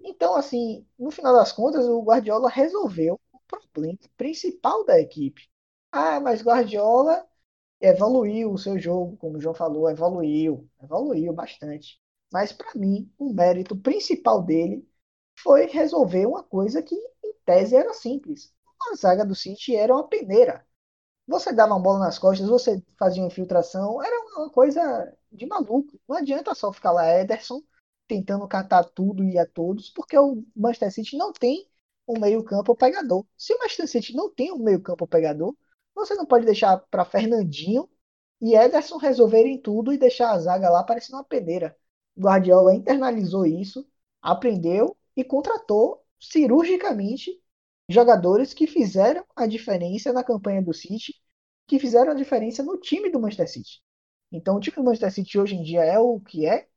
[0.04, 5.50] Então, assim, no final das contas, o Guardiola resolveu o problema principal da equipe.
[5.92, 7.26] Ah, mas Guardiola
[7.82, 12.02] evoluiu o seu jogo, como o João falou, evoluiu, evoluiu bastante.
[12.34, 14.88] Mas para mim, o mérito principal dele
[15.40, 18.54] foi resolver uma coisa que em tese era simples.
[18.92, 20.66] A zaga do City era uma peneira.
[21.28, 26.00] Você dava uma bola nas costas, você fazia infiltração, era uma coisa de maluco.
[26.08, 27.62] Não adianta só ficar lá Ederson
[28.08, 31.68] tentando catar tudo e a todos, porque o Manchester City não tem
[32.08, 33.26] um meio-campo pegador.
[33.38, 35.56] Se o Manchester City não tem um meio-campo pegador,
[35.94, 37.90] você não pode deixar para Fernandinho
[38.42, 41.76] e Ederson resolverem tudo e deixar a zaga lá parecendo uma peneira.
[42.18, 43.88] Guardiola internalizou isso,
[44.22, 47.42] aprendeu e contratou cirurgicamente
[47.90, 51.14] jogadores que fizeram a diferença na campanha do City,
[51.68, 53.82] que fizeram a diferença no time do Manchester City.
[54.32, 56.68] Então, o time do Manchester City hoje em dia é o que é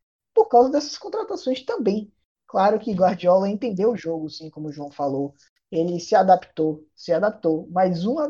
[0.45, 2.11] por causa dessas contratações também.
[2.47, 5.35] Claro que Guardiola entendeu o jogo, sim, como o João falou.
[5.71, 7.69] Ele se adaptou, se adaptou.
[7.71, 8.29] Mas uma,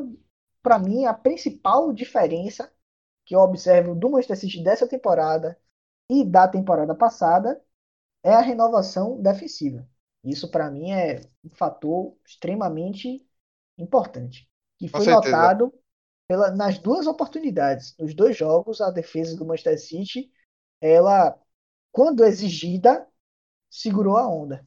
[0.61, 2.71] para mim, a principal diferença
[3.25, 5.57] que eu observo do Manchester City dessa temporada
[6.09, 7.63] e da temporada passada
[8.25, 9.89] é a renovação defensiva.
[10.25, 13.25] Isso para mim é um fator extremamente
[13.79, 15.73] importante, que foi notado
[16.27, 20.31] pela, nas duas oportunidades, nos dois jogos, a defesa do Manchester City,
[20.81, 21.39] ela,
[21.93, 23.07] quando exigida,
[23.69, 24.67] segurou a onda.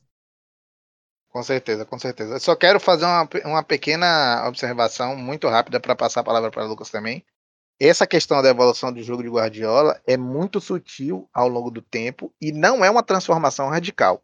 [1.30, 2.36] Com certeza, com certeza.
[2.36, 6.64] Eu só quero fazer uma, uma pequena observação muito rápida para passar a palavra para
[6.64, 7.26] o Lucas também.
[7.80, 12.32] Essa questão da evolução do jogo de Guardiola é muito sutil ao longo do tempo
[12.40, 14.24] e não é uma transformação radical.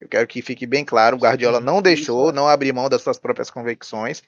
[0.00, 3.18] Eu quero que fique bem claro, o Guardiola não deixou, não abriu mão das suas
[3.18, 4.22] próprias convicções.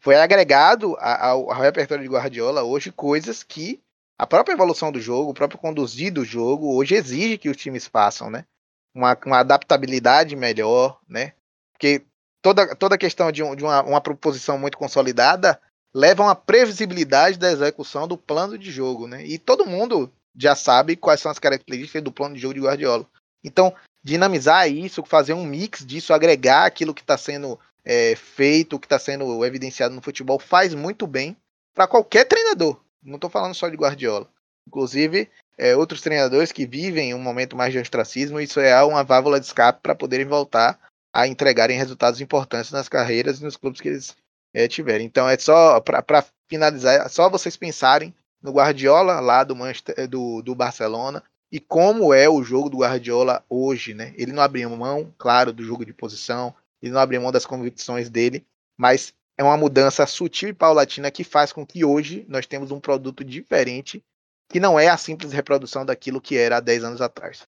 [0.00, 3.82] Foi agregado ao, ao repertório de Guardiola hoje coisas que
[4.18, 7.86] a própria evolução do jogo, o próprio conduzir do jogo, hoje exige que os times
[7.86, 8.44] façam, né?
[8.92, 11.34] Uma, uma adaptabilidade melhor, né?
[11.72, 12.02] Porque
[12.42, 15.60] toda, toda questão de, um, de uma, uma proposição muito consolidada
[15.94, 19.24] leva a uma previsibilidade da execução do plano de jogo, né?
[19.24, 23.06] E todo mundo já sabe quais são as características do plano de jogo de Guardiola.
[23.44, 23.72] Então,
[24.02, 28.98] dinamizar isso, fazer um mix disso, agregar aquilo que está sendo é, feito, que está
[28.98, 31.36] sendo evidenciado no futebol, faz muito bem
[31.72, 32.80] para qualquer treinador.
[33.02, 34.28] Não estou falando só de Guardiola.
[34.66, 39.40] Inclusive, é, outros treinadores que vivem um momento mais de ostracismo, isso é uma válvula
[39.40, 40.78] de escape para poderem voltar
[41.12, 44.16] a entregarem resultados importantes nas carreiras e nos clubes que eles
[44.52, 45.06] é, tiverem.
[45.06, 50.42] Então, é só para finalizar, é só vocês pensarem no Guardiola lá do, Manchester, do,
[50.42, 54.12] do Barcelona, e como é o jogo do Guardiola hoje, né?
[54.16, 58.10] Ele não abriu mão, claro, do jogo de posição, ele não abriu mão das convicções
[58.10, 58.46] dele,
[58.76, 62.80] mas é uma mudança sutil e paulatina que faz com que hoje nós temos um
[62.80, 64.04] produto diferente,
[64.50, 67.46] que não é a simples reprodução daquilo que era há 10 anos atrás.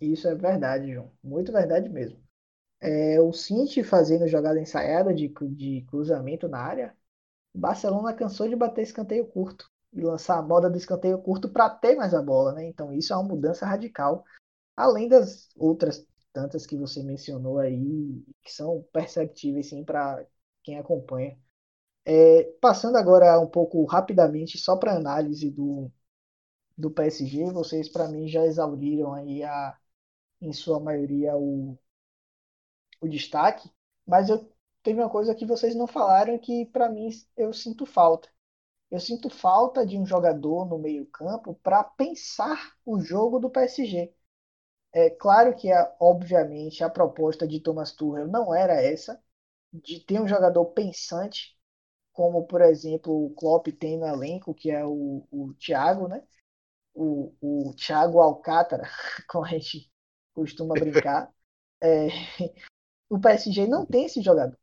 [0.00, 1.10] Isso é verdade, João.
[1.22, 2.22] Muito verdade mesmo.
[2.80, 6.96] É, o Cinti fazendo jogada ensaiada de, de cruzamento na área,
[7.54, 11.70] o Barcelona cansou de bater escanteio curto e lançar a moda do escanteio curto para
[11.70, 12.66] ter mais a bola, né?
[12.66, 14.24] Então isso é uma mudança radical,
[14.76, 20.26] além das outras tantas que você mencionou aí, que são perceptíveis sim para
[20.64, 21.38] quem acompanha.
[22.06, 25.90] É, passando agora um pouco rapidamente só para análise do,
[26.78, 29.78] do PSG, vocês para mim já exauriram aí a,
[30.42, 31.78] em sua maioria o,
[33.00, 33.70] o destaque,
[34.06, 34.50] mas eu
[34.82, 38.28] teve uma coisa que vocês não falaram que para mim eu sinto falta
[38.90, 44.14] eu sinto falta de um jogador no meio-campo para pensar o jogo do PSG.
[44.94, 45.68] É claro que,
[46.00, 49.22] obviamente, a proposta de Thomas Tuchel não era essa,
[49.74, 51.56] de ter um jogador pensante,
[52.12, 56.22] como, por exemplo, o Klopp tem no elenco, que é o, o Thiago, né?
[56.94, 58.84] O, o Thiago Alcátara,
[59.28, 59.90] como a gente
[60.34, 61.32] costuma brincar.
[61.82, 62.08] É,
[63.10, 64.58] o PSG não tem esse jogador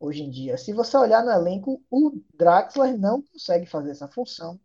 [0.00, 0.58] hoje em dia.
[0.58, 4.60] Se você olhar no elenco, o Draxler não consegue fazer essa função.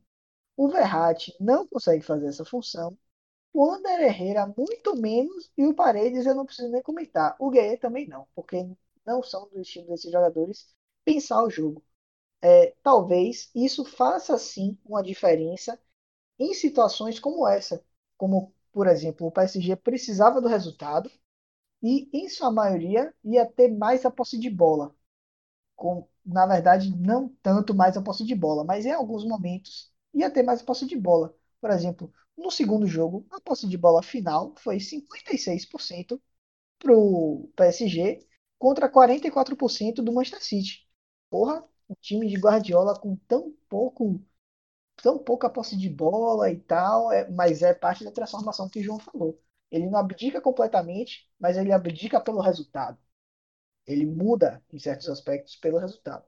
[0.57, 2.98] O Verratti não consegue fazer essa função.
[3.53, 5.52] O Ander Herrera, muito menos.
[5.57, 7.36] E o Paredes, eu não preciso nem comentar.
[7.40, 8.57] O Gueye também não, porque
[9.07, 10.67] não são do estilo desses jogadores
[11.05, 11.84] pensar o jogo.
[12.41, 15.79] É, talvez isso faça sim uma diferença
[16.39, 17.84] em situações como essa.
[18.17, 21.11] Como, por exemplo, o PSG precisava do resultado
[21.84, 24.95] e, em sua maioria, ia ter mais a posse de bola.
[25.75, 30.29] Com, na verdade, não tanto mais a posse de bola, mas em alguns momentos ia
[30.31, 31.35] ter mais a posse de bola.
[31.61, 36.21] Por exemplo, no segundo jogo, a posse de bola final foi 56%
[36.79, 38.27] para o PSG
[38.57, 40.88] contra 44% do Manchester City.
[41.29, 44.21] Porra, um time de Guardiola com tão pouco
[45.01, 48.84] tão pouca posse de bola e tal, é, mas é parte da transformação que o
[48.84, 49.39] João falou.
[49.71, 52.97] Ele não abdica completamente, mas ele abdica pelo resultado.
[53.85, 56.25] Ele muda em certos aspectos pelo resultado.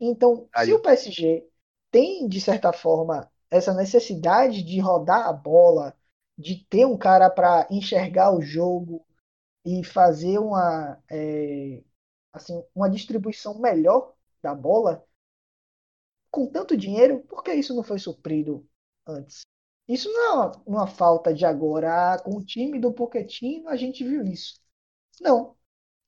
[0.00, 0.66] Então, Aí.
[0.66, 1.48] se o PSG
[1.90, 5.96] tem, de certa forma, essa necessidade de rodar a bola,
[6.36, 9.04] de ter um cara para enxergar o jogo
[9.68, 11.82] e fazer uma, é,
[12.32, 15.06] assim, uma distribuição melhor da bola,
[16.30, 18.66] com tanto dinheiro, por que isso não foi suprido
[19.06, 19.42] antes?
[19.86, 22.14] Isso não é uma, uma falta de agora.
[22.14, 24.60] Ah, com o time do Pochettino a gente viu isso.
[25.20, 25.56] Não.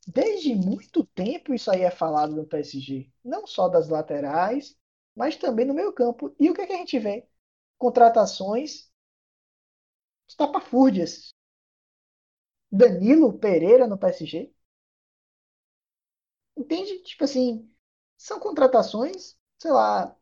[0.09, 3.11] Desde muito tempo isso aí é falado no PSG.
[3.25, 4.77] Não só das laterais,
[5.15, 6.35] mas também no meio campo.
[6.41, 7.29] E o que, é que a gente vê?
[7.79, 8.91] Contratações
[10.29, 11.35] estapafúrdias.
[12.73, 14.53] Danilo Pereira no PSG.
[16.57, 17.03] Entende?
[17.03, 17.69] Tipo assim,
[18.17, 20.17] são contratações, sei lá,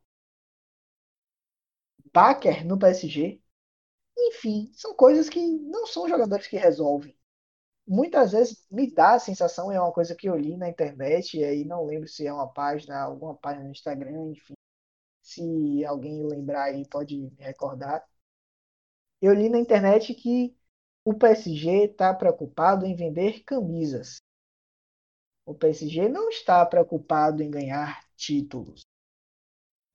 [2.12, 3.40] Baker no PSG.
[4.18, 7.16] Enfim, são coisas que não são jogadores que resolvem.
[7.88, 11.44] Muitas vezes me dá a sensação, é uma coisa que eu li na internet, e
[11.44, 14.54] aí não lembro se é uma página, alguma página no Instagram, enfim.
[15.22, 18.04] Se alguém lembrar aí, pode me recordar.
[19.22, 20.56] Eu li na internet que
[21.08, 24.20] o PSG está preocupado em vender camisas.
[25.46, 28.82] O PSG não está preocupado em ganhar títulos.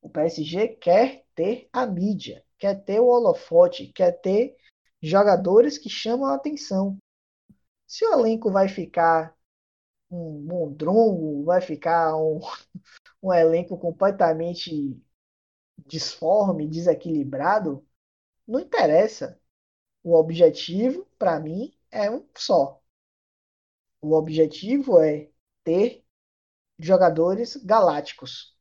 [0.02, 4.58] O PSG quer ter a mídia, quer ter o holofote, quer ter
[5.04, 6.98] jogadores que chamam a atenção.
[7.86, 9.38] Se o elenco vai ficar
[10.10, 12.40] um mondrongo, vai ficar um,
[13.22, 15.00] um elenco completamente
[15.86, 17.86] disforme, desequilibrado,
[18.48, 19.40] não interessa.
[20.04, 22.80] O objetivo, para mim, é um só.
[24.02, 25.30] O objetivo é
[25.64, 26.04] ter
[26.80, 28.56] jogadores galácticos,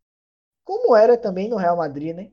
[0.64, 2.32] como era também no Real Madrid, né?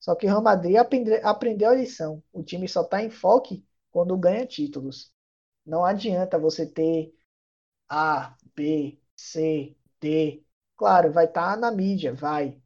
[0.00, 2.22] Só que o Real Madrid aprende, aprendeu a lição.
[2.32, 3.62] O time só está em foco
[3.92, 5.12] quando ganha títulos.
[5.66, 7.14] Não adianta você ter
[7.88, 10.44] A, B, C, D.
[10.76, 12.60] Claro, vai estar tá na mídia, vai.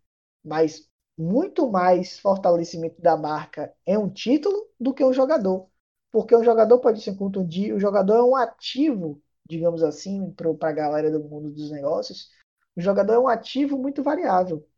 [0.44, 0.89] Mas
[1.19, 5.70] muito mais fortalecimento da marca é um título do que um jogador.
[6.13, 10.73] Porque um jogador pode se contundir, o jogador é um ativo, digamos assim, para a
[10.73, 12.31] galera do mundo dos negócios.
[12.77, 14.69] O jogador é um ativo muito variável.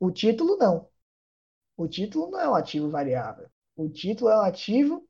[0.00, 0.88] O título não.
[1.76, 3.48] O título não é um ativo variável.
[3.76, 5.08] O título é um ativo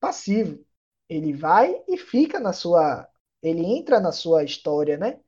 [0.00, 0.64] passivo.
[1.08, 3.06] Ele vai e fica na sua.
[3.42, 5.20] Ele entra na sua história, né?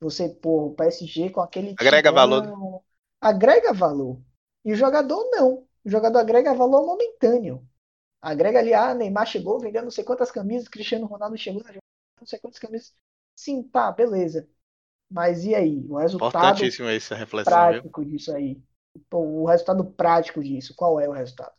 [0.00, 1.72] Você, pô, o PSG com aquele.
[1.72, 2.82] Agrega valor.
[3.20, 4.20] Agrega valor.
[4.64, 5.66] E o jogador não.
[5.84, 7.66] O jogador agrega valor momentâneo.
[8.22, 11.60] Agrega ali, ah, Neymar chegou vendendo não sei quantas camisas, Cristiano Ronaldo chegou
[12.20, 12.94] não sei quantas camisas.
[13.36, 14.48] Sim, tá, beleza.
[15.10, 15.84] Mas e aí?
[15.88, 18.10] O resultado Importantíssimo essa reflexão, prático viu?
[18.10, 18.62] disso aí.
[19.12, 21.52] O resultado prático disso, qual é o resultado?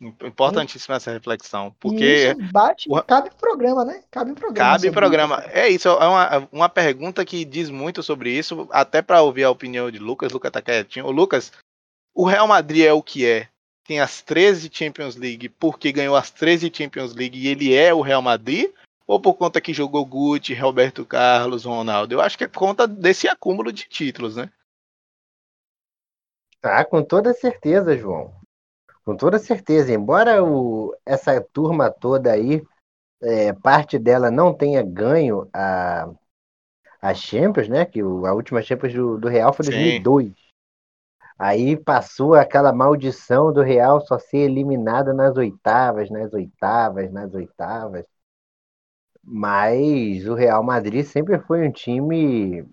[0.00, 4.04] Importantíssima essa reflexão, porque isso bate, cabe programa, né?
[4.10, 4.70] Cabe programa.
[4.70, 5.38] Cabe programa.
[5.40, 5.48] Isso.
[5.50, 9.50] É isso, é uma, uma pergunta que diz muito sobre isso, até para ouvir a
[9.50, 10.30] opinião de Lucas.
[10.30, 11.06] Lucas tá quietinho.
[11.06, 11.52] O Lucas,
[12.14, 13.48] o Real Madrid é o que é.
[13.88, 18.02] Tem as 13 Champions League porque ganhou as 13 Champions League e ele é o
[18.02, 18.70] Real Madrid?
[19.08, 22.14] ou por conta que jogou Guti, Roberto Carlos, Ronaldo?
[22.14, 24.50] Eu acho que é conta desse acúmulo de títulos, né?
[26.62, 28.34] Ah, com toda certeza, João.
[29.06, 29.94] Com toda certeza.
[29.94, 32.62] Embora o, essa turma toda aí,
[33.22, 36.10] é, parte dela não tenha ganho a,
[37.00, 37.86] a Champions, né?
[37.86, 40.47] Que o, a última Champions do, do Real foi em 2002.
[41.38, 48.04] Aí passou aquela maldição do Real só ser eliminado nas oitavas, nas oitavas, nas oitavas.
[49.22, 52.66] Mas o Real Madrid sempre foi um time.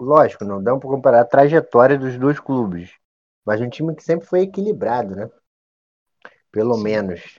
[0.00, 2.92] Lógico, não dá para comparar a trajetória dos dois clubes.
[3.44, 5.30] Mas um time que sempre foi equilibrado, né?
[6.50, 7.38] Pelo menos.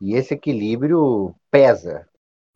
[0.00, 2.08] E esse equilíbrio pesa.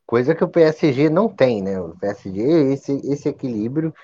[0.06, 1.81] Coisa que o PSG não tem, né?
[1.81, 3.94] O PSG, esse, esse equilíbrio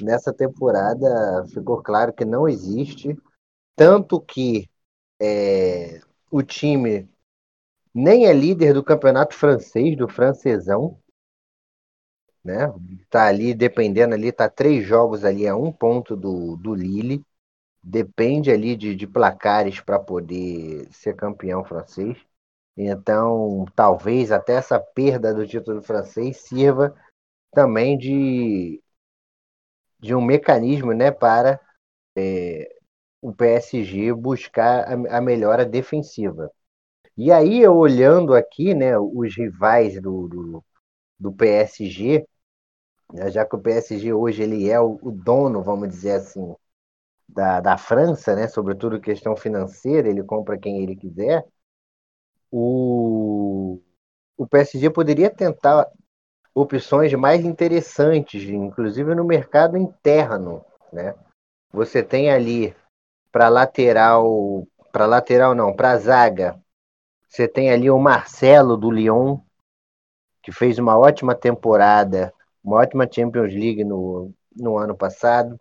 [0.00, 3.16] nessa temporada ficou claro que não existe.
[3.76, 4.68] Tanto que
[5.20, 6.00] é,
[6.30, 7.08] o time
[7.94, 10.98] nem é líder do campeonato francês, do francesão.
[12.42, 12.72] Né?
[13.10, 17.24] Tá ali dependendo ali, tá três jogos ali a um ponto do, do Lille.
[17.82, 22.16] Depende ali de, de placares para poder ser campeão francês.
[22.76, 26.94] Então, talvez até essa perda do título francês sirva
[27.52, 28.82] também de,
[30.00, 31.60] de um mecanismo né, para
[32.16, 32.68] é,
[33.22, 36.50] o PSG buscar a, a, melhora defensiva.
[37.16, 40.64] E aí, eu olhando aqui né, os rivais do, do,
[41.18, 42.26] do PSG,
[43.12, 46.54] né, já que o PSG hoje ele é o, o dono, vamos dizer assim,
[47.28, 51.44] da, da França, né, sobretudo questão financeira, ele compra quem ele quiser
[52.50, 53.80] o,
[54.36, 55.86] o PSG poderia tentar
[56.54, 61.14] opções mais interessantes, inclusive no mercado interno, né?
[61.72, 62.74] Você tem ali
[63.30, 66.60] para lateral, para lateral não, para zaga,
[67.30, 69.38] você tem ali o Marcelo do Lyon,
[70.42, 75.58] que fez uma ótima temporada, uma ótima Champions League no, no ano passado.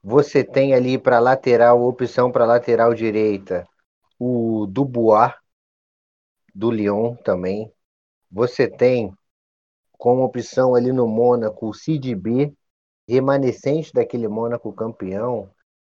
[0.00, 3.66] Você tem ali para lateral, opção para lateral direita,
[4.18, 5.32] o Dubois,
[6.54, 7.72] do Lyon também.
[8.30, 9.12] Você tem
[10.04, 12.52] como opção ali no Mônaco o Cid B,
[13.08, 15.48] remanescente daquele Mônaco campeão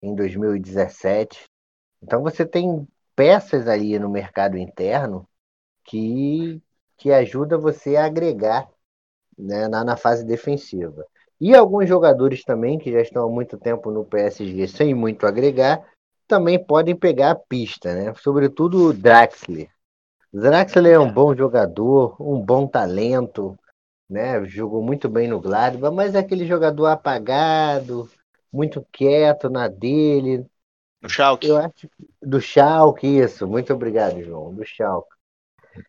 [0.00, 1.42] em 2017.
[2.00, 5.28] Então você tem peças ali no mercado interno
[5.82, 6.62] que,
[6.96, 8.70] que ajuda você a agregar
[9.36, 11.04] né, na, na fase defensiva.
[11.40, 15.84] E alguns jogadores também que já estão há muito tempo no PSG sem muito agregar,
[16.28, 18.14] também podem pegar a pista, né?
[18.14, 19.68] Sobretudo o Draxler,
[20.32, 23.58] Draxler é um bom jogador, um bom talento,
[24.08, 24.44] né?
[24.46, 28.08] Jogou muito bem no Gladbach, mas é aquele jogador apagado,
[28.52, 30.46] muito quieto na dele.
[31.00, 31.46] Do Schalke.
[31.46, 31.88] Eu acho
[32.22, 33.46] do Schalke, isso.
[33.46, 34.54] Muito obrigado, João.
[34.54, 35.14] Do Schalke.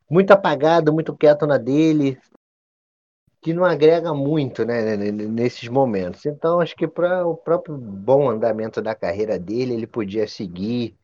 [0.09, 2.19] Muito apagado, muito quieto na dele,
[3.41, 6.25] que não agrega muito, né, nesses momentos.
[6.25, 10.97] Então, acho que para o próprio bom andamento da carreira dele, ele podia seguir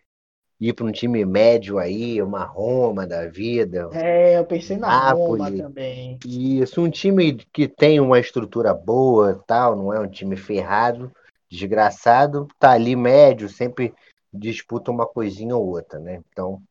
[0.68, 3.90] ir para um time médio aí, uma Roma da vida.
[3.92, 5.42] É, eu pensei na Napoli.
[5.42, 6.18] Roma também.
[6.26, 11.12] Isso, um time que tem uma estrutura boa, tal, não é um time ferrado,
[11.50, 13.94] desgraçado, tá ali médio, sempre
[14.32, 16.22] disputa uma coisinha ou outra, né?
[16.30, 16.62] Então,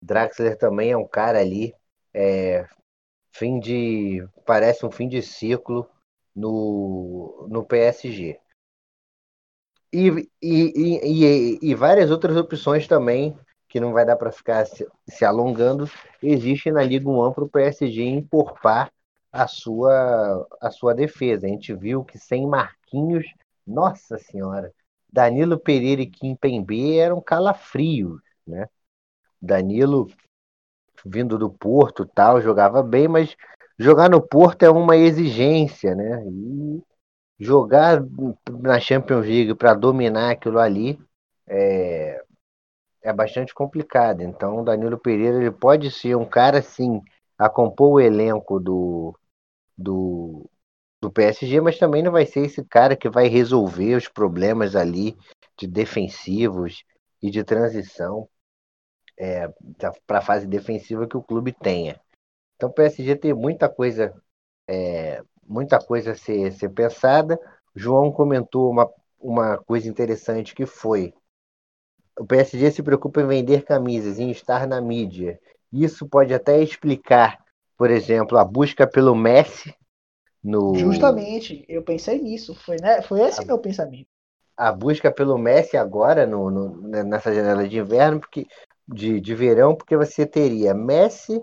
[0.00, 1.74] Draxler também é um cara ali,
[2.14, 2.66] é,
[3.32, 5.86] fim de, parece um fim de ciclo
[6.34, 8.40] no, no PSG.
[9.92, 13.36] E, e, e, e, várias outras opções também,
[13.68, 15.88] que não vai dar para ficar se, se, alongando,
[16.22, 18.90] existem na Liga 1 para o PSG encorpar
[19.30, 21.46] a sua, a sua defesa.
[21.46, 23.26] A gente viu que sem Marquinhos,
[23.66, 24.72] nossa senhora,
[25.12, 28.68] Danilo Pereira e Kim Pembe eram calafrios, né?
[29.40, 30.08] Danilo
[31.04, 33.36] vindo do Porto tal, jogava bem, mas
[33.78, 36.24] jogar no Porto é uma exigência, né?
[36.26, 36.82] E
[37.42, 38.00] jogar
[38.60, 40.98] na Champions League para dominar aquilo ali
[41.46, 42.22] é,
[43.02, 44.22] é bastante complicado.
[44.22, 47.02] Então, o Danilo Pereira ele pode ser um cara, sim,
[47.36, 49.18] a compor o elenco do,
[49.76, 50.48] do,
[51.00, 55.16] do PSG, mas também não vai ser esse cara que vai resolver os problemas ali
[55.58, 56.84] de defensivos
[57.20, 58.28] e de transição
[59.18, 59.48] é,
[60.06, 62.00] para a fase defensiva que o clube tenha.
[62.54, 64.14] Então, o PSG tem muita coisa
[64.68, 67.38] é, muita coisa a ser, ser pensada.
[67.74, 68.90] João comentou uma,
[69.20, 71.12] uma coisa interessante que foi
[72.18, 75.40] o PSG se preocupa em vender camisas, em estar na mídia.
[75.72, 77.38] Isso pode até explicar,
[77.76, 79.74] por exemplo, a busca pelo Messi
[80.42, 80.74] no.
[80.74, 82.54] Justamente, eu pensei nisso.
[82.54, 83.00] Foi, né?
[83.02, 84.06] Foi esse a, meu pensamento.
[84.56, 88.46] A busca pelo Messi agora no, no, nessa janela de inverno, porque
[88.86, 91.42] de, de verão, porque você teria Messi,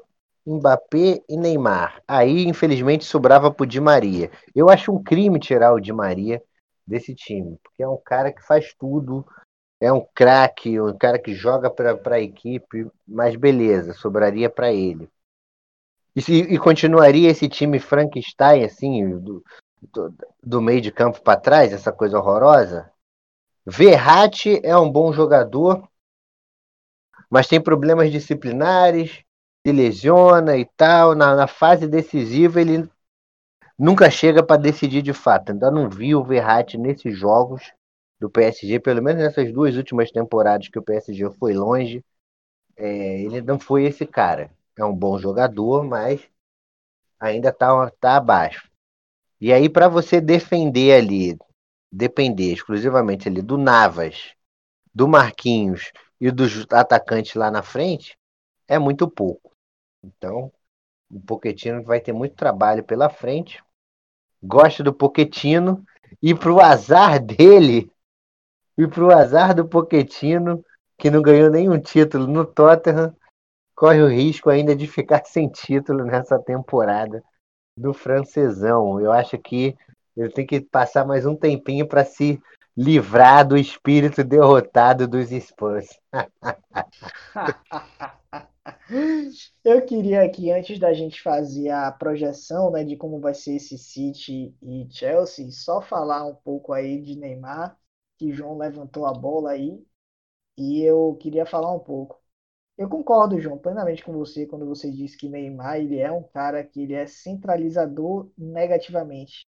[0.50, 2.02] Mbappé e Neymar.
[2.08, 4.32] Aí, infelizmente, sobrava pro Di Maria.
[4.56, 6.42] Eu acho um crime tirar o Di Maria
[6.86, 9.26] desse time, porque é um cara que faz tudo,
[9.80, 15.08] é um craque, um cara que joga para a equipe, mas beleza, sobraria para ele.
[16.16, 19.44] E, se, e, continuaria esse time Frankenstein, assim, do,
[19.94, 20.14] do,
[20.44, 22.92] do meio de campo para trás, essa coisa horrorosa?
[23.66, 25.88] Verratti é um bom jogador,
[27.30, 29.24] mas tem problemas disciplinares,
[29.70, 31.16] se lesiona e tal.
[31.16, 32.90] Na, na fase decisiva, ele
[33.78, 35.52] nunca chega para decidir de fato.
[35.52, 37.72] Ainda não vi o Verratti nesses jogos
[38.20, 42.04] do PSG, pelo menos nessas duas últimas temporadas que o PSG foi longe.
[42.76, 44.50] É, ele não foi esse cara.
[44.76, 46.22] É um bom jogador, mas
[47.20, 48.70] ainda está tá abaixo.
[49.40, 51.38] E aí, para você defender ali,
[51.91, 54.34] depender exclusivamente ali do Navas,
[54.94, 58.18] do Marquinhos e dos atacantes lá na frente,
[58.68, 59.49] é muito pouco.
[60.04, 60.52] Então,
[61.10, 63.64] o Poquetino vai ter muito trabalho pela frente.
[64.42, 65.84] Gosto do Poquetino
[66.22, 67.92] e pro azar dele,
[68.78, 70.64] e pro azar do Poquetino,
[70.98, 73.16] que não ganhou nenhum título no Tottenham,
[73.76, 77.24] corre o risco ainda de ficar sem título nessa temporada
[77.76, 79.00] do francesão.
[79.00, 79.76] Eu acho que
[80.16, 82.42] ele tem que passar mais um tempinho para se
[82.76, 85.88] livrar do espírito derrotado dos Spurs.
[89.64, 93.78] Eu queria aqui, antes da gente fazer a projeção né, de como vai ser esse
[93.78, 97.78] City e Chelsea, só falar um pouco aí de Neymar,
[98.18, 99.84] que João levantou a bola aí,
[100.58, 102.22] e eu queria falar um pouco.
[102.78, 106.64] Eu concordo, João, plenamente com você quando você disse que Neymar ele é um cara
[106.64, 109.48] que ele é centralizador negativamente.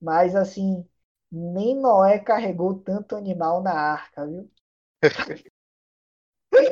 [0.00, 0.86] Mas assim,
[1.32, 4.50] nem Noé carregou tanto animal na arca, viu?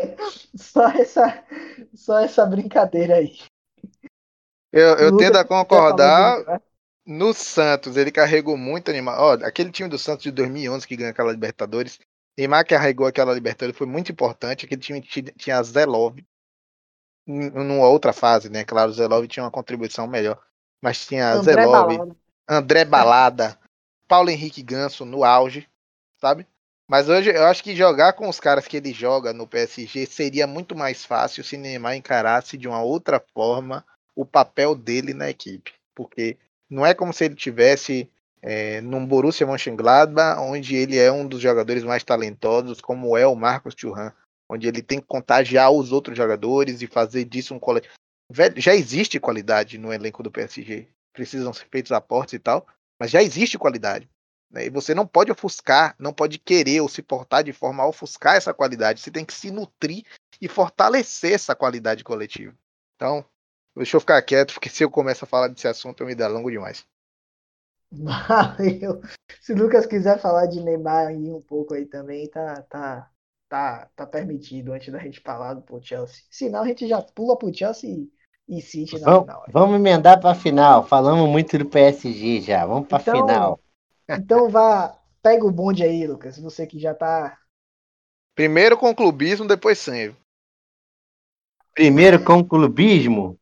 [0.56, 1.44] só essa,
[1.94, 3.38] só essa brincadeira aí.
[4.72, 6.44] Eu, eu tendo a concordar.
[6.44, 6.60] Né?
[7.04, 9.16] No Santos, ele carregou muito animal.
[9.18, 11.98] Ó, aquele time do Santos de 2011 que ganhou aquela Libertadores,
[12.38, 14.64] Neymar carregou aquela Libertadores, foi muito importante.
[14.64, 16.16] Aquele time tinha Zelov
[17.26, 18.64] numa outra fase, né?
[18.64, 20.40] Claro, Zelov tinha uma contribuição melhor.
[20.80, 22.16] Mas tinha André Zelov, Balada.
[22.48, 23.58] André Balada,
[24.08, 25.68] Paulo Henrique Ganso no auge,
[26.20, 26.46] sabe?
[26.92, 30.46] Mas hoje eu acho que jogar com os caras que ele joga no PSG seria
[30.46, 33.82] muito mais fácil se Neymar encarasse de uma outra forma
[34.14, 35.72] o papel dele na equipe.
[35.94, 36.36] Porque
[36.68, 38.10] não é como se ele tivesse
[38.42, 43.34] é, num Borussia Mönchengladbach, onde ele é um dos jogadores mais talentosos, como é o
[43.34, 44.12] Marcos Thuram,
[44.46, 47.94] onde ele tem que contagiar os outros jogadores e fazer disso um coletivo.
[48.58, 52.66] Já existe qualidade no elenco do PSG, precisam ser feitos aportes e tal,
[53.00, 54.06] mas já existe qualidade.
[54.52, 54.66] Né?
[54.66, 58.36] E você não pode ofuscar, não pode querer ou se portar de forma a ofuscar
[58.36, 59.00] essa qualidade.
[59.00, 60.04] Você tem que se nutrir
[60.40, 62.54] e fortalecer essa qualidade coletiva.
[62.96, 63.24] Então,
[63.74, 66.28] deixa eu ficar quieto, porque se eu começo a falar desse assunto, eu me dá
[66.28, 66.84] longo demais.
[67.90, 69.02] Valeu.
[69.40, 73.10] Se o Lucas quiser falar de Neymar aí um pouco aí também, tá, tá,
[73.48, 76.24] tá, tá permitido antes da gente falar do Chelsea.
[76.30, 78.08] Senão a gente já pula pro Chelsea
[78.48, 79.44] e City na vamos, final.
[79.50, 80.86] Vamos emendar pra final.
[80.86, 82.64] Falamos muito do PSG já.
[82.64, 83.60] Vamos pra então, final.
[84.18, 86.38] Então vá, pega o bonde aí, Lucas.
[86.38, 87.38] Você que já tá.
[88.34, 90.16] Primeiro com clubismo, depois sem.
[91.74, 93.38] Primeiro com clubismo?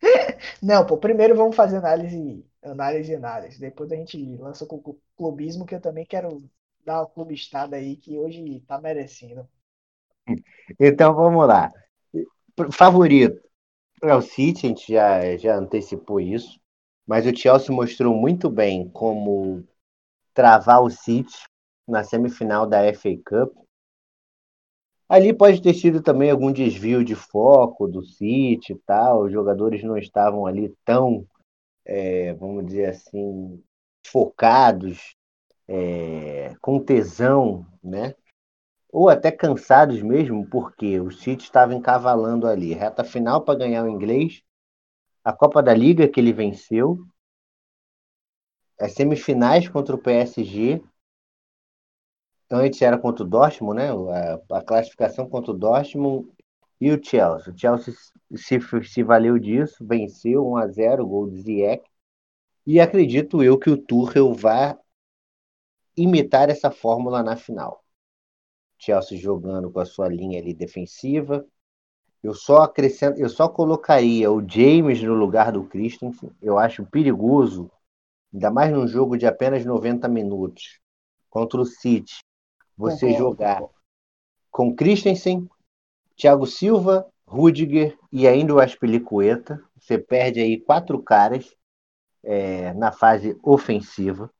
[0.62, 3.60] Não, pô, primeiro vamos fazer análise análise e análise.
[3.60, 6.42] Depois a gente lança com o clubismo, que eu também quero
[6.84, 9.48] dar uma clubistada aí, que hoje tá merecendo.
[10.80, 11.70] Então vamos lá.
[12.72, 13.42] Favorito
[14.02, 16.60] é o City, a gente já, já antecipou isso.
[17.06, 19.62] Mas o Chelsea mostrou muito bem como
[20.34, 21.38] travar o City
[21.88, 23.56] na semifinal da FA Cup.
[25.08, 29.22] Ali pode ter sido também algum desvio de foco do City e tal.
[29.22, 31.26] Os jogadores não estavam ali tão
[31.84, 33.62] é, vamos dizer assim,
[34.06, 35.14] focados,
[35.68, 38.14] é, com tesão, né?
[38.90, 42.72] Ou até cansados mesmo, porque o City estava encavalando ali.
[42.72, 44.42] Reta final para ganhar o inglês,
[45.22, 47.04] a Copa da Liga que ele venceu,
[48.78, 50.82] as semifinais contra o PSG.
[52.50, 53.90] Antes era contra o Dortmund, né?
[53.90, 56.28] A, a classificação contra o Dortmund
[56.80, 57.52] e o Chelsea.
[57.52, 57.94] O Chelsea
[58.36, 61.84] se, se valeu disso, venceu 1 a 0 gol de Ziyech.
[62.66, 64.76] E acredito eu que o Tuchel vai
[65.96, 67.84] imitar essa fórmula na final.
[68.78, 71.46] Chelsea jogando com a sua linha ali defensiva.
[72.22, 76.30] Eu só acrescento, eu só colocaria o James no lugar do Christensen.
[76.40, 77.70] Eu acho perigoso,
[78.34, 80.80] ainda mais num jogo de apenas 90 minutos
[81.30, 82.18] contra o City,
[82.76, 83.62] você jogar
[84.50, 85.48] com Christensen,
[86.16, 89.62] Thiago Silva, Rudiger e ainda o Aspilicueta.
[89.76, 91.54] Você perde aí quatro caras
[92.24, 94.30] é, na fase ofensiva.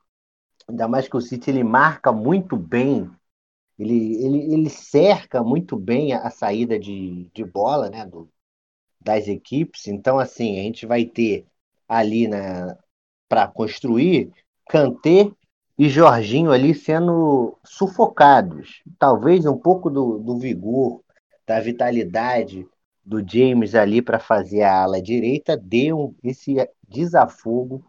[0.68, 3.10] Ainda mais que o City ele marca muito bem,
[3.78, 8.28] ele, ele, ele cerca muito bem a, a saída de, de bola né, do,
[9.00, 9.86] das equipes.
[9.86, 11.46] Então, assim, a gente vai ter
[11.88, 12.26] ali
[13.28, 14.32] para construir
[14.68, 15.30] Kanté
[15.78, 18.82] e Jorginho ali sendo sufocados.
[18.98, 21.02] Talvez um pouco do, do vigor,
[21.46, 22.66] da vitalidade
[23.04, 26.56] do James ali para fazer a ala direita deu esse
[26.88, 27.84] desafogo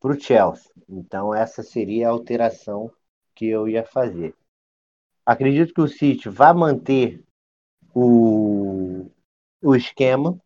[0.00, 0.70] para o Chelsea.
[0.88, 2.90] Então essa seria a alteração
[3.34, 4.34] que eu ia fazer.
[5.24, 7.24] Acredito que o City vai manter
[7.94, 9.06] o,
[9.62, 10.38] o esquema,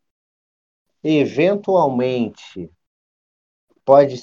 [1.02, 2.70] Eventualmente,
[3.88, 4.20] pode,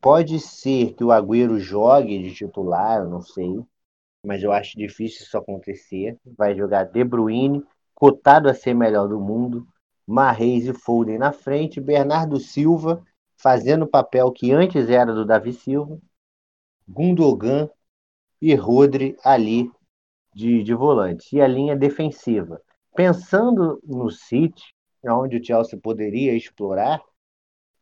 [0.00, 3.62] pode ser que o Agüero jogue de titular, eu não sei,
[4.24, 6.16] mas eu acho difícil isso acontecer.
[6.24, 7.62] Vai jogar De Bruyne,
[7.94, 9.68] cotado a ser melhor do mundo,
[10.06, 13.04] Marreis e Foden na frente, Bernardo Silva
[13.36, 15.98] fazendo o papel que antes era do Davi Silva,
[16.88, 17.68] Gundogan
[18.40, 19.70] e Rodri ali
[20.34, 21.36] de, de volante.
[21.36, 22.60] E a linha defensiva.
[22.94, 24.74] Pensando no City,
[25.04, 27.02] onde o Chelsea poderia explorar,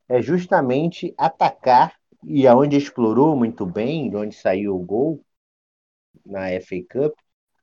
[0.08, 1.94] é justamente atacar,
[2.24, 5.24] e aonde explorou muito bem, de onde saiu o gol
[6.24, 7.14] na FA Cup,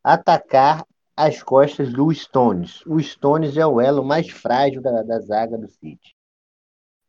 [0.03, 0.85] atacar
[1.15, 2.85] as costas do Stones.
[2.85, 6.15] O Stones é o elo mais frágil da, da zaga do City.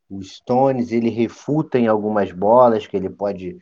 [0.09, 3.59] O Stones ele refuta em algumas bolas que ele pode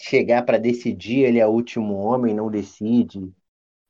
[0.00, 3.32] chegar para decidir, ele é o último homem, não decide,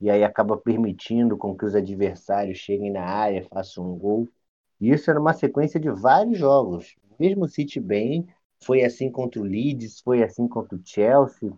[0.00, 4.28] e aí acaba permitindo com que os adversários cheguem na área, façam um gol.
[4.80, 6.94] E isso era uma sequência de vários jogos.
[7.18, 8.26] Mesmo o City bem,
[8.62, 11.52] foi assim contra o Leeds, foi assim contra o Chelsea,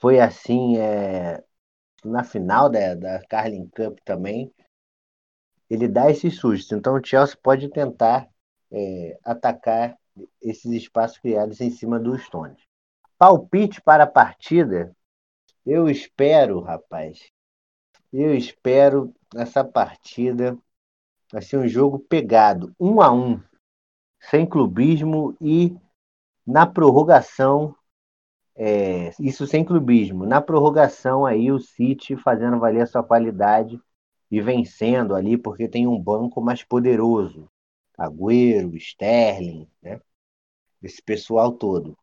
[0.00, 1.42] foi assim é,
[2.04, 4.52] na final da, da Carling Cup também.
[5.68, 6.72] Ele dá esses sustos.
[6.72, 8.28] Então o Chelsea pode tentar
[8.72, 9.96] é, atacar
[10.40, 12.60] esses espaços criados em cima do Stones.
[13.18, 14.94] Palpite para a partida.
[15.64, 17.30] Eu espero, rapaz.
[18.12, 20.58] Eu espero essa partida
[21.32, 23.40] vai ser um jogo pegado, um a um,
[24.20, 25.76] sem clubismo e
[26.46, 27.74] na prorrogação,
[28.54, 33.80] é, isso sem clubismo, na prorrogação aí o City fazendo valer a sua qualidade
[34.30, 37.48] e vencendo ali porque tem um banco mais poderoso,
[37.96, 40.00] Agüero, Sterling, né?
[40.82, 41.96] Esse pessoal todo.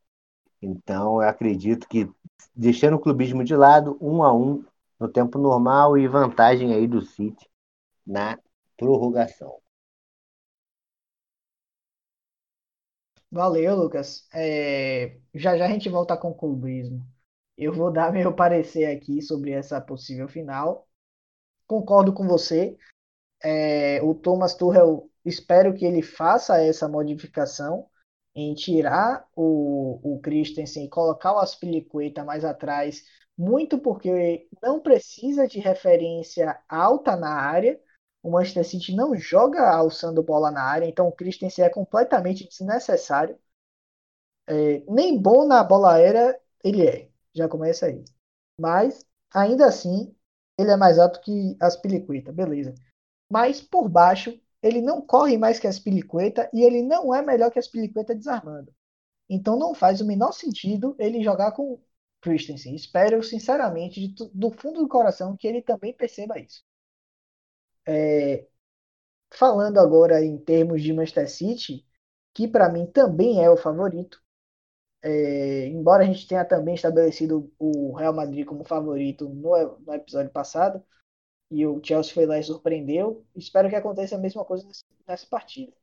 [0.62, 2.10] Então, eu acredito que,
[2.56, 4.64] deixando o clubismo de lado, um a um
[5.00, 7.48] no tempo normal e vantagem aí do City
[8.06, 8.38] na
[8.78, 9.60] prorrogação.
[13.32, 14.28] Valeu, Lucas.
[14.34, 17.06] É, já já a gente volta com o clubismo.
[17.58, 20.88] Eu vou dar meu parecer aqui sobre essa possível final.
[21.68, 22.78] Concordo com você.
[23.70, 27.88] É, o Thomas Tuchel, espero que ele faça essa modificação
[28.36, 33.04] em tirar o, o Christensen e colocar o Aspilicueta mais atrás,
[33.38, 37.80] muito porque não precisa de referência alta na área.
[38.28, 43.40] O Manchester City não joga alçando bola na área, então o Christensen é completamente desnecessário.
[44.46, 48.04] É, nem bom na bola aérea ele é, já começa aí.
[48.60, 50.14] Mas, ainda assim,
[50.58, 52.76] ele é mais alto que Aspilicueta, beleza.
[53.32, 57.50] Mas por baixo, ele não corre mais que as Piliqueta e ele não é melhor
[57.50, 58.76] que as Piliqueta desarmando.
[59.30, 61.80] Então não faz o menor sentido ele jogar com
[62.22, 62.76] Christensen.
[62.76, 66.67] Espero sinceramente do fundo do coração que ele também perceba isso.
[67.88, 68.48] É,
[69.34, 71.86] falando agora em termos de Manchester City,
[72.34, 74.22] que para mim também é o favorito.
[75.04, 80.32] É, embora a gente tenha também estabelecido o Real Madrid como favorito no, no episódio
[80.32, 80.84] passado,
[81.52, 83.26] e o Chelsea foi lá e surpreendeu.
[83.36, 84.68] Espero que aconteça a mesma coisa
[85.08, 85.74] nessa partida.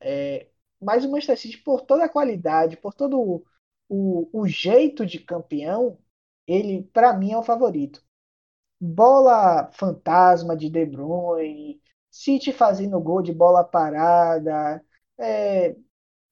[0.00, 0.48] É,
[0.80, 3.46] mas o Manchester City, por toda a qualidade, por todo o,
[3.88, 5.98] o, o jeito de campeão,
[6.46, 8.04] ele, para mim, é o favorito.
[8.80, 11.80] Bola fantasma de De Bruyne,
[12.10, 14.82] City fazendo gol de bola parada,
[15.18, 15.76] é,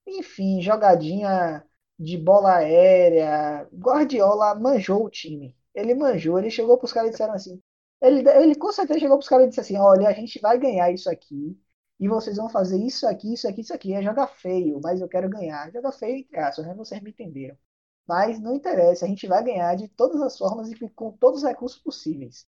[0.07, 1.63] enfim, jogadinha
[1.99, 3.67] de bola aérea.
[3.73, 5.55] Guardiola manjou o time.
[5.73, 7.61] Ele manjou, ele chegou para os caras e disseram assim:
[8.01, 10.91] ele, ele com certeza chegou pros caras e disse assim: olha, a gente vai ganhar
[10.91, 11.57] isso aqui.
[11.99, 13.93] E vocês vão fazer isso aqui, isso aqui, isso aqui.
[13.93, 15.71] É jogar feio, mas eu quero ganhar.
[15.71, 16.73] Joga feio entre aspas, né?
[16.75, 17.57] Vocês me entenderam.
[18.07, 21.47] Mas não interessa, a gente vai ganhar de todas as formas e com todos os
[21.47, 22.45] recursos possíveis.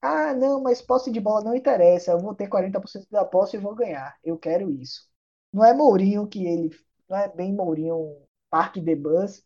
[0.00, 2.10] Ah, não, mas posse de bola não interessa.
[2.10, 4.18] Eu vou ter 40% da posse e vou ganhar.
[4.24, 5.08] Eu quero isso.
[5.52, 6.70] Não é Mourinho que ele.
[7.08, 9.44] Não é bem Mourinho Parque de Bus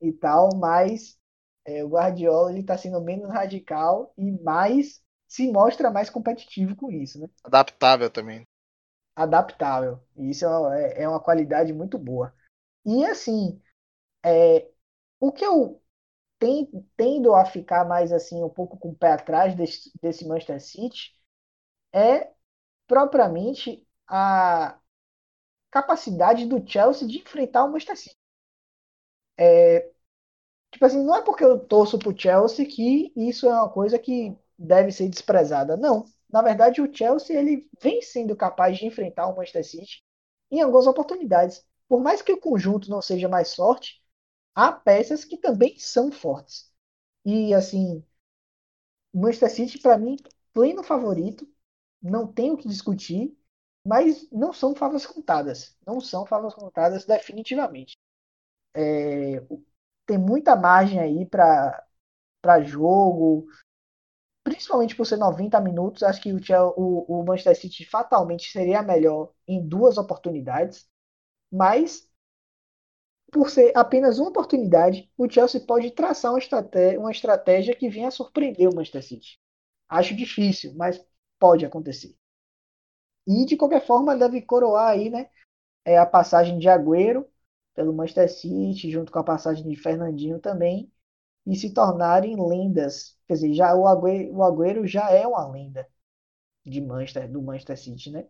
[0.00, 1.18] e tal, mas
[1.64, 6.90] é, o Guardiola ele está sendo menos radical e mais se mostra mais competitivo com
[6.90, 7.28] isso, né?
[7.42, 8.44] Adaptável também.
[9.16, 10.00] Adaptável.
[10.16, 12.32] E isso é, é uma qualidade muito boa.
[12.84, 13.60] E assim,
[14.24, 14.68] é,
[15.20, 15.82] o que eu
[16.96, 21.12] tendo a ficar mais assim um pouco com o pé atrás desse, desse Manchester City
[21.92, 22.32] é
[22.86, 24.78] propriamente a
[25.70, 28.16] capacidade do Chelsea de enfrentar o Manchester City.
[29.38, 29.90] É,
[30.72, 34.36] Tipo assim, não é porque eu torço pro Chelsea que isso é uma coisa que
[34.58, 35.76] deve ser desprezada.
[35.76, 36.04] Não.
[36.30, 40.02] Na verdade, o Chelsea ele vem sendo capaz de enfrentar o Manchester City
[40.50, 41.64] em algumas oportunidades.
[41.88, 44.02] Por mais que o conjunto não seja mais forte,
[44.56, 46.72] há peças que também são fortes.
[47.26, 48.04] E assim,
[49.12, 50.16] Manchester City para mim
[50.52, 51.46] pleno favorito,
[52.02, 53.36] não tem o que discutir.
[53.84, 55.76] Mas não são favas contadas.
[55.86, 57.96] Não são favas contadas definitivamente.
[58.74, 59.40] É,
[60.06, 61.84] tem muita margem aí para
[62.64, 63.48] jogo,
[64.44, 66.02] principalmente por ser 90 minutos.
[66.02, 66.38] Acho que o,
[66.76, 70.88] o, o Manchester City fatalmente seria melhor em duas oportunidades.
[71.52, 72.08] Mas
[73.32, 78.08] por ser apenas uma oportunidade, o Chelsea pode traçar uma estratégia, uma estratégia que venha
[78.08, 79.40] a surpreender o Manchester City.
[79.88, 81.04] Acho difícil, mas
[81.38, 82.16] pode acontecer.
[83.26, 85.28] E de qualquer forma deve coroar aí, né,
[85.84, 87.26] é a passagem de Agüero
[87.74, 90.90] pelo Manchester City, junto com a passagem de Fernandinho também,
[91.46, 93.16] e se tornarem lendas.
[93.28, 95.88] Quer dizer, já o Agüero, o Agüero já é uma lenda
[96.64, 98.26] de Manchester, do Manchester City, né?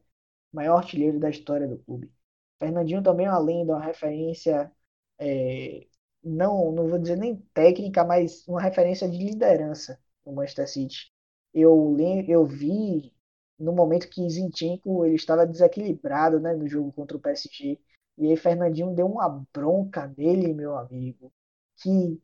[0.53, 2.13] Maior artilheiro da história do clube.
[2.59, 4.73] Fernandinho também é uma lenda, uma referência
[5.19, 5.87] é,
[6.23, 11.13] não, não vou dizer nem técnica, mas uma referência de liderança no Manchester City.
[11.55, 11.97] Eu,
[12.29, 13.15] eu vi
[13.59, 17.81] no momento que Zinchenko ele estava desequilibrado né, no jogo contra o PSG.
[18.19, 21.33] E aí Fernandinho deu uma bronca nele, meu amigo.
[21.77, 22.21] Que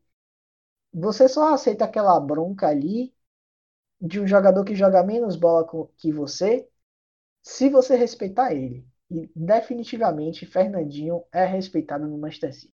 [0.93, 3.13] você só aceita aquela bronca ali
[4.01, 5.67] de um jogador que joga menos bola
[5.97, 6.69] que você
[7.43, 8.87] se você respeitar ele.
[9.11, 12.72] E definitivamente Fernandinho é respeitado no Manchester City.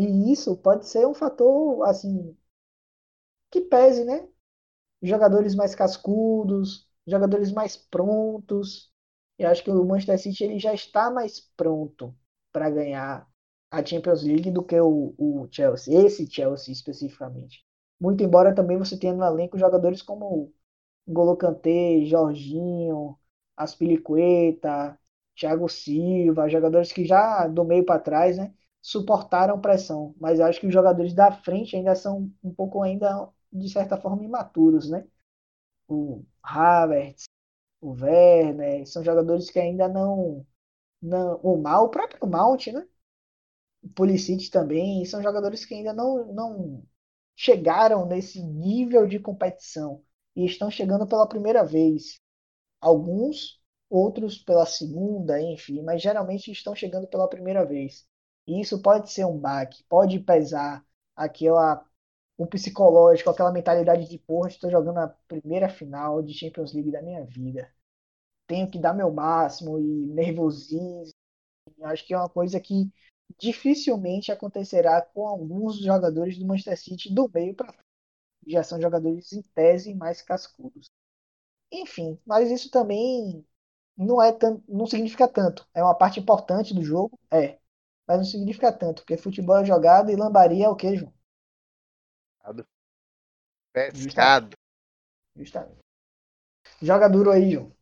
[0.00, 2.36] E isso pode ser um fator, assim,
[3.50, 4.28] que pese, né?
[5.02, 8.92] Jogadores mais cascudos, jogadores mais prontos.
[9.38, 12.16] Eu acho que o Manchester City ele já está mais pronto
[12.52, 13.28] para ganhar
[13.70, 17.64] a Champions League do que o, o Chelsea, esse Chelsea especificamente.
[18.00, 20.52] Muito embora também você tenha no elenco jogadores como
[21.06, 23.18] Golo Kanté, Jorginho,
[23.56, 24.98] Aspilicueta,
[25.36, 30.66] Thiago Silva, jogadores que já do meio para trás, né, suportaram pressão, mas acho que
[30.66, 35.06] os jogadores da frente ainda são um pouco ainda de certa forma imaturos, né?
[35.88, 37.24] O Havertz,
[37.80, 40.46] o Werner, são jogadores que ainda não
[41.02, 42.86] não o Mal, o próprio Mount, né?
[43.82, 46.84] O Pulisic também, são jogadores que ainda não não
[47.36, 50.04] chegaram nesse nível de competição
[50.36, 52.20] e estão chegando pela primeira vez.
[52.80, 58.08] Alguns, outros pela segunda, enfim, mas geralmente estão chegando pela primeira vez.
[58.50, 61.86] E isso pode ser um baque, pode pesar aquela
[62.36, 67.00] um psicológico, aquela mentalidade de porra, estou jogando a primeira final de Champions League da
[67.00, 67.72] minha vida.
[68.48, 71.12] Tenho que dar meu máximo e nervosismo.
[71.84, 72.90] Acho que é uma coisa que
[73.38, 77.72] dificilmente acontecerá com alguns jogadores do Manchester City do meio para.
[78.48, 80.90] Já são jogadores em tese mais cascudos.
[81.70, 83.46] Enfim, mas isso também
[83.96, 84.36] não é
[84.68, 85.68] não significa tanto.
[85.72, 87.59] É uma parte importante do jogo, é
[88.10, 91.14] mas não significa tanto, porque futebol é jogado e lambaria é o que, João?
[93.72, 94.56] Pescado.
[95.36, 95.78] Justamente.
[96.82, 97.72] Joga duro aí, João.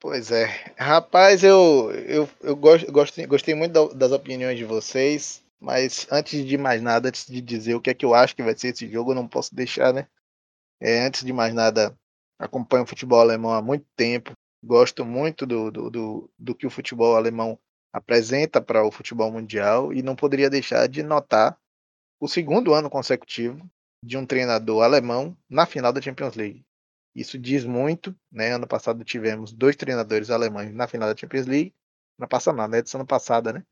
[0.00, 0.46] Pois é.
[0.78, 6.56] Rapaz, eu, eu, eu gosto, gostei, gostei muito das opiniões de vocês, mas antes de
[6.56, 8.90] mais nada, antes de dizer o que é que eu acho que vai ser esse
[8.90, 10.08] jogo, eu não posso deixar, né?
[10.80, 11.94] É, antes de mais nada,
[12.38, 14.32] acompanho o futebol alemão há muito tempo,
[14.64, 17.58] gosto muito do, do, do, do que o futebol alemão
[17.92, 21.58] apresenta para o futebol mundial e não poderia deixar de notar
[22.18, 23.68] o segundo ano consecutivo
[24.02, 26.64] de um treinador alemão na final da Champions League.
[27.14, 28.52] Isso diz muito, né?
[28.54, 31.74] Ano passado tivemos dois treinadores alemães na final da Champions League,
[32.18, 33.64] na passada, edição passada, né?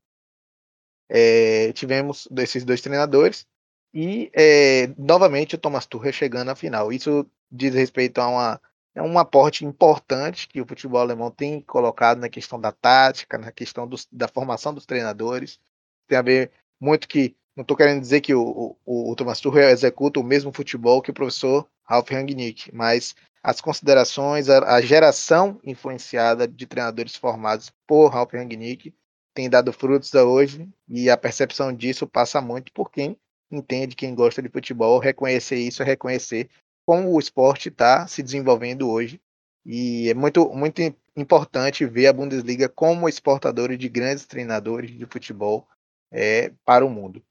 [1.09, 3.45] É, tivemos esses dois treinadores
[3.93, 6.93] e é, novamente o Thomas Tuchel chegando à final.
[6.93, 8.61] Isso diz respeito a uma
[8.93, 13.51] é um aporte importante que o futebol alemão tem colocado na questão da tática, na
[13.51, 15.59] questão da formação dos treinadores.
[16.07, 19.69] Tem a ver muito que, não estou querendo dizer que o, o, o Thomas Tuchel
[19.69, 25.59] executa o mesmo futebol que o professor Ralf Rangnick, mas as considerações, a, a geração
[25.63, 28.93] influenciada de treinadores formados por Ralf Rangnick
[29.33, 33.17] tem dado frutos a hoje e a percepção disso passa muito por quem
[33.49, 36.49] entende, quem gosta de futebol, reconhecer isso, reconhecer
[36.85, 39.21] como o esporte está se desenvolvendo hoje.
[39.65, 40.81] E é muito, muito
[41.15, 45.67] importante ver a Bundesliga como exportadora de grandes treinadores de futebol
[46.11, 47.23] é, para o mundo.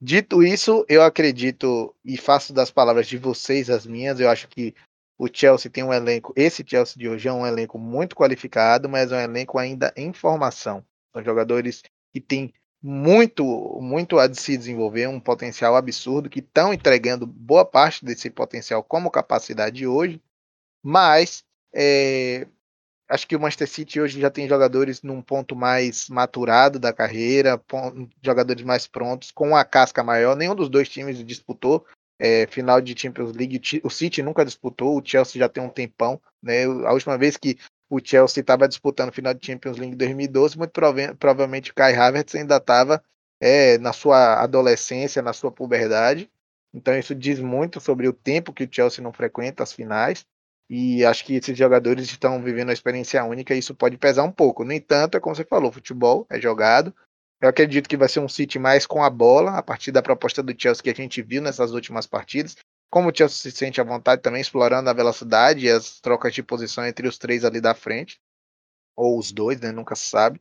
[0.00, 4.18] Dito isso, eu acredito e faço das palavras de vocês as minhas.
[4.18, 4.74] Eu acho que
[5.18, 9.12] o Chelsea tem um elenco, esse Chelsea de hoje é um elenco muito qualificado, mas
[9.12, 10.82] é um elenco ainda em formação.
[11.12, 11.82] São jogadores
[12.12, 13.44] que têm muito,
[13.80, 18.82] muito a de se desenvolver, um potencial absurdo, que estão entregando boa parte desse potencial
[18.82, 20.20] como capacidade hoje,
[20.82, 21.44] mas
[21.74, 22.46] é,
[23.08, 27.60] acho que o Manchester City hoje já tem jogadores num ponto mais maturado da carreira,
[28.22, 30.36] jogadores mais prontos, com a casca maior.
[30.36, 31.84] Nenhum dos dois times disputou
[32.18, 33.60] é, final de Champions League.
[33.82, 36.20] O City nunca disputou, o Chelsea já tem um tempão.
[36.42, 36.64] Né?
[36.64, 37.58] A última vez que
[37.90, 41.94] o Chelsea estava disputando o final de Champions League 2012, muito prova provavelmente o Kai
[41.94, 43.02] Havertz ainda estava
[43.40, 46.30] é, na sua adolescência, na sua puberdade.
[46.72, 50.24] Então isso diz muito sobre o tempo que o Chelsea não frequenta as finais.
[50.68, 54.30] E acho que esses jogadores estão vivendo uma experiência única e isso pode pesar um
[54.30, 54.64] pouco.
[54.64, 56.94] No entanto, é como você falou, futebol é jogado.
[57.40, 60.44] Eu acredito que vai ser um City mais com a bola, a partir da proposta
[60.44, 62.56] do Chelsea que a gente viu nessas últimas partidas.
[62.90, 66.42] Como o Chelsea se sente à vontade também, explorando a velocidade e as trocas de
[66.42, 68.20] posição entre os três ali da frente.
[68.96, 69.70] Ou os dois, né?
[69.70, 70.40] Nunca se sabe.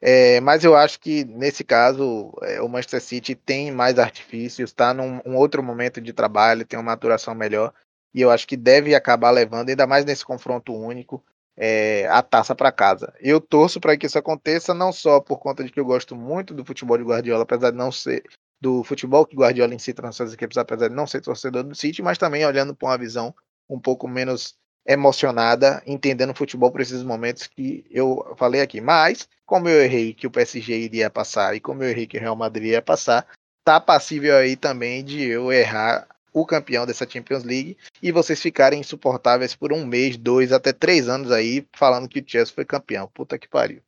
[0.00, 4.92] É, mas eu acho que nesse caso é, o Manchester City tem mais artifícios, está
[4.92, 7.72] num um outro momento de trabalho, tem uma maturação melhor
[8.16, 11.22] e eu acho que deve acabar levando, ainda mais nesse confronto único,
[11.54, 13.12] é, a taça para casa.
[13.20, 16.54] Eu torço para que isso aconteça, não só por conta de que eu gosto muito
[16.54, 18.24] do futebol de Guardiola, apesar de não ser
[18.60, 22.02] do futebol que Guardiola incita nas suas equipes, apesar de não ser torcedor do City,
[22.02, 23.34] mas também olhando para uma visão
[23.68, 24.54] um pouco menos
[24.86, 28.80] emocionada, entendendo o futebol por esses momentos que eu falei aqui.
[28.80, 32.20] Mas, como eu errei que o PSG iria passar e como eu errei que o
[32.20, 33.26] Real Madrid ia passar,
[33.64, 38.80] tá passível aí também de eu errar o campeão dessa Champions League e vocês ficarem
[38.80, 43.10] insuportáveis por um mês, dois, até três anos aí, falando que o Chelsea foi campeão.
[43.12, 43.80] Puta que pariu.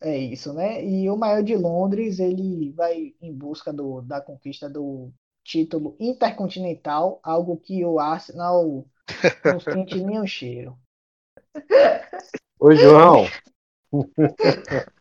[0.00, 0.84] É isso, né?
[0.84, 5.10] E o maior de Londres, ele vai em busca do, da conquista do
[5.42, 8.84] título intercontinental, algo que o Arsenal
[9.44, 10.76] não sente nenhum cheiro.
[12.60, 13.26] Ô, João.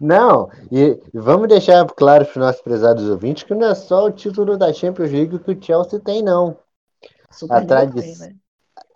[0.00, 4.12] não, e vamos deixar claro para os nossos prezados ouvintes que não é só o
[4.12, 6.56] título da Champions League que o Chelsea tem, não.
[7.50, 8.34] a, tradi né?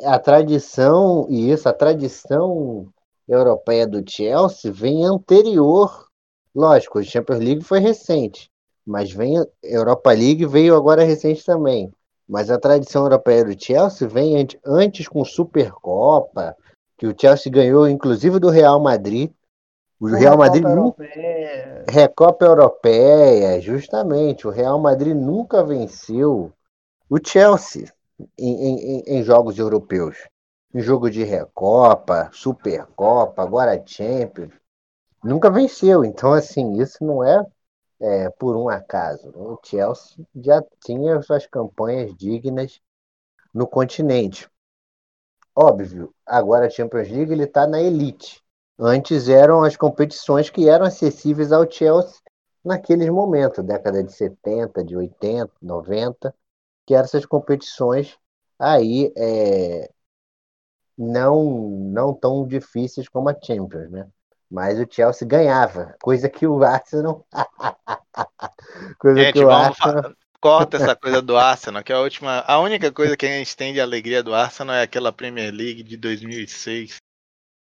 [0.04, 2.88] a tradição, e isso, a tradição
[3.28, 6.06] europeia do Chelsea vem anterior.
[6.54, 8.50] Lógico, a Champions League foi recente,
[8.86, 11.92] mas vem a Europa League veio agora recente também.
[12.28, 16.54] Mas a tradição europeia do Chelsea vem antes com Supercopa,
[16.96, 19.30] que o Chelsea ganhou, inclusive do Real Madrid.
[20.00, 21.04] O Real Madrid nunca.
[21.88, 24.46] Recopa Europeia, justamente.
[24.46, 26.52] O Real Madrid nunca venceu
[27.08, 27.90] o Chelsea
[28.38, 30.16] em, em, em jogos europeus.
[30.74, 34.52] Jogo de Recopa, Supercopa, agora Champions.
[35.22, 36.04] Nunca venceu.
[36.04, 37.44] Então, assim, isso não é,
[38.00, 39.30] é por um acaso.
[39.34, 42.80] O Chelsea já tinha suas campanhas dignas
[43.52, 44.48] no continente.
[45.54, 48.42] Óbvio, agora a Champions League ele está na elite.
[48.78, 52.20] Antes eram as competições que eram acessíveis ao Chelsea
[52.64, 56.34] naqueles momentos, década de 70, de 80, 90,
[56.86, 58.16] que eram essas competições
[58.58, 59.90] aí é,
[60.98, 61.44] não
[61.92, 64.08] não tão difíceis como a Champions, né?
[64.50, 67.24] Mas o Chelsea ganhava, coisa que o Arsenal
[68.98, 72.58] coisa Gente, que o Arsenal corta essa coisa do Arsenal, que é a última, a
[72.58, 75.96] única coisa que a gente tem de alegria do Arsenal é aquela Premier League de
[75.96, 76.96] 2006,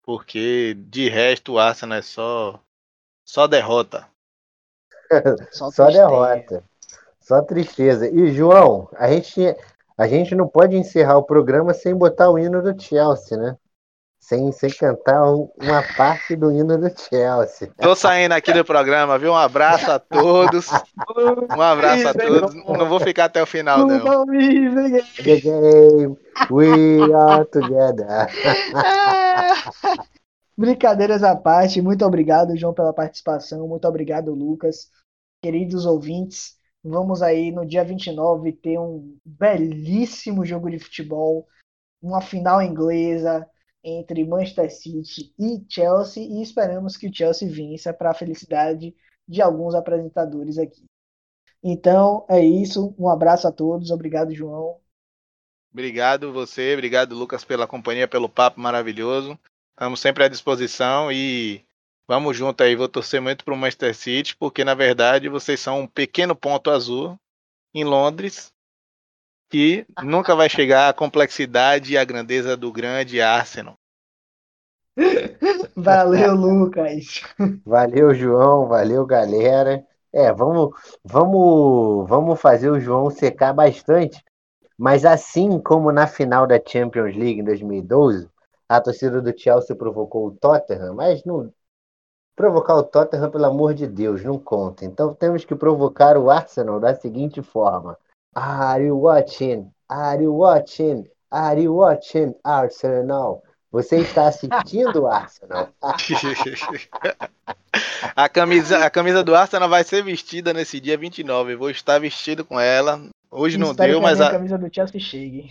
[0.03, 2.61] porque de resto o Arsenal é só
[3.25, 4.07] só derrota.
[5.51, 6.63] só, só derrota.
[7.21, 8.09] Só tristeza.
[8.09, 9.41] E João, a gente
[9.97, 13.57] a gente não pode encerrar o programa sem botar o hino do Chelsea, né?
[14.27, 17.71] sem, sem cantar uma parte do hino do Chelsea.
[17.79, 19.31] Tô saindo aqui do programa, viu?
[19.31, 20.69] Um abraço a todos.
[21.57, 22.53] Um abraço a todos.
[22.55, 24.27] Não vou ficar até o final, não.
[25.23, 26.17] The game,
[26.51, 28.27] we are together.
[30.59, 33.69] Brincadeiras à parte, muito obrigado, João, pela participação.
[33.69, 34.91] Muito obrigado, Lucas.
[35.41, 36.57] Queridos ouvintes,
[36.89, 41.47] vamos aí no dia 29 ter um belíssimo jogo de futebol,
[42.01, 43.49] uma final inglesa,
[43.83, 48.95] entre Manchester City e Chelsea e esperamos que o Chelsea vença para a felicidade
[49.29, 50.85] de alguns apresentadores aqui.
[51.63, 54.81] Então é isso, um abraço a todos, obrigado João.
[55.73, 59.39] Obrigado você, obrigado Lucas pela companhia, pelo papo maravilhoso.
[59.71, 61.65] Estamos sempre à disposição e
[62.07, 62.77] vamos junto aí.
[62.77, 66.71] Vou torcer muito para o Manchester City, porque na verdade vocês são um pequeno ponto
[66.71, 67.19] azul
[67.75, 68.53] em Londres
[69.49, 73.79] que nunca vai chegar à complexidade e à grandeza do grande Arsenal.
[75.77, 77.23] Valeu, Lucas.
[77.65, 78.67] Valeu, João.
[78.67, 79.85] Valeu, galera.
[80.13, 80.75] É, vamos,
[81.05, 84.25] vamos, vamos fazer o João secar bastante.
[84.79, 88.29] Mas assim como na final da Champions League em 2012,
[88.69, 91.53] a torcida do Chelsea provocou o Tottenham, mas não
[92.37, 94.85] provocar o Tottenham, pelo amor de Deus, não conta.
[94.85, 97.99] Então temos que provocar o Arsenal da seguinte forma:
[98.35, 99.71] Are you watching?
[99.89, 101.05] Are you watching?
[101.31, 103.43] Are you watching Arsenal?
[103.73, 105.69] Você está assistindo Arsenal?
[108.15, 111.53] A camisa, a camisa do Arsenal vai ser vestida nesse dia 29.
[111.53, 113.01] Eu vou estar vestido com ela.
[113.31, 115.51] Hoje não deu, que a mas a, camisa do Chelsea chegue.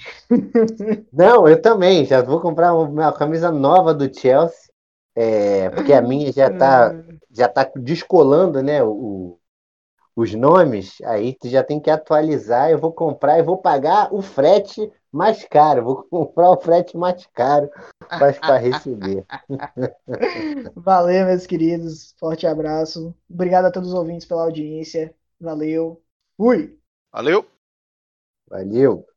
[1.14, 2.06] Não, eu também.
[2.06, 4.66] Já vou comprar uma camisa nova do Chelsea.
[5.16, 6.94] É, porque a minha já tá,
[7.32, 8.84] já tá descolando, né?
[8.84, 9.40] O,
[10.16, 11.02] os nomes.
[11.04, 12.70] Aí tu já tem que atualizar.
[12.70, 15.84] Eu vou comprar e vou pagar o frete mais caro.
[15.84, 17.70] Vou comprar o frete mais caro
[18.08, 19.26] para receber.
[20.76, 22.14] Valeu, meus queridos.
[22.20, 23.16] Forte abraço.
[23.30, 25.14] Obrigado a todos os ouvintes pela audiência.
[25.40, 26.02] Valeu.
[26.38, 26.78] Fui!
[27.12, 27.46] valeu.
[28.50, 29.15] Valeu.